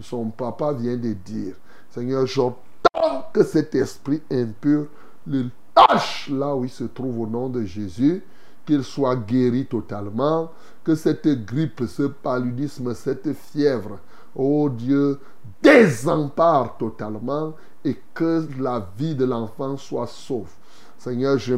[0.00, 1.54] Son papa vient de dire,
[1.90, 4.86] Seigneur, j'entends que cet esprit impur
[5.26, 8.22] le lâche là où il se trouve au nom de Jésus,
[8.64, 10.50] qu'il soit guéri totalement,
[10.84, 13.98] que cette grippe, ce paludisme, cette fièvre,
[14.34, 15.18] oh Dieu,
[15.62, 17.54] désempare totalement
[17.84, 20.50] et que la vie de l'enfant soit sauve.
[20.98, 21.56] Seigneur, je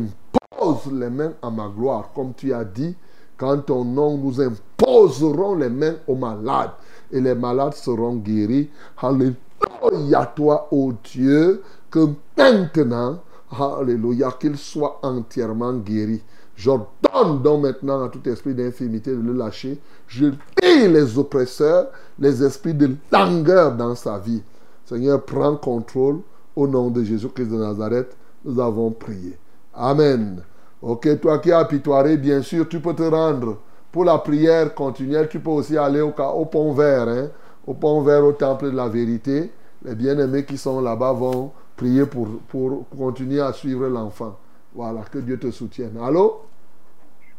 [0.56, 2.96] pose les mains à ma gloire, comme tu as dit,
[3.42, 6.70] quand ton nom nous imposerons les mains aux malades
[7.10, 8.70] et les malades seront guéris.
[8.96, 11.60] Alléluia toi, ô Dieu,
[11.90, 12.06] que
[12.38, 13.18] maintenant,
[13.50, 16.22] Alléluia, qu'il soit entièrement guéri.
[16.54, 19.80] J'ordonne donc maintenant à tout esprit d'infimité de le lâcher.
[20.06, 21.88] Je lis les oppresseurs,
[22.20, 24.42] les esprits de langueur dans sa vie.
[24.84, 26.20] Seigneur, prends contrôle
[26.54, 29.36] au nom de Jésus-Christ de Nazareth nous avons prié.
[29.74, 30.42] Amen.
[30.82, 33.60] Ok, toi qui es apitoiré, bien sûr, tu peux te rendre
[33.92, 35.28] pour la prière continuelle.
[35.28, 37.30] Tu peux aussi aller au, au pont vert, hein,
[37.64, 39.52] au pont vert au temple de la vérité.
[39.84, 44.36] Les bien-aimés qui sont là-bas vont prier pour, pour continuer à suivre l'enfant.
[44.74, 45.98] Voilà, que Dieu te soutienne.
[46.02, 46.42] Allô?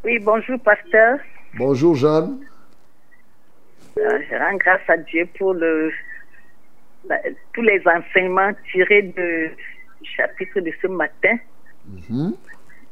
[0.05, 1.19] Oui, bonjour, pasteur.
[1.57, 2.39] Bonjour, Jeanne.
[3.97, 5.91] Euh, je rends grâce à Dieu pour le,
[7.53, 9.49] tous les enseignements tirés de
[10.03, 11.37] chapitre de ce matin.
[12.09, 12.33] Mhm.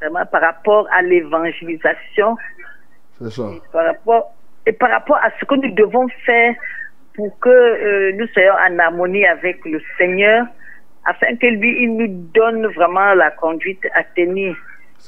[0.02, 2.36] Vraiment par rapport à l'évangélisation,
[3.20, 3.44] C'est ça.
[3.72, 4.34] par rapport,
[4.66, 6.56] et par rapport à ce que nous devons faire
[7.16, 10.46] pour que euh, nous soyons en harmonie avec le Seigneur,
[11.06, 14.56] afin que lui, il nous donne vraiment la conduite à tenir.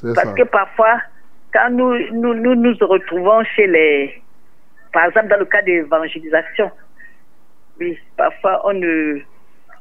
[0.02, 0.32] Parce ça.
[0.32, 1.00] que parfois,
[1.52, 4.22] quand nous nous, nous nous retrouvons chez les...
[4.92, 6.70] Par exemple, dans le cas d'évangélisation,
[7.80, 9.20] oui, parfois on ne,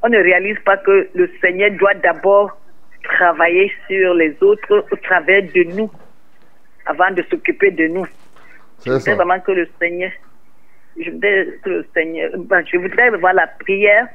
[0.02, 2.58] on ne réalise pas que le Seigneur doit d'abord
[3.04, 5.92] travailler sur les autres au travers de nous,
[6.86, 8.06] avant de s'occuper de nous.
[8.80, 9.16] C'est Je voudrais ça.
[9.16, 10.12] vraiment que le Seigneur,
[10.98, 14.08] je voudrais que le Seigneur, ben, je voudrais voir la prière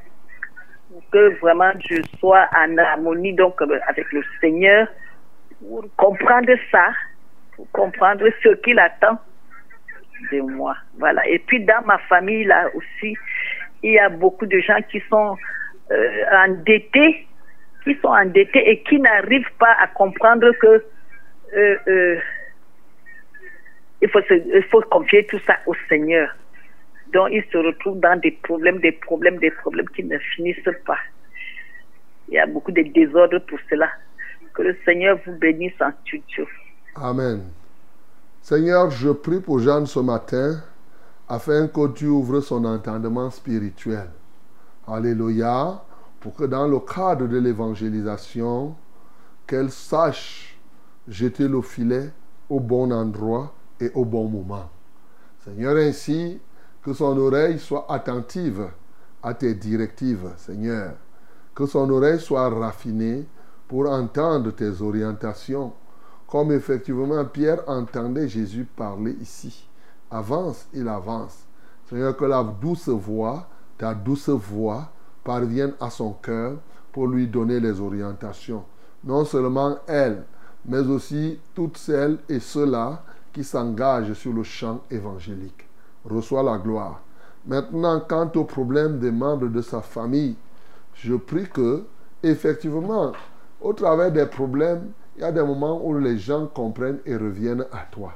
[0.91, 4.89] pour que vraiment je sois en harmonie donc euh, avec le Seigneur
[5.61, 6.89] pour comprendre ça,
[7.57, 9.19] pour comprendre ce qu'il attend
[10.33, 10.77] de moi.
[10.99, 11.27] Voilà.
[11.29, 13.17] Et puis dans ma famille là aussi,
[13.83, 15.37] il y a beaucoup de gens qui sont
[15.91, 17.27] euh, endettés,
[17.85, 20.85] qui sont endettés et qui n'arrivent pas à comprendre que
[21.57, 22.19] euh, euh,
[24.03, 26.29] il faut, il faut confier tout ça au Seigneur.
[27.13, 30.99] Donc, ils se retrouvent dans des problèmes, des problèmes, des problèmes qui ne finissent pas.
[32.29, 33.89] Il y a beaucoup de désordre pour cela.
[34.55, 36.47] Que le Seigneur vous bénisse en studio.
[36.97, 37.43] Amen.
[38.43, 40.63] Seigneur, je prie pour Jeanne ce matin
[41.29, 44.09] afin que tu ouvres son entendement spirituel.
[44.87, 45.83] Alléluia.
[46.21, 48.75] Pour que dans le cadre de l'évangélisation,
[49.47, 50.59] qu'elle sache
[51.07, 52.13] jeter le filet
[52.51, 54.69] au bon endroit et au bon moment.
[55.45, 56.41] Seigneur, ainsi
[56.83, 58.69] que son oreille soit attentive
[59.23, 60.95] à tes directives, Seigneur.
[61.55, 63.27] Que son oreille soit raffinée
[63.67, 65.73] pour entendre tes orientations,
[66.27, 69.69] comme effectivement Pierre entendait Jésus parler ici.
[70.11, 71.47] Avance, il avance.
[71.89, 74.91] Seigneur, que la douce voix, ta douce voix,
[75.29, 76.55] parvienne à son cœur
[76.91, 78.65] pour lui donner les orientations.
[79.05, 80.25] Non seulement elle,
[80.65, 85.69] mais aussi toutes celles et ceux-là qui s'engagent sur le champ évangélique.
[86.07, 87.03] Reçois la gloire.
[87.47, 90.35] Maintenant, quant au problème des membres de sa famille,
[90.95, 91.85] je prie que,
[92.23, 93.13] effectivement,
[93.61, 97.67] au travers des problèmes, il y a des moments où les gens comprennent et reviennent
[97.71, 98.15] à toi.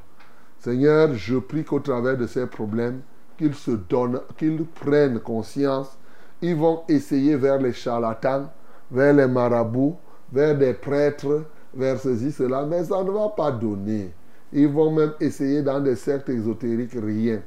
[0.58, 3.02] Seigneur, je prie qu'au travers de ces problèmes,
[3.36, 5.98] qu'ils se donnent, qu'ils prennent conscience.
[6.42, 8.50] Ils vont essayer vers les charlatans,
[8.90, 9.96] vers les marabouts,
[10.32, 14.12] vers des prêtres, vers ceci, cela, mais ça ne va pas donner.
[14.52, 17.40] Ils vont même essayer dans des sectes ésotériques, rien.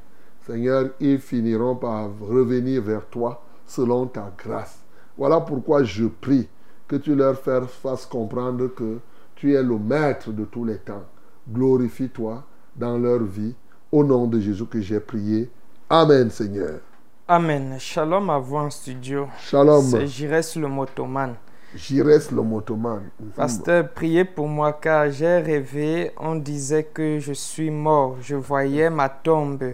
[0.47, 4.80] Seigneur, ils finiront par revenir vers toi selon ta grâce.
[5.17, 6.47] Voilà pourquoi je prie
[6.88, 8.99] que tu leur fasses comprendre que
[9.35, 11.03] tu es le maître de tous les temps.
[11.51, 12.43] Glorifie-toi
[12.76, 13.55] dans leur vie.
[13.91, 15.49] Au nom de Jésus que j'ai prié.
[15.89, 16.80] Amen, Seigneur.
[17.27, 17.77] Amen.
[17.80, 19.27] Shalom à vous en studio.
[19.39, 19.81] Shalom.
[19.81, 21.34] C'est Jires le motoman.
[21.73, 23.10] Jires le motoman.
[23.35, 28.18] Pasteur, priez pour moi car j'ai rêvé, on disait que je suis mort.
[28.22, 29.73] Je voyais ma tombe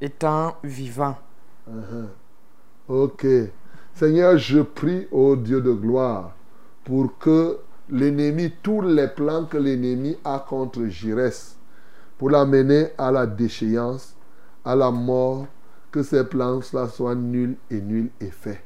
[0.00, 1.16] étant vivant.
[1.66, 2.08] Uh -huh.
[2.86, 3.26] Ok.
[3.94, 6.30] Seigneur, je prie au Dieu de gloire
[6.84, 7.58] pour que
[7.90, 11.56] l'ennemi, tous les plans que l'ennemi a contre Jires,
[12.16, 14.14] pour l'amener à la déchéance,
[14.64, 15.48] à la mort,
[15.92, 18.64] que ces plans-là soient nuls et nuls et faits.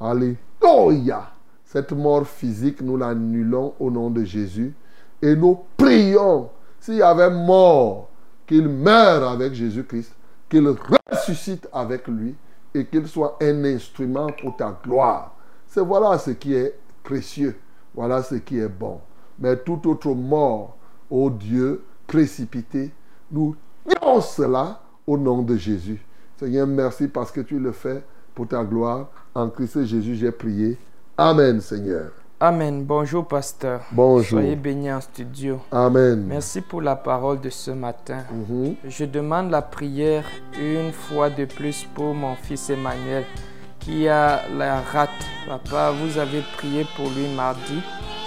[0.00, 1.30] Alléluia.
[1.64, 4.74] Cette mort physique, nous l'annulons au nom de Jésus
[5.22, 6.50] et nous prions.
[6.80, 8.10] S'il y avait mort,
[8.46, 10.12] qu'il meure avec Jésus-Christ,
[10.48, 10.68] qu'il
[11.10, 12.34] ressuscite avec lui
[12.74, 15.34] et qu'il soit un instrument pour ta gloire.
[15.66, 17.56] C'est voilà ce qui est précieux.
[17.94, 19.00] Voilà ce qui est bon.
[19.38, 20.76] Mais tout autre mort,
[21.08, 22.92] ô Dieu, précipité,
[23.30, 23.56] nous
[23.86, 26.04] disons cela au nom de Jésus.
[26.38, 28.02] Seigneur, merci parce que tu le fais
[28.34, 29.08] pour ta gloire.
[29.34, 30.76] En Christ Jésus, j'ai prié.
[31.16, 32.10] Amen, Seigneur.
[32.40, 32.84] Amen.
[32.84, 33.82] Bonjour, pasteur.
[33.92, 34.40] Bonjour.
[34.40, 35.60] Soyez bénis en studio.
[35.70, 36.24] Amen.
[36.26, 38.24] Merci pour la parole de ce matin.
[38.32, 38.74] Mm -hmm.
[38.88, 40.24] Je demande la prière
[40.60, 43.24] une fois de plus pour mon fils Emmanuel
[43.78, 45.10] qui a la rate.
[45.46, 47.80] Papa, vous avez prié pour lui mardi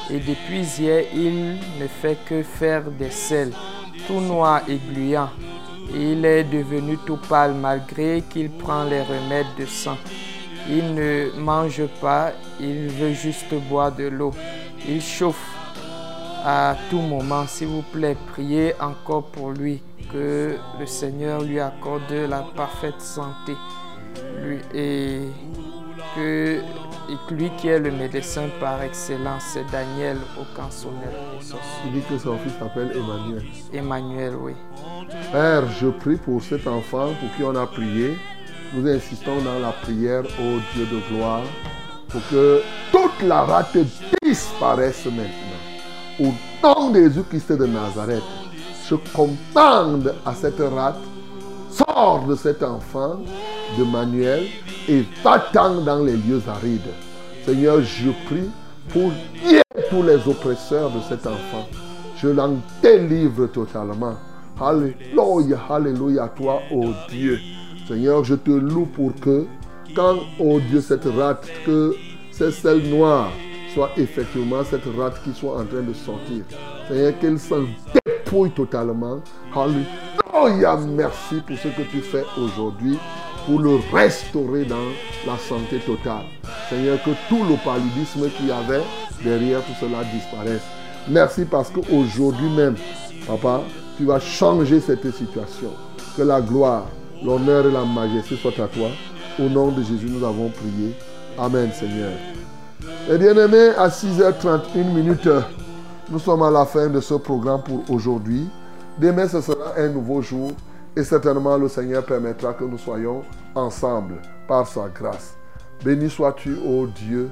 [0.10, 3.54] et depuis hier, il ne fait que faire des selles,
[4.08, 5.30] tout noir et gluant.
[5.94, 9.98] Il est devenu tout pâle malgré qu'il prend les remèdes de sang.
[10.70, 14.34] Il ne mange pas, il veut juste boire de l'eau.
[14.88, 15.58] Il chauffe
[16.44, 17.46] à tout moment.
[17.48, 19.82] S'il vous plaît, priez encore pour lui,
[20.12, 23.54] que le Seigneur lui accorde la parfaite santé.
[24.44, 25.20] Lui, et
[26.16, 26.62] que
[27.10, 31.14] et lui qui est le médecin par excellence, c'est Daniel Ocansonnel.
[31.86, 33.44] Il dit que son fils s'appelle Emmanuel.
[33.74, 34.54] Emmanuel, oui.
[35.32, 38.18] Père, je prie pour cet enfant pour qui on a prié.
[38.74, 41.44] Nous insistons dans la prière au Dieu de gloire
[42.10, 42.62] pour que
[42.92, 43.78] toute la rate
[44.22, 45.62] disparaisse maintenant.
[46.20, 48.24] Au nom de Jésus-Christ de Nazareth,
[48.90, 51.00] je commande à cette rate,
[51.70, 53.20] sors de cet enfant
[53.78, 54.46] de Manuel
[54.88, 56.94] et va-t'en dans les lieux arides.
[57.46, 58.50] Seigneur, je prie
[58.90, 59.12] pour
[59.90, 61.68] tous les oppresseurs de cet enfant.
[62.18, 64.16] Je l'en délivre totalement.
[64.60, 67.40] Alléluia, alléluia à toi, oh Dieu.
[67.88, 69.46] Seigneur, je te loue pour que,
[69.96, 71.96] quand, oh Dieu, cette rate, que
[72.32, 73.32] ces selles noires
[73.78, 76.44] soit effectivement cette rate qui soit en train de sortir.
[76.88, 77.62] Seigneur, qu'elle s'en
[77.94, 79.20] dépouille totalement.
[79.56, 82.98] Alléluia, merci pour ce que tu fais aujourd'hui
[83.46, 84.88] pour le restaurer dans
[85.28, 86.26] la santé totale.
[86.70, 88.82] Seigneur, que tout le paludisme qu'il y avait
[89.24, 90.64] derrière tout cela disparaisse.
[91.08, 92.78] Merci parce qu'aujourd'hui même,
[93.28, 93.62] Papa,
[93.96, 95.70] tu vas changer cette situation.
[96.18, 96.88] Que la gloire,
[97.24, 98.90] l'honneur et la majesté soient à toi.
[99.40, 100.96] Au nom de Jésus, nous avons prié.
[101.38, 102.37] Amen, Seigneur.
[103.10, 105.30] Et bien-aimés, à 6h31 minutes,
[106.10, 108.50] nous sommes à la fin de ce programme pour aujourd'hui.
[108.98, 110.52] Demain, ce sera un nouveau jour
[110.96, 113.24] et certainement le Seigneur permettra que nous soyons
[113.56, 114.16] ensemble
[114.48, 115.38] par sa grâce.
[115.84, 117.30] Béni sois-tu, ô Dieu,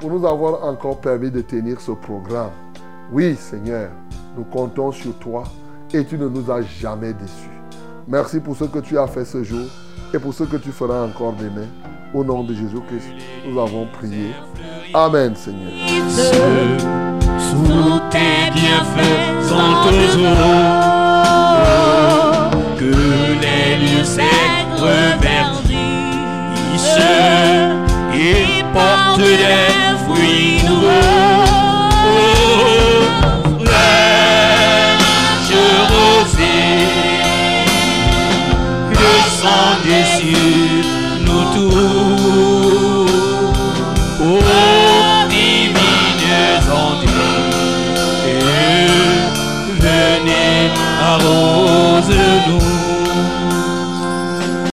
[0.00, 2.50] pour nous avoir encore permis de tenir ce programme.
[3.12, 3.90] Oui, Seigneur,
[4.36, 5.44] nous comptons sur toi
[5.92, 7.50] et tu ne nous as jamais déçus.
[8.08, 9.66] Merci pour ce que tu as fait ce jour
[10.12, 11.68] et pour ce que tu feras encore demain.
[12.14, 13.08] Au nom de Jésus-Christ,
[13.44, 14.30] nous avons prié.
[14.94, 15.72] Amen, Seigneur.
[17.38, 18.52] Sous tes
[22.78, 22.94] que
[23.42, 24.24] les lieux secs
[24.78, 25.74] reverdissent
[28.14, 31.13] et portent des fruits nouveaux.